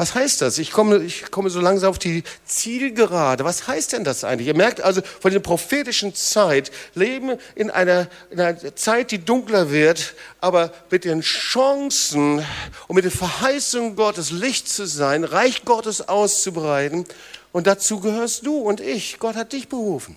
Was 0.00 0.14
heißt 0.14 0.40
das? 0.40 0.56
Ich 0.56 0.70
komme, 0.70 0.96
ich 1.02 1.30
komme 1.30 1.50
so 1.50 1.60
langsam 1.60 1.90
auf 1.90 1.98
die 1.98 2.24
Zielgerade. 2.46 3.44
Was 3.44 3.68
heißt 3.68 3.92
denn 3.92 4.02
das 4.02 4.24
eigentlich? 4.24 4.48
Ihr 4.48 4.56
merkt 4.56 4.80
also, 4.80 5.02
von 5.20 5.30
der 5.30 5.40
prophetischen 5.40 6.14
Zeit 6.14 6.70
leben 6.94 7.36
in 7.54 7.68
einer, 7.68 8.08
in 8.30 8.40
einer 8.40 8.74
Zeit, 8.76 9.10
die 9.10 9.22
dunkler 9.22 9.70
wird, 9.70 10.14
aber 10.40 10.72
mit 10.90 11.04
den 11.04 11.20
Chancen 11.20 12.42
und 12.88 12.94
mit 12.94 13.04
den 13.04 13.10
Verheißungen 13.10 13.94
Gottes 13.94 14.30
Licht 14.30 14.70
zu 14.70 14.86
sein, 14.86 15.22
Reich 15.22 15.66
Gottes 15.66 16.08
auszubreiten. 16.08 17.04
Und 17.52 17.66
dazu 17.66 18.00
gehörst 18.00 18.46
du 18.46 18.56
und 18.56 18.80
ich. 18.80 19.18
Gott 19.18 19.36
hat 19.36 19.52
dich 19.52 19.68
berufen. 19.68 20.16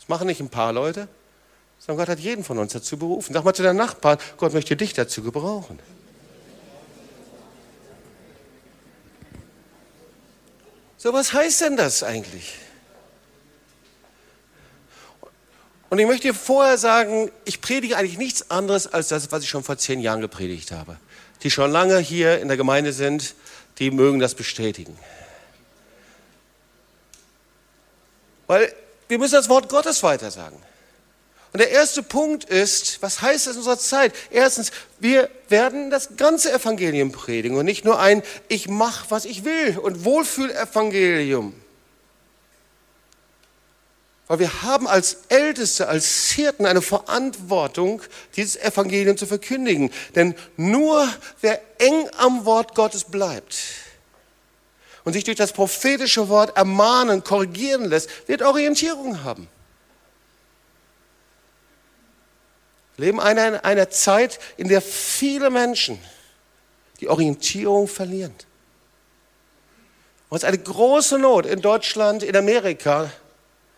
Das 0.00 0.08
machen 0.08 0.26
nicht 0.26 0.40
ein 0.40 0.48
paar 0.48 0.72
Leute, 0.72 1.06
sondern 1.78 2.04
Gott 2.04 2.08
hat 2.08 2.18
jeden 2.18 2.42
von 2.42 2.58
uns 2.58 2.72
dazu 2.72 2.96
berufen. 2.96 3.34
Sag 3.34 3.44
mal 3.44 3.54
zu 3.54 3.62
deinem 3.62 3.76
Nachbarn, 3.76 4.18
Gott 4.36 4.52
möchte 4.52 4.74
dich 4.74 4.94
dazu 4.94 5.22
gebrauchen. 5.22 5.78
So, 10.98 11.12
was 11.12 11.32
heißt 11.32 11.60
denn 11.60 11.76
das 11.76 12.02
eigentlich? 12.02 12.54
Und 15.88 15.98
ich 15.98 16.06
möchte 16.06 16.28
dir 16.28 16.34
vorher 16.34 16.78
sagen, 16.78 17.30
ich 17.44 17.60
predige 17.60 17.96
eigentlich 17.96 18.18
nichts 18.18 18.50
anderes 18.50 18.86
als 18.86 19.08
das, 19.08 19.30
was 19.30 19.42
ich 19.42 19.48
schon 19.48 19.62
vor 19.62 19.78
zehn 19.78 20.00
Jahren 20.00 20.20
gepredigt 20.20 20.72
habe. 20.72 20.96
Die 21.42 21.50
schon 21.50 21.70
lange 21.70 21.98
hier 21.98 22.40
in 22.40 22.48
der 22.48 22.56
Gemeinde 22.56 22.92
sind, 22.92 23.34
die 23.78 23.90
mögen 23.90 24.18
das 24.18 24.34
bestätigen. 24.34 24.98
Weil 28.46 28.74
wir 29.08 29.18
müssen 29.18 29.34
das 29.34 29.48
Wort 29.48 29.68
Gottes 29.68 30.02
weitersagen. 30.02 30.58
Und 31.56 31.60
der 31.60 31.70
erste 31.70 32.02
Punkt 32.02 32.44
ist, 32.44 33.00
was 33.00 33.22
heißt 33.22 33.46
das 33.46 33.54
in 33.54 33.60
unserer 33.60 33.78
Zeit? 33.78 34.14
Erstens, 34.30 34.72
wir 35.00 35.30
werden 35.48 35.88
das 35.88 36.18
ganze 36.18 36.52
Evangelium 36.52 37.12
predigen 37.12 37.56
und 37.56 37.64
nicht 37.64 37.82
nur 37.82 37.98
ein 37.98 38.22
Ich 38.48 38.68
mach, 38.68 39.10
was 39.10 39.24
ich 39.24 39.46
will 39.46 39.78
und 39.78 40.04
Wohlfühlevangelium. 40.04 41.54
Weil 44.26 44.38
wir 44.38 44.64
haben 44.64 44.86
als 44.86 45.20
Älteste, 45.30 45.88
als 45.88 46.28
Hirten 46.28 46.66
eine 46.66 46.82
Verantwortung, 46.82 48.02
dieses 48.36 48.56
Evangelium 48.56 49.16
zu 49.16 49.24
verkündigen. 49.24 49.90
Denn 50.14 50.34
nur 50.58 51.08
wer 51.40 51.58
eng 51.78 52.10
am 52.18 52.44
Wort 52.44 52.74
Gottes 52.74 53.04
bleibt 53.04 53.56
und 55.04 55.14
sich 55.14 55.24
durch 55.24 55.38
das 55.38 55.52
prophetische 55.52 56.28
Wort 56.28 56.54
ermahnen, 56.54 57.24
korrigieren 57.24 57.86
lässt, 57.86 58.10
wird 58.28 58.42
Orientierung 58.42 59.24
haben. 59.24 59.48
Leben 62.96 63.18
in 63.18 63.24
einer 63.38 63.90
Zeit, 63.90 64.38
in 64.56 64.68
der 64.68 64.80
viele 64.80 65.50
Menschen 65.50 65.98
die 67.00 67.08
Orientierung 67.08 67.88
verlieren. 67.88 68.34
Und 70.28 70.38
es 70.38 70.42
ist 70.42 70.48
eine 70.48 70.58
große 70.58 71.18
Not 71.18 71.46
in 71.46 71.60
Deutschland, 71.60 72.22
in 72.22 72.36
Amerika. 72.36 73.10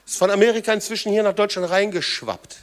Es 0.06 0.12
ist 0.12 0.18
von 0.18 0.30
Amerika 0.30 0.72
inzwischen 0.72 1.12
hier 1.12 1.22
nach 1.22 1.34
Deutschland 1.34 1.68
reingeschwappt. 1.68 2.56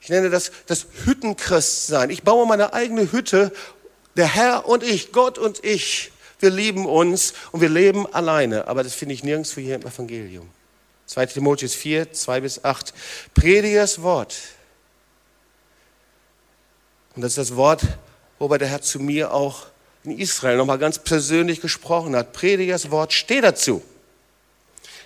Ich 0.00 0.08
nenne 0.08 0.30
das 0.30 0.52
das 0.66 0.86
Hüttenchristsein. 1.04 2.10
Ich 2.10 2.22
baue 2.22 2.46
meine 2.46 2.72
eigene 2.72 3.10
Hütte. 3.12 3.52
Der 4.16 4.26
Herr 4.26 4.66
und 4.66 4.82
ich, 4.82 5.12
Gott 5.12 5.38
und 5.38 5.64
ich, 5.64 6.12
wir 6.40 6.50
lieben 6.50 6.86
uns 6.86 7.34
und 7.52 7.60
wir 7.60 7.68
leben 7.68 8.12
alleine. 8.12 8.66
Aber 8.68 8.82
das 8.82 8.94
finde 8.94 9.14
ich 9.14 9.22
nirgendwo 9.22 9.60
hier 9.60 9.76
im 9.76 9.82
Evangelium. 9.82 10.50
2 11.08 11.26
Timotheus 11.26 11.74
4, 11.74 12.12
2 12.12 12.40
bis 12.40 12.64
8. 12.64 12.92
Predige 13.34 13.78
das 13.78 14.02
Wort. 14.02 14.36
Und 17.16 17.22
das 17.22 17.32
ist 17.32 17.38
das 17.38 17.56
Wort, 17.56 17.82
wobei 18.38 18.58
der 18.58 18.68
Herr 18.68 18.82
zu 18.82 19.00
mir 19.00 19.32
auch 19.32 19.66
in 20.04 20.18
Israel 20.18 20.58
nochmal 20.58 20.78
ganz 20.78 20.98
persönlich 20.98 21.60
gesprochen 21.60 22.14
hat. 22.14 22.32
Predige 22.34 22.72
das 22.72 22.90
Wort, 22.90 23.14
steh 23.14 23.40
dazu. 23.40 23.82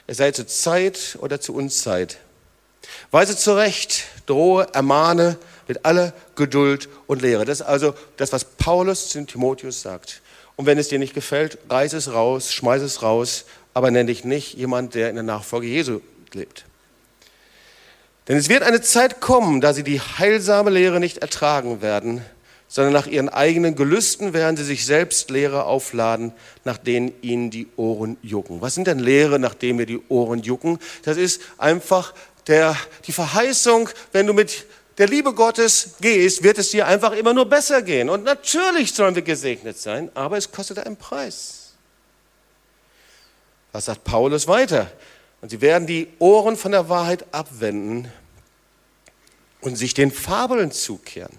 Es 0.08 0.16
sei 0.16 0.32
zur 0.32 0.48
Zeit 0.48 1.16
oder 1.20 1.40
zur 1.40 1.54
Unzeit. 1.54 2.18
Weise 3.12 3.36
zurecht, 3.36 4.04
drohe, 4.26 4.66
ermahne 4.72 5.38
mit 5.68 5.84
aller 5.84 6.12
Geduld 6.34 6.88
und 7.06 7.22
Lehre. 7.22 7.44
Das 7.44 7.60
ist 7.60 7.66
also 7.66 7.94
das, 8.16 8.32
was 8.32 8.44
Paulus 8.44 9.08
zu 9.08 9.24
Timotheus 9.24 9.82
sagt. 9.82 10.20
Und 10.56 10.66
wenn 10.66 10.78
es 10.78 10.88
dir 10.88 10.98
nicht 10.98 11.14
gefällt, 11.14 11.58
reiß 11.70 11.92
es 11.92 12.12
raus, 12.12 12.52
schmeiß 12.52 12.82
es 12.82 13.02
raus, 13.02 13.44
aber 13.74 13.90
nenn 13.90 14.06
dich 14.06 14.24
nicht 14.24 14.54
jemand, 14.54 14.94
der 14.94 15.08
in 15.08 15.14
der 15.14 15.24
Nachfolge 15.24 15.66
Jesu 15.66 16.00
lebt. 16.32 16.64
Denn 18.28 18.36
es 18.36 18.48
wird 18.48 18.62
eine 18.62 18.80
Zeit 18.80 19.20
kommen, 19.20 19.60
da 19.60 19.74
sie 19.74 19.82
die 19.82 20.00
heilsame 20.00 20.70
Lehre 20.70 21.00
nicht 21.00 21.18
ertragen 21.18 21.82
werden, 21.82 22.22
sondern 22.68 22.92
nach 22.94 23.06
ihren 23.06 23.28
eigenen 23.28 23.74
Gelüsten 23.74 24.32
werden 24.32 24.56
sie 24.56 24.64
sich 24.64 24.86
selbst 24.86 25.28
Lehre 25.30 25.64
aufladen, 25.64 26.32
nach 26.64 26.78
denen 26.78 27.12
ihnen 27.20 27.50
die 27.50 27.68
Ohren 27.76 28.16
jucken. 28.22 28.62
Was 28.62 28.74
sind 28.74 28.86
denn 28.86 28.98
Lehre, 28.98 29.38
nach 29.38 29.54
denen 29.54 29.78
wir 29.78 29.86
die 29.86 30.00
Ohren 30.08 30.40
jucken? 30.40 30.78
Das 31.02 31.16
ist 31.16 31.42
einfach 31.58 32.14
der, 32.46 32.76
die 33.06 33.12
Verheißung, 33.12 33.90
wenn 34.12 34.26
du 34.26 34.32
mit 34.32 34.64
der 34.98 35.06
Liebe 35.08 35.34
Gottes 35.34 35.96
gehst, 36.00 36.42
wird 36.42 36.58
es 36.58 36.70
dir 36.70 36.86
einfach 36.86 37.12
immer 37.12 37.34
nur 37.34 37.46
besser 37.46 37.82
gehen. 37.82 38.08
Und 38.08 38.24
natürlich 38.24 38.94
sollen 38.94 39.14
wir 39.14 39.22
gesegnet 39.22 39.78
sein, 39.78 40.10
aber 40.14 40.36
es 40.36 40.50
kostet 40.50 40.78
einen 40.78 40.96
Preis. 40.96 41.61
Was 43.72 43.86
sagt 43.86 44.04
Paulus 44.04 44.46
weiter? 44.46 44.90
Und 45.40 45.48
sie 45.48 45.60
werden 45.60 45.86
die 45.86 46.08
Ohren 46.18 46.56
von 46.56 46.72
der 46.72 46.88
Wahrheit 46.88 47.24
abwenden 47.32 48.12
und 49.60 49.76
sich 49.76 49.94
den 49.94 50.12
Fabeln 50.12 50.70
zukehren. 50.70 51.36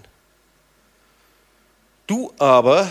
Du 2.06 2.34
aber, 2.38 2.90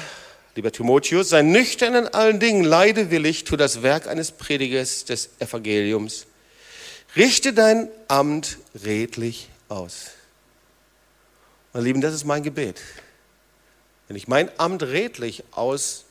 lieber 0.56 0.72
Timotheus, 0.72 1.30
sei 1.30 1.44
nüchtern 1.44 1.94
in 1.94 2.08
allen 2.08 2.40
Dingen, 2.40 2.64
leide 2.64 3.12
willig, 3.12 3.44
tu 3.44 3.58
das 3.58 3.84
Werk 3.84 4.08
eines 4.08 4.32
Predigers 4.32 5.06
des 5.06 5.30
Evangeliums. 5.40 6.26
Richte 7.16 7.54
dein 7.54 7.90
Amt 8.08 8.58
redlich 8.84 9.50
aus. 9.70 10.12
Meine 11.74 11.86
Lieben, 11.86 12.02
das 12.02 12.14
ist 12.14 12.24
mein 12.24 12.42
Gebet. 12.42 12.82
Wenn 14.08 14.18
ich 14.18 14.28
mein 14.28 14.50
Amt 14.58 14.82
redlich 14.84 15.44
ausrichte, 15.52 16.02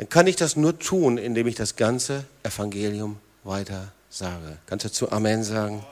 dann 0.00 0.08
kann 0.08 0.26
ich 0.26 0.36
das 0.36 0.56
nur 0.56 0.78
tun, 0.78 1.18
indem 1.18 1.46
ich 1.46 1.56
das 1.56 1.76
ganze 1.76 2.24
Evangelium 2.42 3.20
weiter 3.44 3.92
sage. 4.08 4.56
Kannst 4.64 4.86
du 4.86 4.88
dazu 4.88 5.12
Amen 5.12 5.44
sagen? 5.44 5.84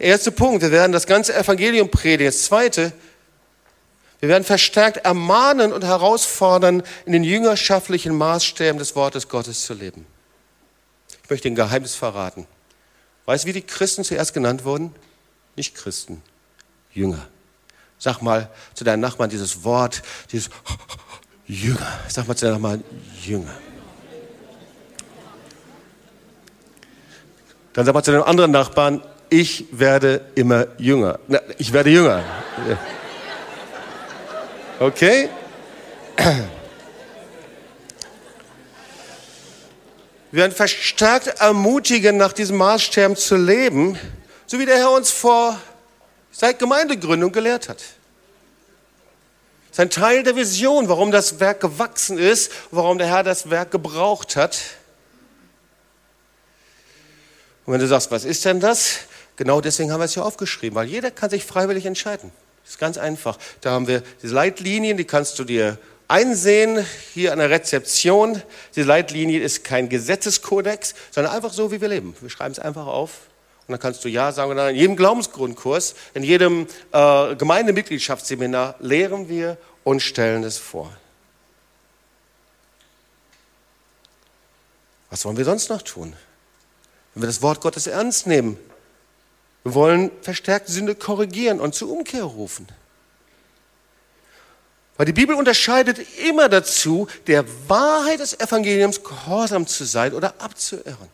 Der 0.00 0.06
erste 0.06 0.32
Punkt, 0.32 0.60
wir 0.60 0.72
werden 0.72 0.90
das 0.90 1.06
ganze 1.06 1.36
Evangelium 1.36 1.88
predigen. 1.88 2.26
Das 2.26 2.42
zweite, 2.42 2.92
wir 4.18 4.28
werden 4.28 4.42
verstärkt 4.42 5.04
ermahnen 5.04 5.72
und 5.72 5.84
herausfordern, 5.84 6.82
in 7.06 7.12
den 7.12 7.22
jüngerschaftlichen 7.22 8.12
Maßstäben 8.18 8.76
des 8.76 8.96
Wortes 8.96 9.28
Gottes 9.28 9.62
zu 9.62 9.72
leben. 9.72 10.04
Ich 11.22 11.30
möchte 11.30 11.46
ein 11.46 11.54
Geheimnis 11.54 11.94
verraten. 11.94 12.44
Weißt 13.26 13.44
du, 13.44 13.48
wie 13.50 13.52
die 13.52 13.62
Christen 13.62 14.02
zuerst 14.02 14.34
genannt 14.34 14.64
wurden? 14.64 14.92
Nicht 15.54 15.76
Christen, 15.76 16.22
Jünger. 16.92 17.28
Sag 18.00 18.20
mal 18.20 18.50
zu 18.74 18.82
deinem 18.82 18.98
Nachbarn 18.98 19.30
dieses 19.30 19.62
Wort, 19.62 20.02
dieses 20.32 20.50
Jünger. 21.48 21.98
Sag 22.08 22.28
mal 22.28 22.36
zu 22.36 22.44
deinem 22.44 22.60
Nachbarn, 22.60 22.84
Jünger. 23.24 23.54
Dann 27.72 27.86
sag 27.86 27.94
mal 27.94 28.02
zu 28.02 28.12
deinem 28.12 28.24
anderen 28.24 28.50
Nachbarn, 28.50 29.02
ich 29.30 29.66
werde 29.70 30.30
immer 30.34 30.66
jünger. 30.78 31.18
Na, 31.26 31.40
ich 31.58 31.72
werde 31.72 31.90
jünger. 31.90 32.22
Okay? 34.78 35.28
Wir 40.30 40.42
werden 40.42 40.52
verstärkt 40.52 41.28
ermutigen, 41.40 42.16
nach 42.18 42.32
diesem 42.32 42.58
Maßstab 42.58 43.16
zu 43.16 43.36
leben, 43.36 43.98
so 44.46 44.58
wie 44.58 44.66
der 44.66 44.76
Herr 44.76 44.90
uns 44.90 45.10
vor 45.10 45.58
seit 46.30 46.58
Gemeindegründung 46.58 47.32
gelehrt 47.32 47.68
hat. 47.68 47.82
Ist 49.78 49.82
ein 49.82 49.90
Teil 49.90 50.24
der 50.24 50.34
Vision, 50.34 50.88
warum 50.88 51.12
das 51.12 51.38
Werk 51.38 51.60
gewachsen 51.60 52.18
ist, 52.18 52.50
warum 52.72 52.98
der 52.98 53.06
Herr 53.06 53.22
das 53.22 53.48
Werk 53.48 53.70
gebraucht 53.70 54.34
hat. 54.34 54.58
Und 57.64 57.74
wenn 57.74 57.80
du 57.80 57.86
sagst, 57.86 58.10
was 58.10 58.24
ist 58.24 58.44
denn 58.44 58.58
das? 58.58 58.98
Genau 59.36 59.60
deswegen 59.60 59.92
haben 59.92 60.00
wir 60.00 60.06
es 60.06 60.14
hier 60.14 60.24
aufgeschrieben, 60.24 60.74
weil 60.74 60.88
jeder 60.88 61.12
kann 61.12 61.30
sich 61.30 61.44
freiwillig 61.44 61.86
entscheiden. 61.86 62.32
Das 62.64 62.72
ist 62.72 62.80
ganz 62.80 62.98
einfach. 62.98 63.38
Da 63.60 63.70
haben 63.70 63.86
wir 63.86 64.02
diese 64.20 64.34
Leitlinien, 64.34 64.96
die 64.96 65.04
kannst 65.04 65.38
du 65.38 65.44
dir 65.44 65.78
einsehen, 66.08 66.84
hier 67.14 67.32
an 67.32 67.38
der 67.38 67.50
Rezeption. 67.50 68.42
Die 68.74 68.82
Leitlinie 68.82 69.40
ist 69.40 69.62
kein 69.62 69.88
Gesetzeskodex, 69.88 70.96
sondern 71.12 71.32
einfach 71.32 71.52
so, 71.52 71.70
wie 71.70 71.80
wir 71.80 71.86
leben. 71.86 72.16
Wir 72.20 72.30
schreiben 72.30 72.50
es 72.50 72.58
einfach 72.58 72.88
auf 72.88 73.12
und 73.68 73.72
dann 73.72 73.80
kannst 73.80 74.02
du 74.02 74.08
Ja 74.08 74.32
sagen. 74.32 74.56
In 74.56 74.76
jedem 74.76 74.96
Glaubensgrundkurs, 74.96 75.94
in 76.14 76.22
jedem 76.22 76.66
äh, 76.90 77.36
Gemeindemitgliedschaftsseminar 77.36 78.76
lehren 78.80 79.28
wir 79.28 79.58
und 79.88 80.00
stellen 80.00 80.44
es 80.44 80.58
vor. 80.58 80.94
Was 85.08 85.24
wollen 85.24 85.38
wir 85.38 85.46
sonst 85.46 85.70
noch 85.70 85.80
tun? 85.80 86.14
Wenn 87.14 87.22
wir 87.22 87.26
das 87.26 87.40
Wort 87.40 87.62
Gottes 87.62 87.86
ernst 87.86 88.26
nehmen, 88.26 88.58
wir 89.64 89.72
wollen 89.72 90.10
verstärkt 90.20 90.68
Sünde 90.68 90.94
korrigieren 90.94 91.58
und 91.58 91.74
zur 91.74 91.90
Umkehr 91.90 92.24
rufen. 92.24 92.68
Weil 94.98 95.06
die 95.06 95.14
Bibel 95.14 95.34
unterscheidet 95.34 96.00
immer 96.18 96.50
dazu, 96.50 97.08
der 97.26 97.46
Wahrheit 97.66 98.20
des 98.20 98.38
Evangeliums 98.38 99.02
gehorsam 99.02 99.66
zu 99.66 99.86
sein 99.86 100.12
oder 100.12 100.34
abzuirren. 100.38 101.08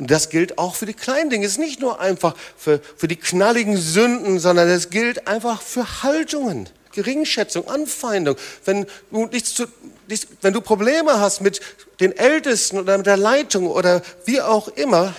Und 0.00 0.10
das 0.10 0.30
gilt 0.30 0.56
auch 0.56 0.76
für 0.76 0.86
die 0.86 0.94
kleinen 0.94 1.28
Dinge. 1.28 1.44
Es 1.44 1.52
ist 1.52 1.58
nicht 1.58 1.78
nur 1.78 2.00
einfach 2.00 2.34
für, 2.56 2.80
für 2.96 3.06
die 3.06 3.16
knalligen 3.16 3.76
Sünden, 3.76 4.38
sondern 4.38 4.66
es 4.66 4.88
gilt 4.88 5.28
einfach 5.28 5.60
für 5.60 6.02
Haltungen, 6.02 6.70
Geringschätzung, 6.92 7.68
Anfeindung. 7.68 8.36
Wenn 8.64 8.86
du, 9.10 9.26
nichts 9.26 9.52
zu, 9.52 9.66
nichts, 10.08 10.26
wenn 10.40 10.54
du 10.54 10.62
Probleme 10.62 11.20
hast 11.20 11.42
mit 11.42 11.60
den 12.00 12.16
Ältesten 12.16 12.78
oder 12.78 12.96
mit 12.96 13.06
der 13.06 13.18
Leitung 13.18 13.66
oder 13.66 14.00
wie 14.24 14.40
auch 14.40 14.68
immer, 14.68 15.14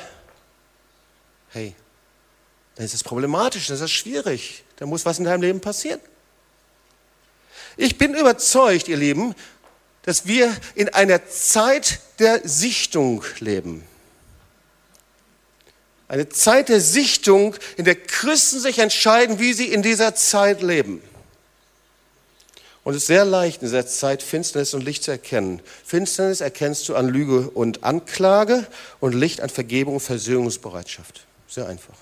hey, 1.49 1.75
dann 2.73 2.83
ist 2.83 2.95
es 2.95 3.03
problematisch, 3.03 3.67
das 3.67 3.81
ist 3.81 3.91
schwierig. 3.91 4.63
Da 4.77 4.87
muss 4.87 5.05
was 5.05 5.19
in 5.19 5.25
deinem 5.25 5.43
Leben 5.43 5.61
passieren. 5.61 6.01
Ich 7.77 7.99
bin 7.99 8.15
überzeugt, 8.15 8.87
ihr 8.87 8.97
Lieben, 8.97 9.35
dass 10.01 10.25
wir 10.25 10.51
in 10.73 10.89
einer 10.89 11.27
Zeit 11.27 11.99
der 12.17 12.41
Sichtung 12.47 13.23
leben. 13.39 13.83
Eine 16.11 16.27
Zeit 16.27 16.67
der 16.67 16.81
Sichtung, 16.81 17.55
in 17.77 17.85
der 17.85 17.95
Christen 17.95 18.59
sich 18.59 18.79
entscheiden, 18.79 19.39
wie 19.39 19.53
sie 19.53 19.67
in 19.67 19.81
dieser 19.81 20.13
Zeit 20.13 20.61
leben. 20.61 21.01
Und 22.83 22.95
es 22.95 23.03
ist 23.03 23.07
sehr 23.07 23.23
leicht 23.23 23.61
in 23.61 23.69
dieser 23.69 23.87
Zeit 23.87 24.21
Finsternis 24.21 24.73
und 24.73 24.83
Licht 24.83 25.05
zu 25.05 25.11
erkennen. 25.11 25.61
Finsternis 25.85 26.41
erkennst 26.41 26.89
du 26.89 26.95
an 26.95 27.07
Lüge 27.07 27.49
und 27.51 27.85
Anklage 27.85 28.67
und 28.99 29.15
Licht 29.15 29.39
an 29.39 29.47
Vergebung 29.47 29.93
und 29.93 29.99
Versöhnungsbereitschaft. 30.01 31.21
Sehr 31.47 31.69
einfach. 31.69 31.95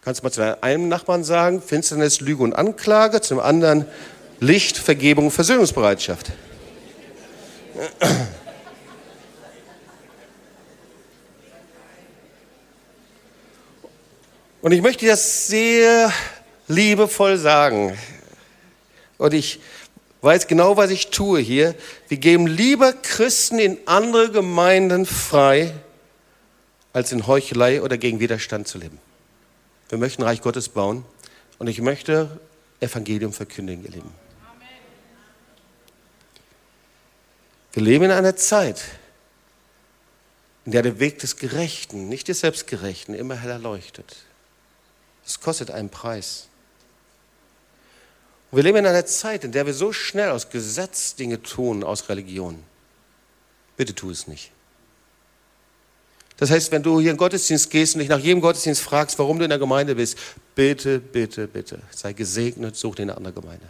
Kannst 0.00 0.22
du 0.22 0.24
mal 0.24 0.32
zu 0.32 0.62
einem 0.62 0.88
Nachbarn 0.88 1.22
sagen, 1.22 1.60
Finsternis, 1.60 2.22
Lüge 2.22 2.42
und 2.42 2.54
Anklage, 2.54 3.20
zum 3.20 3.40
anderen 3.40 3.84
Licht, 4.40 4.78
Vergebung, 4.78 5.30
Versöhnungsbereitschaft. 5.30 6.32
Und 14.64 14.72
ich 14.72 14.80
möchte 14.80 15.04
das 15.04 15.46
sehr 15.46 16.10
liebevoll 16.68 17.36
sagen. 17.36 17.98
Und 19.18 19.34
ich 19.34 19.60
weiß 20.22 20.46
genau, 20.46 20.78
was 20.78 20.90
ich 20.90 21.08
tue 21.08 21.38
hier. 21.40 21.74
Wir 22.08 22.16
geben 22.16 22.46
lieber 22.46 22.94
Christen 22.94 23.58
in 23.58 23.76
andere 23.84 24.30
Gemeinden 24.30 25.04
frei, 25.04 25.74
als 26.94 27.12
in 27.12 27.26
Heuchelei 27.26 27.82
oder 27.82 27.98
gegen 27.98 28.20
Widerstand 28.20 28.66
zu 28.66 28.78
leben. 28.78 28.98
Wir 29.90 29.98
möchten 29.98 30.22
Reich 30.22 30.40
Gottes 30.40 30.70
bauen 30.70 31.04
und 31.58 31.66
ich 31.66 31.82
möchte 31.82 32.40
Evangelium 32.80 33.34
verkündigen, 33.34 33.84
ihr 33.84 33.90
Lieben. 33.90 34.14
Wir 37.74 37.82
leben 37.82 38.04
in 38.04 38.12
einer 38.12 38.34
Zeit, 38.34 38.82
in 40.64 40.72
der 40.72 40.80
der 40.80 41.00
Weg 41.00 41.18
des 41.18 41.36
Gerechten, 41.36 42.08
nicht 42.08 42.28
des 42.28 42.40
Selbstgerechten, 42.40 43.14
immer 43.14 43.36
heller 43.36 43.58
leuchtet. 43.58 44.23
Es 45.26 45.40
kostet 45.40 45.70
einen 45.70 45.90
Preis. 45.90 46.48
Und 48.50 48.56
wir 48.56 48.62
leben 48.62 48.78
in 48.78 48.86
einer 48.86 49.06
Zeit, 49.06 49.44
in 49.44 49.52
der 49.52 49.66
wir 49.66 49.74
so 49.74 49.92
schnell 49.92 50.30
aus 50.30 50.50
Gesetz 50.50 51.14
Dinge 51.16 51.42
tun, 51.42 51.82
aus 51.82 52.08
Religion. 52.08 52.62
Bitte 53.76 53.94
tu 53.94 54.10
es 54.10 54.28
nicht. 54.28 54.52
Das 56.36 56.50
heißt, 56.50 56.72
wenn 56.72 56.82
du 56.82 57.00
hier 57.00 57.10
in 57.10 57.14
den 57.14 57.18
Gottesdienst 57.18 57.70
gehst 57.70 57.94
und 57.94 58.00
dich 58.00 58.08
nach 58.08 58.18
jedem 58.18 58.40
Gottesdienst 58.40 58.80
fragst, 58.80 59.18
warum 59.18 59.38
du 59.38 59.44
in 59.44 59.50
der 59.50 59.58
Gemeinde 59.58 59.94
bist, 59.94 60.18
bitte, 60.54 60.98
bitte, 60.98 61.46
bitte, 61.46 61.80
sei 61.90 62.12
gesegnet, 62.12 62.76
such 62.76 62.96
dir 62.96 63.02
eine 63.02 63.16
andere 63.16 63.32
Gemeinde. 63.32 63.66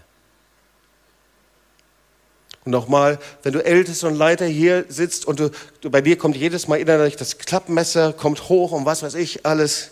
Und 2.64 2.72
nochmal, 2.72 3.18
wenn 3.42 3.52
du 3.52 3.62
Ältester 3.62 4.08
und 4.08 4.16
Leiter 4.16 4.46
hier 4.46 4.86
sitzt 4.88 5.26
und 5.26 5.40
du, 5.40 5.50
du, 5.82 5.90
bei 5.90 6.00
dir 6.00 6.16
kommt 6.16 6.36
jedes 6.36 6.66
Mal 6.66 6.76
innerlich 6.76 7.16
das 7.16 7.36
Klappmesser, 7.36 8.14
kommt 8.14 8.48
hoch 8.48 8.72
und 8.72 8.86
was 8.86 9.02
weiß 9.02 9.14
ich, 9.14 9.44
alles. 9.44 9.90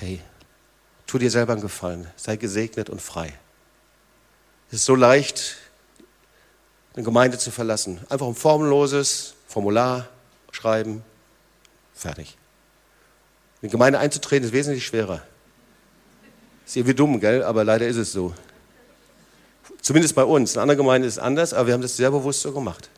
Hey, 0.00 0.18
tu 1.06 1.18
dir 1.18 1.30
selber 1.30 1.52
einen 1.52 1.60
Gefallen, 1.60 2.06
sei 2.16 2.36
gesegnet 2.36 2.88
und 2.88 3.02
frei. 3.02 3.34
Es 4.68 4.76
ist 4.76 4.86
so 4.86 4.94
leicht, 4.94 5.56
eine 6.94 7.04
Gemeinde 7.04 7.36
zu 7.36 7.50
verlassen. 7.50 8.00
Einfach 8.08 8.26
ein 8.26 8.34
formelloses 8.34 9.34
Formular 9.46 10.08
schreiben, 10.52 11.04
fertig. 11.92 12.38
In 13.60 13.68
die 13.68 13.72
Gemeinde 13.72 13.98
einzutreten 13.98 14.46
ist 14.46 14.54
wesentlich 14.54 14.86
schwerer. 14.86 15.22
Ist 16.64 16.76
irgendwie 16.76 16.94
dumm, 16.94 17.20
gell? 17.20 17.42
Aber 17.42 17.62
leider 17.62 17.86
ist 17.86 17.98
es 17.98 18.10
so. 18.10 18.32
Zumindest 19.82 20.14
bei 20.14 20.24
uns. 20.24 20.54
In 20.54 20.62
anderen 20.62 20.78
Gemeinden 20.78 21.06
ist 21.06 21.18
es 21.18 21.22
anders, 21.22 21.52
aber 21.52 21.66
wir 21.66 21.74
haben 21.74 21.82
das 21.82 21.98
sehr 21.98 22.10
bewusst 22.10 22.40
so 22.40 22.52
gemacht. 22.52 22.88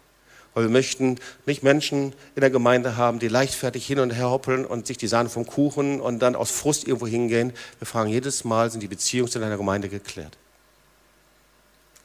Weil 0.55 0.64
wir 0.64 0.70
möchten 0.70 1.18
nicht 1.46 1.62
Menschen 1.62 2.12
in 2.34 2.40
der 2.40 2.50
Gemeinde 2.50 2.96
haben, 2.96 3.18
die 3.18 3.28
leichtfertig 3.28 3.86
hin 3.86 3.98
und 3.98 4.11
her 4.11 4.30
hoppeln 4.30 4.66
und 4.66 4.86
sich 4.86 4.98
die 4.98 5.07
Sahne 5.07 5.30
vom 5.30 5.46
Kuchen 5.46 6.00
und 6.00 6.18
dann 6.18 6.36
aus 6.36 6.50
Frust 6.50 6.86
irgendwo 6.86 7.07
hingehen. 7.07 7.53
Wir 7.78 7.86
fragen 7.86 8.11
jedes 8.11 8.44
Mal, 8.44 8.70
sind 8.70 8.82
die 8.82 8.88
Beziehungen 8.88 9.30
zu 9.30 9.38
deiner 9.38 9.57
Gemeinde 9.57 9.88
geklärt? 9.88 10.36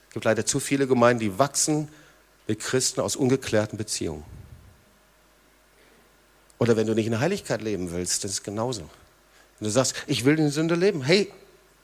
Es 0.07 0.13
gibt 0.13 0.25
leider 0.25 0.45
zu 0.45 0.59
viele 0.59 0.87
Gemeinden, 0.87 1.19
die 1.19 1.37
wachsen 1.37 1.89
mit 2.47 2.59
Christen 2.59 3.01
aus 3.01 3.17
ungeklärten 3.17 3.77
Beziehungen. 3.77 4.23
Oder 6.59 6.77
wenn 6.77 6.87
du 6.87 6.95
nicht 6.95 7.05
in 7.05 7.11
der 7.11 7.19
Heiligkeit 7.19 7.61
leben 7.61 7.91
willst, 7.91 8.23
das 8.23 8.31
ist 8.31 8.43
genauso. 8.43 8.81
Wenn 9.59 9.65
du 9.65 9.69
sagst, 9.69 9.95
ich 10.07 10.23
will 10.25 10.39
in 10.39 10.49
Sünde 10.49 10.75
leben, 10.75 11.03
hey, 11.03 11.31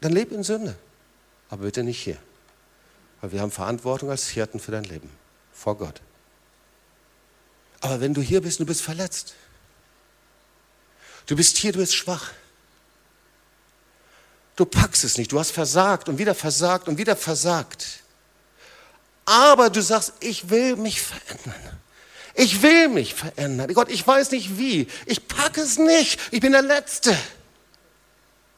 dann 0.02 0.14
leb 0.14 0.32
in 0.32 0.44
Sünde. 0.44 0.76
Aber 1.50 1.64
bitte 1.64 1.84
nicht 1.84 2.00
hier. 2.00 2.18
Weil 3.22 3.34
wir 3.34 3.42
haben 3.42 3.52
Verantwortung 3.52 4.10
als 4.10 4.30
Hirten 4.30 4.60
für 4.60 4.72
dein 4.72 4.86
Leben. 4.86 5.10
Vor 5.52 5.78
Gott. 5.78 6.02
Aber 7.84 8.00
wenn 8.02 8.14
du 8.14 8.22
hier 8.22 8.42
bist 8.42 8.60
du 8.60 8.66
bist 8.66 8.82
verletzt, 8.82 9.36
du 11.28 11.36
bist 11.36 11.58
hier, 11.58 11.72
du 11.72 11.80
bist 11.80 11.96
schwach. 11.96 12.32
Du 14.56 14.66
packst 14.66 15.04
es 15.04 15.18
nicht, 15.18 15.32
du 15.32 15.40
hast 15.40 15.52
versagt 15.52 16.10
und 16.10 16.18
wieder 16.18 16.34
versagt 16.34 16.88
und 16.88 16.98
wieder 16.98 17.16
versagt. 17.16 18.04
Aber 19.26 19.70
du 19.70 19.82
sagst, 19.82 20.14
ich 20.20 20.50
will 20.50 20.76
mich 20.76 21.02
verändern. 21.02 21.80
Ich 22.36 22.62
will 22.62 22.90
mich 22.90 23.14
verändern. 23.14 23.72
Gott, 23.74 23.90
ich 23.90 24.06
weiß 24.06 24.32
nicht 24.32 24.58
wie. 24.58 24.88
Ich 25.06 25.28
packe 25.28 25.62
es 25.62 25.78
nicht. 25.78 26.20
Ich 26.32 26.42
bin 26.42 26.52
der 26.52 26.62
Letzte. 26.62 27.16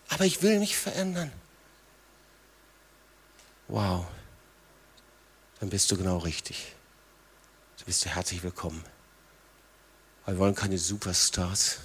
Aber 0.10 0.26
ich 0.26 0.42
will 0.42 0.60
mich 0.60 0.78
verändern. 0.78 1.32
Wow 3.68 4.06
dann 5.66 5.72
bist 5.72 5.90
du 5.90 5.98
genau 5.98 6.20
richtig. 6.20 6.76
Du 7.80 7.86
bist 7.86 8.06
herzlich 8.06 8.44
willkommen. 8.44 8.84
Wir 10.26 10.40
wollen 10.40 10.56
keine 10.56 10.78
Superstars, 10.78 11.80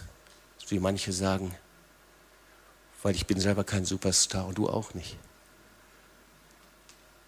wie 0.68 0.78
manche 0.78 1.12
sagen, 1.12 1.54
weil 3.02 3.14
ich 3.14 3.26
bin 3.26 3.40
selber 3.40 3.64
kein 3.64 3.84
Superstar 3.84 4.46
und 4.46 4.56
du 4.56 4.68
auch 4.68 4.94
nicht. 4.94 5.16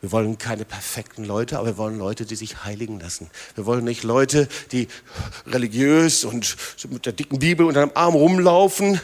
Wir 0.01 0.11
wollen 0.11 0.37
keine 0.37 0.65
perfekten 0.65 1.25
Leute, 1.25 1.59
aber 1.59 1.69
wir 1.69 1.77
wollen 1.77 1.97
Leute, 1.97 2.27
die 2.27 2.35
sich 2.35 2.65
heiligen 2.65 2.99
lassen. 2.99 3.31
Wir 3.55 3.67
wollen 3.67 3.85
nicht 3.85 4.03
Leute, 4.03 4.49
die 4.73 4.89
religiös 5.47 6.25
und 6.25 6.57
mit 6.91 7.07
der 7.07 7.13
dicken 7.13 7.39
Bibel 7.39 7.67
unter 7.67 7.87
dem 7.87 7.97
Arm 7.97 8.15
rumlaufen, 8.15 9.01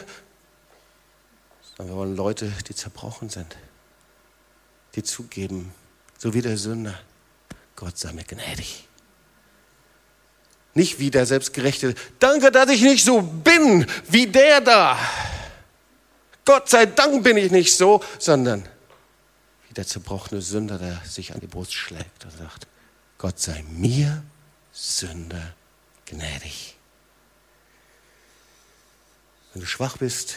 sondern 1.77 1.95
wir 1.95 1.99
wollen 1.99 2.15
Leute, 2.17 2.51
die 2.67 2.75
zerbrochen 2.75 3.29
sind, 3.29 3.55
die 4.95 5.03
zugeben, 5.03 5.73
so 6.17 6.33
wie 6.33 6.41
der 6.41 6.57
Sünder, 6.57 6.99
Gott 7.77 7.97
sei 7.97 8.11
mir 8.11 8.25
gnädig. 8.25 8.88
Nicht 10.79 10.97
wie 10.97 11.11
der 11.11 11.25
Selbstgerechte. 11.25 11.93
Danke, 12.19 12.51
dass 12.51 12.69
ich 12.69 12.81
nicht 12.81 13.03
so 13.03 13.21
bin 13.21 13.85
wie 14.07 14.27
der 14.27 14.61
da. 14.61 14.97
Gott 16.45 16.69
sei 16.69 16.85
Dank 16.85 17.21
bin 17.21 17.35
ich 17.35 17.51
nicht 17.51 17.75
so, 17.75 18.01
sondern 18.17 18.65
wie 19.67 19.73
der 19.73 19.85
zerbrochene 19.85 20.41
Sünder, 20.41 20.77
der 20.77 21.01
sich 21.05 21.33
an 21.33 21.41
die 21.41 21.47
Brust 21.47 21.73
schlägt 21.73 22.23
und 22.23 22.31
sagt, 22.31 22.65
Gott 23.17 23.37
sei 23.41 23.61
mir, 23.69 24.23
Sünder, 24.71 25.53
gnädig. 26.05 26.77
Wenn 29.51 29.61
du 29.61 29.67
schwach 29.67 29.97
bist, 29.97 30.35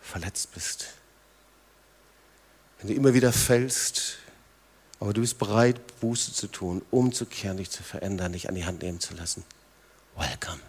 verletzt 0.00 0.52
bist, 0.54 0.86
wenn 2.78 2.90
du 2.90 2.94
immer 2.94 3.12
wieder 3.12 3.32
fällst, 3.32 4.18
aber 5.00 5.12
du 5.12 5.20
bist 5.20 5.36
bereit, 5.36 5.80
Buße 5.98 6.32
zu 6.32 6.46
tun, 6.46 6.80
umzukehren, 6.92 7.56
dich 7.56 7.70
zu 7.70 7.82
verändern, 7.82 8.34
dich 8.34 8.48
an 8.48 8.54
die 8.54 8.66
Hand 8.66 8.82
nehmen 8.82 9.00
zu 9.00 9.14
lassen. 9.14 9.42
Welcome. 10.16 10.60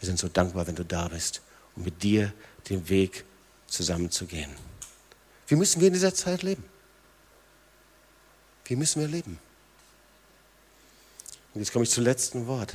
Wir 0.00 0.06
sind 0.06 0.18
so 0.18 0.28
dankbar, 0.28 0.66
wenn 0.66 0.74
du 0.74 0.84
da 0.84 1.08
bist, 1.08 1.42
um 1.74 1.84
mit 1.84 2.02
dir 2.02 2.32
den 2.68 2.88
Weg 2.88 3.24
zusammenzugehen. 3.66 4.50
Wie 5.48 5.56
müssen 5.56 5.80
wir 5.80 5.88
in 5.88 5.94
dieser 5.94 6.14
Zeit 6.14 6.42
leben? 6.42 6.64
Wie 8.64 8.76
müssen 8.76 9.00
wir 9.00 9.08
leben? 9.08 9.38
Und 11.54 11.60
jetzt 11.60 11.72
komme 11.72 11.84
ich 11.84 11.90
zum 11.90 12.04
letzten 12.04 12.46
Wort. 12.46 12.74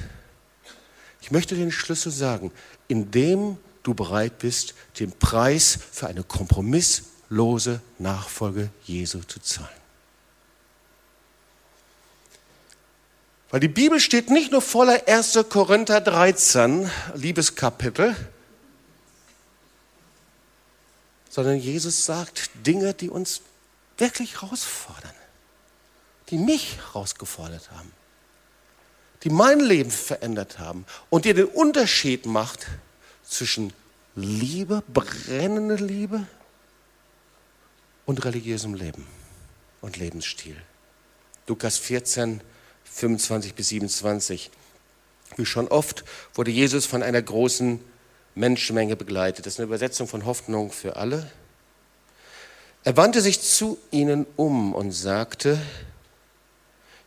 Ich 1.21 1.31
möchte 1.31 1.55
dir 1.55 1.61
den 1.61 1.71
Schlüssel 1.71 2.11
sagen, 2.11 2.51
indem 2.87 3.57
du 3.83 3.93
bereit 3.93 4.39
bist, 4.39 4.73
den 4.99 5.11
Preis 5.11 5.77
für 5.91 6.07
eine 6.07 6.23
kompromisslose 6.23 7.81
Nachfolge 7.99 8.69
Jesu 8.83 9.19
zu 9.19 9.39
zahlen. 9.39 9.80
Weil 13.51 13.59
die 13.59 13.67
Bibel 13.67 13.99
steht 13.99 14.29
nicht 14.29 14.53
nur 14.53 14.61
voller 14.61 15.07
1. 15.07 15.37
Korinther 15.49 15.99
13, 15.99 16.89
Liebeskapitel, 17.15 18.15
sondern 21.29 21.57
Jesus 21.57 22.05
sagt 22.05 22.49
Dinge, 22.65 22.93
die 22.93 23.09
uns 23.09 23.41
wirklich 23.97 24.41
herausfordern, 24.41 25.13
die 26.29 26.37
mich 26.37 26.77
herausgefordert 26.77 27.71
haben, 27.71 27.91
die 29.23 29.29
mein 29.29 29.59
Leben 29.59 29.91
verändert 29.91 30.57
haben 30.57 30.85
und 31.09 31.25
die 31.25 31.33
den 31.33 31.45
Unterschied 31.45 32.25
macht 32.25 32.67
zwischen 33.23 33.73
Liebe, 34.15 34.81
brennende 34.87 35.75
Liebe 35.75 36.25
und 38.05 38.23
religiösem 38.23 38.75
Leben 38.75 39.05
und 39.81 39.97
Lebensstil. 39.97 40.55
Lukas 41.47 41.77
14, 41.77 42.41
25 42.93 43.55
bis 43.55 43.69
27. 43.69 44.51
Wie 45.37 45.45
schon 45.45 45.67
oft 45.67 46.03
wurde 46.33 46.51
Jesus 46.51 46.85
von 46.85 47.03
einer 47.03 47.21
großen 47.21 47.79
Menschenmenge 48.35 48.95
begleitet. 48.95 49.45
Das 49.45 49.53
ist 49.53 49.59
eine 49.59 49.67
Übersetzung 49.67 50.07
von 50.07 50.25
Hoffnung 50.25 50.71
für 50.71 50.95
alle. 50.97 51.31
Er 52.83 52.97
wandte 52.97 53.21
sich 53.21 53.41
zu 53.41 53.77
ihnen 53.91 54.25
um 54.35 54.73
und 54.73 54.91
sagte, 54.91 55.61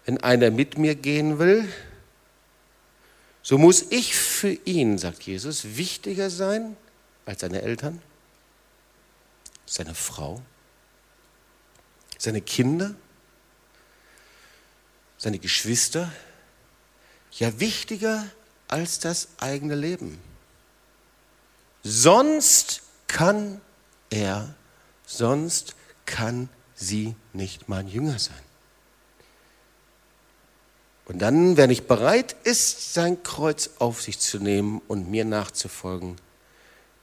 wenn 0.07 0.19
einer 0.19 0.51
mit 0.51 0.79
mir 0.79 0.95
gehen 0.95 1.39
will, 1.39 1.69
so 3.43 3.59
muss 3.59 3.87
ich 3.91 4.15
für 4.15 4.53
ihn, 4.65 4.99
sagt 4.99 5.23
Jesus, 5.25 5.77
wichtiger 5.77 6.31
sein 6.31 6.77
als 7.27 7.41
seine 7.41 7.63
Eltern, 7.63 8.01
seine 9.67 9.95
Frau, 9.95 10.41
seine 12.19 12.41
Kinder 12.41 12.95
seine 15.25 15.39
Geschwister, 15.39 16.13
ja 17.33 17.59
wichtiger 17.59 18.27
als 18.69 18.99
das 18.99 19.29
eigene 19.39 19.75
Leben. 19.75 20.21
Sonst 21.83 22.83
kann 23.09 23.61
er, 24.11 24.55
sonst 25.07 25.77
kann 26.05 26.51
sie 26.75 27.17
nicht 27.33 27.71
mein 27.71 27.89
Jünger 27.89 28.19
sein. 28.19 28.37
Und 31.07 31.21
dann, 31.21 31.57
wer 31.57 31.69
nicht 31.69 31.89
bereit 31.89 32.37
ist, 32.45 32.93
sein 32.93 33.23
Kreuz 33.23 33.71
auf 33.79 34.03
sich 34.03 34.19
zu 34.19 34.39
nehmen 34.39 34.81
und 34.89 35.11
mir 35.11 35.25
nachzufolgen, 35.25 36.17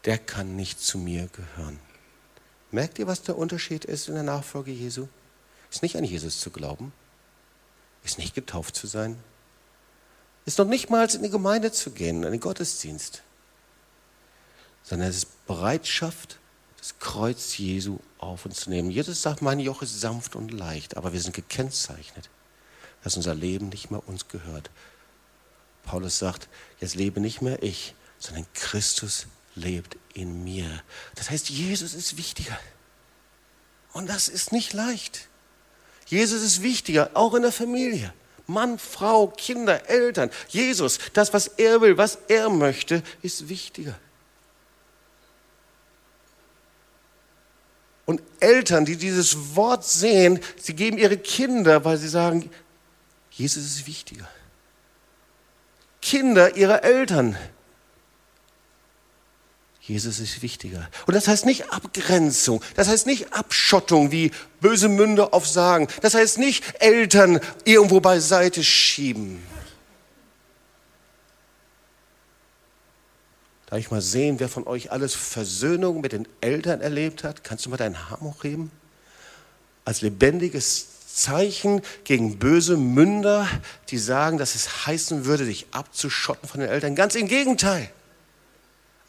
der 0.06 0.20
kann 0.20 0.56
nicht 0.56 0.80
zu 0.80 1.00
mir 1.00 1.28
gehören. 1.28 1.80
Merkt 2.70 3.00
ihr, 3.00 3.08
was 3.08 3.24
der 3.24 3.38
Unterschied 3.38 3.86
ist 3.86 4.10
in 4.10 4.14
der 4.14 4.24
Nachfolge 4.24 4.72
Jesu? 4.72 5.08
Ist 5.72 5.82
nicht 5.82 5.98
an 5.98 6.04
Jesus 6.04 6.40
zu 6.40 6.52
glauben, 6.52 6.94
ist 8.04 8.18
nicht 8.18 8.34
getauft 8.34 8.76
zu 8.76 8.88
sein, 8.88 9.22
ist 10.46 10.58
noch 10.58 10.66
nicht 10.66 10.90
mal 10.90 11.08
in 11.14 11.24
die 11.24 11.30
Gemeinde 11.30 11.72
zu 11.72 11.92
gehen, 11.92 12.24
in 12.24 12.32
den 12.32 12.40
Gottesdienst, 12.40 13.22
sondern 14.84 15.10
es 15.10 15.18
ist 15.18 15.46
Bereitschaft, 15.46 16.40
das 16.78 16.98
Kreuz 16.98 17.58
Jesu 17.58 18.00
auf 18.18 18.46
uns 18.46 18.62
zu 18.62 18.70
nehmen. 18.72 18.90
Jesus 18.90 19.22
sagt, 19.22 19.44
mein 19.44 19.60
Joch 19.60 19.84
ist 19.84 20.02
sanft 20.02 20.36
und 20.36 20.52
leicht, 20.52 20.98
aber 20.98 21.14
wir 21.14 21.22
sind 21.22 21.36
gekennzeichnet, 21.36 22.30
dass 23.04 23.16
unser 23.16 23.36
Leben 23.36 23.70
nicht 23.70 23.92
mehr 23.92 24.08
uns 24.08 24.28
gehört. 24.28 24.72
Paulus 25.84 26.18
sagt, 26.18 26.50
jetzt 26.80 26.96
lebe 26.96 27.20
nicht 27.20 27.42
mehr 27.42 27.62
ich, 27.62 27.94
sondern 28.18 28.48
Christus 28.54 29.28
lebt 29.56 29.98
in 30.14 30.44
mir. 30.44 30.82
Das 31.16 31.30
heißt, 31.30 31.50
Jesus 31.50 31.94
ist 31.94 32.18
wichtiger. 32.18 32.58
Und 33.94 34.10
das 34.10 34.28
ist 34.28 34.52
nicht 34.52 34.74
leicht. 34.74 35.28
Jesus 36.12 36.44
ist 36.44 36.62
wichtiger, 36.62 37.10
auch 37.14 37.34
in 37.36 37.42
der 37.42 37.54
Familie. 37.54 38.14
Mann, 38.46 38.78
Frau, 38.78 39.28
Kinder, 39.28 39.90
Eltern. 39.90 40.30
Jesus, 40.50 41.00
das, 41.14 41.32
was 41.32 41.48
er 41.48 41.80
will, 41.80 41.98
was 41.98 42.18
er 42.28 42.50
möchte, 42.50 43.02
ist 43.22 43.48
wichtiger. 43.48 43.98
Und 48.06 48.22
Eltern, 48.42 48.84
die 48.84 48.98
dieses 48.98 49.56
Wort 49.56 49.86
sehen, 49.86 50.42
sie 50.58 50.74
geben 50.74 50.98
ihre 50.98 51.16
Kinder, 51.16 51.86
weil 51.86 51.96
sie 51.96 52.10
sagen, 52.10 52.52
Jesus 53.30 53.64
ist 53.64 53.88
wichtiger. 53.88 54.28
Kinder 56.02 56.58
ihrer 56.58 56.84
Eltern, 56.84 57.38
Jesus 59.92 60.20
ist 60.20 60.42
wichtiger. 60.42 60.90
Und 61.06 61.16
das 61.16 61.28
heißt 61.28 61.46
nicht 61.46 61.74
Abgrenzung, 61.74 62.64
das 62.78 62.88
heißt 62.88 63.06
nicht 63.08 63.34
Abschottung, 63.34 64.10
wie 64.10 64.32
böse 64.62 64.88
Münder 64.88 65.34
oft 65.34 65.52
sagen. 65.52 65.90
Das 66.02 66.14
heißt 66.14 66.38
nicht 66.38 66.64
Eltern 66.80 67.42
irgendwo 67.66 68.00
beiseite 68.00 68.64
schieben. 68.64 69.44
Darf 73.66 73.80
ich 73.80 73.92
mal 73.92 74.02
sehen, 74.02 74.40
wer 74.40 74.48
von 74.48 74.66
euch 74.66 74.94
alles 74.94 75.14
Versöhnung 75.14 76.00
mit 76.00 76.14
den 76.14 76.26
Eltern 76.40 76.80
erlebt 76.80 77.26
hat? 77.26 77.44
Kannst 77.44 77.66
du 77.66 77.70
mal 77.70 77.76
deinen 77.76 77.96
Arm 77.96 78.22
hochheben? 78.22 78.72
Als 79.84 80.00
lebendiges 80.00 80.88
Zeichen 81.14 81.82
gegen 82.06 82.40
böse 82.40 82.78
Münder, 82.78 83.46
die 83.90 83.98
sagen, 83.98 84.38
dass 84.38 84.56
es 84.56 84.88
heißen 84.88 85.26
würde, 85.26 85.46
dich 85.46 85.68
abzuschotten 85.72 86.48
von 86.48 86.62
den 86.62 86.70
Eltern. 86.70 86.96
Ganz 86.96 87.16
im 87.16 87.28
Gegenteil 87.28 87.92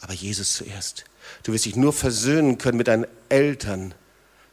aber 0.03 0.13
Jesus 0.13 0.55
zuerst. 0.55 1.05
Du 1.45 1.53
wirst 1.53 1.65
dich 1.65 1.77
nur 1.77 1.93
versöhnen 1.93 2.59
können 2.59 2.77
mit 2.77 2.89
deinen 2.89 3.07
Eltern, 3.29 3.95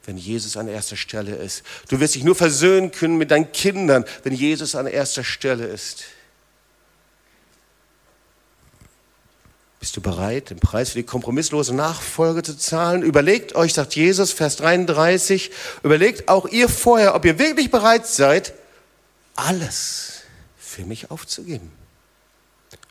wenn 0.04 0.16
Jesus 0.16 0.56
an 0.56 0.68
erster 0.68 0.96
Stelle 0.96 1.36
ist. 1.36 1.62
Du 1.88 2.00
wirst 2.00 2.14
dich 2.14 2.24
nur 2.24 2.36
versöhnen 2.36 2.92
können 2.92 3.18
mit 3.18 3.30
deinen 3.30 3.52
Kindern, 3.52 4.04
wenn 4.22 4.32
Jesus 4.32 4.74
an 4.74 4.86
erster 4.86 5.24
Stelle 5.24 5.66
ist. 5.66 6.04
Bist 9.80 9.96
du 9.96 10.00
bereit, 10.00 10.50
den 10.50 10.60
Preis 10.60 10.90
für 10.90 10.98
die 10.98 11.04
kompromisslose 11.04 11.74
Nachfolge 11.74 12.42
zu 12.42 12.56
zahlen? 12.56 13.02
Überlegt 13.02 13.54
euch, 13.54 13.74
sagt 13.74 13.96
Jesus, 13.96 14.32
Vers 14.32 14.56
33, 14.56 15.50
überlegt 15.82 16.28
auch 16.28 16.46
ihr 16.46 16.68
vorher, 16.68 17.14
ob 17.14 17.24
ihr 17.24 17.38
wirklich 17.38 17.70
bereit 17.70 18.06
seid, 18.06 18.52
alles 19.34 20.20
für 20.58 20.84
mich 20.84 21.10
aufzugeben 21.10 21.72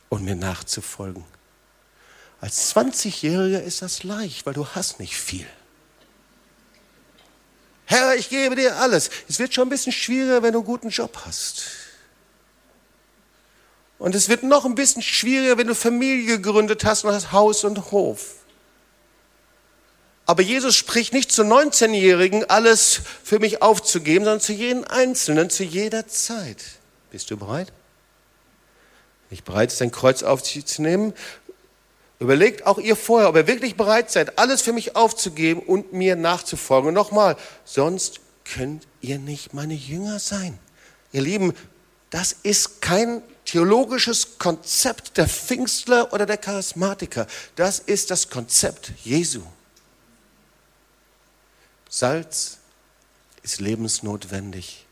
und 0.09 0.25
mir 0.25 0.35
nachzufolgen. 0.35 1.23
Als 2.41 2.73
20-Jähriger 2.75 3.61
ist 3.61 3.81
das 3.81 4.03
leicht, 4.03 4.45
weil 4.45 4.53
du 4.53 4.65
hast 4.67 4.99
nicht 4.99 5.15
viel. 5.15 5.47
Herr, 7.85 8.15
ich 8.15 8.29
gebe 8.29 8.55
dir 8.55 8.77
alles. 8.77 9.09
Es 9.27 9.39
wird 9.39 9.53
schon 9.53 9.67
ein 9.67 9.69
bisschen 9.69 9.91
schwieriger, 9.91 10.43
wenn 10.43 10.53
du 10.53 10.59
einen 10.59 10.65
guten 10.65 10.89
Job 10.89 11.19
hast. 11.25 11.63
Und 13.97 14.15
es 14.15 14.29
wird 14.29 14.43
noch 14.43 14.63
ein 14.63 14.75
bisschen 14.75 15.01
schwieriger, 15.01 15.57
wenn 15.57 15.67
du 15.67 15.75
Familie 15.75 16.37
gegründet 16.37 16.85
hast 16.85 17.03
und 17.03 17.11
hast 17.11 17.31
Haus 17.31 17.63
und 17.65 17.91
Hof. 17.91 18.35
Aber 20.25 20.43
Jesus 20.43 20.75
spricht 20.75 21.11
nicht 21.11 21.31
zu 21.31 21.41
19-Jährigen, 21.41 22.47
alles 22.49 23.01
für 23.23 23.39
mich 23.39 23.63
aufzugeben, 23.63 24.23
sondern 24.23 24.41
zu 24.41 24.53
jedem 24.53 24.85
Einzelnen, 24.85 25.49
zu 25.49 25.63
jeder 25.63 26.07
Zeit. 26.07 26.63
Bist 27.09 27.31
du 27.31 27.37
bereit? 27.37 27.73
Nicht 29.31 29.43
bereit 29.43 29.71
ist, 29.71 29.81
dein 29.81 29.91
Kreuz 29.91 30.23
nehmen? 30.77 31.13
Überlegt 32.19 32.65
auch 32.65 32.77
ihr 32.77 32.97
vorher, 32.97 33.29
ob 33.29 33.37
ihr 33.37 33.47
wirklich 33.47 33.75
bereit 33.75 34.11
seid, 34.11 34.37
alles 34.37 34.61
für 34.61 34.73
mich 34.73 34.95
aufzugeben 34.97 35.61
und 35.61 35.93
mir 35.93 36.17
nachzufolgen. 36.17 36.89
Und 36.89 36.93
nochmal, 36.93 37.37
sonst 37.63 38.19
könnt 38.43 38.87
ihr 38.99 39.19
nicht 39.19 39.53
meine 39.53 39.73
Jünger 39.73 40.19
sein. 40.19 40.59
Ihr 41.13 41.21
Lieben, 41.21 41.53
das 42.09 42.35
ist 42.43 42.81
kein 42.81 43.21
theologisches 43.45 44.37
Konzept 44.37 45.17
der 45.17 45.29
Pfingstler 45.29 46.11
oder 46.11 46.25
der 46.25 46.37
Charismatiker. 46.37 47.25
Das 47.55 47.79
ist 47.79 48.11
das 48.11 48.29
Konzept 48.29 48.91
Jesu. 49.03 49.41
Salz 51.89 52.57
ist 53.41 53.61
lebensnotwendig. 53.61 54.85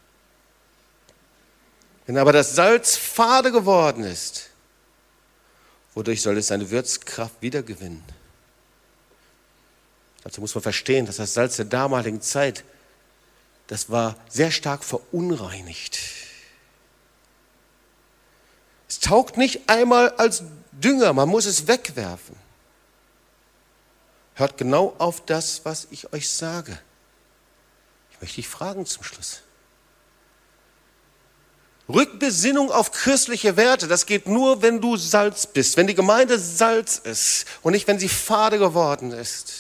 Wenn 2.06 2.18
aber 2.18 2.32
das 2.32 2.56
Salz 2.56 2.96
fade 2.96 3.52
geworden 3.52 4.04
ist, 4.04 4.47
Wodurch 5.98 6.22
soll 6.22 6.38
es 6.38 6.46
seine 6.50 6.70
Würzkraft 6.70 7.42
wiedergewinnen? 7.42 8.04
Dazu 10.22 10.42
muss 10.42 10.54
man 10.54 10.62
verstehen, 10.62 11.08
dass 11.08 11.16
das 11.16 11.34
Salz 11.34 11.56
der 11.56 11.66
damaligen 11.66 12.22
Zeit, 12.22 12.64
das 13.66 13.90
war 13.90 14.16
sehr 14.30 14.52
stark 14.52 14.84
verunreinigt. 14.84 15.98
Es 18.88 19.00
taugt 19.00 19.38
nicht 19.38 19.68
einmal 19.72 20.12
als 20.12 20.44
Dünger, 20.72 21.14
man 21.14 21.30
muss 21.30 21.48
es 21.48 21.66
wegwerfen. 21.66 22.36
Hört 24.36 24.56
genau 24.60 24.94
auf 25.00 25.26
das, 25.26 25.66
was 25.66 25.88
ich 25.90 26.14
euch 26.14 26.30
sage. 26.30 26.78
Ich 28.12 28.22
möchte 28.22 28.36
dich 28.36 28.48
fragen 28.48 28.86
zum 28.86 29.02
Schluss. 29.02 29.42
Rückbesinnung 31.90 32.70
auf 32.72 32.92
christliche 32.92 33.56
Werte, 33.56 33.88
das 33.88 34.06
geht 34.06 34.28
nur, 34.28 34.62
wenn 34.62 34.82
du 34.82 34.98
Salz 34.98 35.48
bist, 35.48 35.78
wenn 35.78 35.88
die 35.88 35.96
Gemeinde 35.96 36.38
Salz 36.38 36.98
ist 36.98 37.46
und 37.62 37.72
nicht, 37.72 37.88
wenn 37.88 37.98
sie 37.98 38.10
fade 38.10 38.60
geworden 38.60 39.12
ist. 39.12 39.54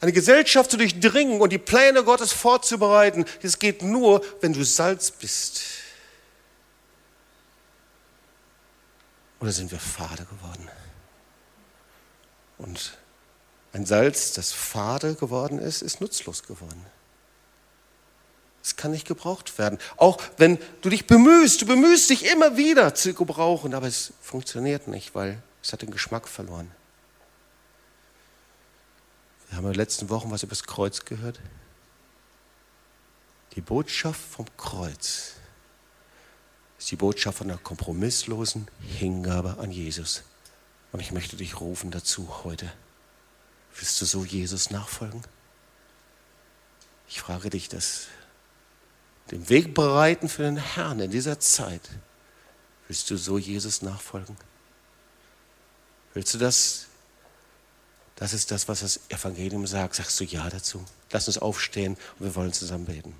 Eine 0.00 0.12
Gesellschaft 0.12 0.70
zu 0.70 0.76
durchdringen 0.76 1.40
und 1.40 1.50
die 1.50 1.58
Pläne 1.58 2.04
Gottes 2.04 2.32
vorzubereiten, 2.32 3.24
das 3.42 3.58
geht 3.58 3.82
nur, 3.82 4.24
wenn 4.40 4.52
du 4.52 4.64
Salz 4.64 5.10
bist. 5.10 5.62
Oder 9.40 9.52
sind 9.52 9.70
wir 9.72 9.80
fade 9.80 10.26
geworden? 10.26 10.70
Und 12.58 12.96
ein 13.72 13.84
Salz, 13.84 14.32
das 14.32 14.52
fade 14.52 15.14
geworden 15.14 15.58
ist, 15.58 15.82
ist 15.82 16.00
nutzlos 16.00 16.44
geworden. 16.44 16.84
Es 18.66 18.74
kann 18.74 18.90
nicht 18.90 19.06
gebraucht 19.06 19.60
werden. 19.60 19.78
Auch 19.96 20.20
wenn 20.38 20.58
du 20.82 20.88
dich 20.88 21.06
bemühst, 21.06 21.62
du 21.62 21.66
bemühst 21.66 22.10
dich 22.10 22.28
immer 22.28 22.56
wieder 22.56 22.96
zu 22.96 23.14
gebrauchen, 23.14 23.74
aber 23.74 23.86
es 23.86 24.12
funktioniert 24.20 24.88
nicht, 24.88 25.14
weil 25.14 25.40
es 25.62 25.72
hat 25.72 25.82
den 25.82 25.92
Geschmack 25.92 26.26
verloren. 26.26 26.68
Wir 29.48 29.58
haben 29.58 29.66
in 29.66 29.70
den 29.70 29.76
letzten 29.76 30.10
Wochen 30.10 30.32
was 30.32 30.42
über 30.42 30.50
das 30.50 30.64
Kreuz 30.64 31.04
gehört. 31.04 31.38
Die 33.54 33.60
Botschaft 33.60 34.20
vom 34.20 34.46
Kreuz 34.56 35.34
ist 36.76 36.90
die 36.90 36.96
Botschaft 36.96 37.38
von 37.38 37.46
der 37.46 37.58
kompromisslosen 37.58 38.66
Hingabe 38.80 39.58
an 39.60 39.70
Jesus. 39.70 40.24
Und 40.90 40.98
ich 40.98 41.12
möchte 41.12 41.36
dich 41.36 41.60
rufen 41.60 41.92
dazu 41.92 42.42
heute. 42.42 42.72
Willst 43.76 44.00
du 44.00 44.06
so 44.06 44.24
Jesus 44.24 44.70
nachfolgen? 44.70 45.22
Ich 47.08 47.20
frage 47.20 47.48
dich 47.48 47.68
das 47.68 48.08
den 49.30 49.48
Weg 49.48 49.74
bereiten 49.74 50.28
für 50.28 50.42
den 50.42 50.56
Herrn 50.56 51.00
in 51.00 51.10
dieser 51.10 51.40
Zeit. 51.40 51.82
Willst 52.86 53.10
du 53.10 53.16
so 53.16 53.38
Jesus 53.38 53.82
nachfolgen? 53.82 54.36
Willst 56.14 56.34
du 56.34 56.38
das? 56.38 56.86
Das 58.14 58.32
ist 58.32 58.50
das, 58.50 58.68
was 58.68 58.80
das 58.80 59.00
Evangelium 59.08 59.66
sagt. 59.66 59.96
Sagst 59.96 60.18
du 60.20 60.24
Ja 60.24 60.48
dazu? 60.48 60.84
Lass 61.10 61.26
uns 61.26 61.38
aufstehen 61.38 61.96
und 62.18 62.26
wir 62.26 62.34
wollen 62.34 62.52
zusammen 62.52 62.86
beten. 62.86 63.14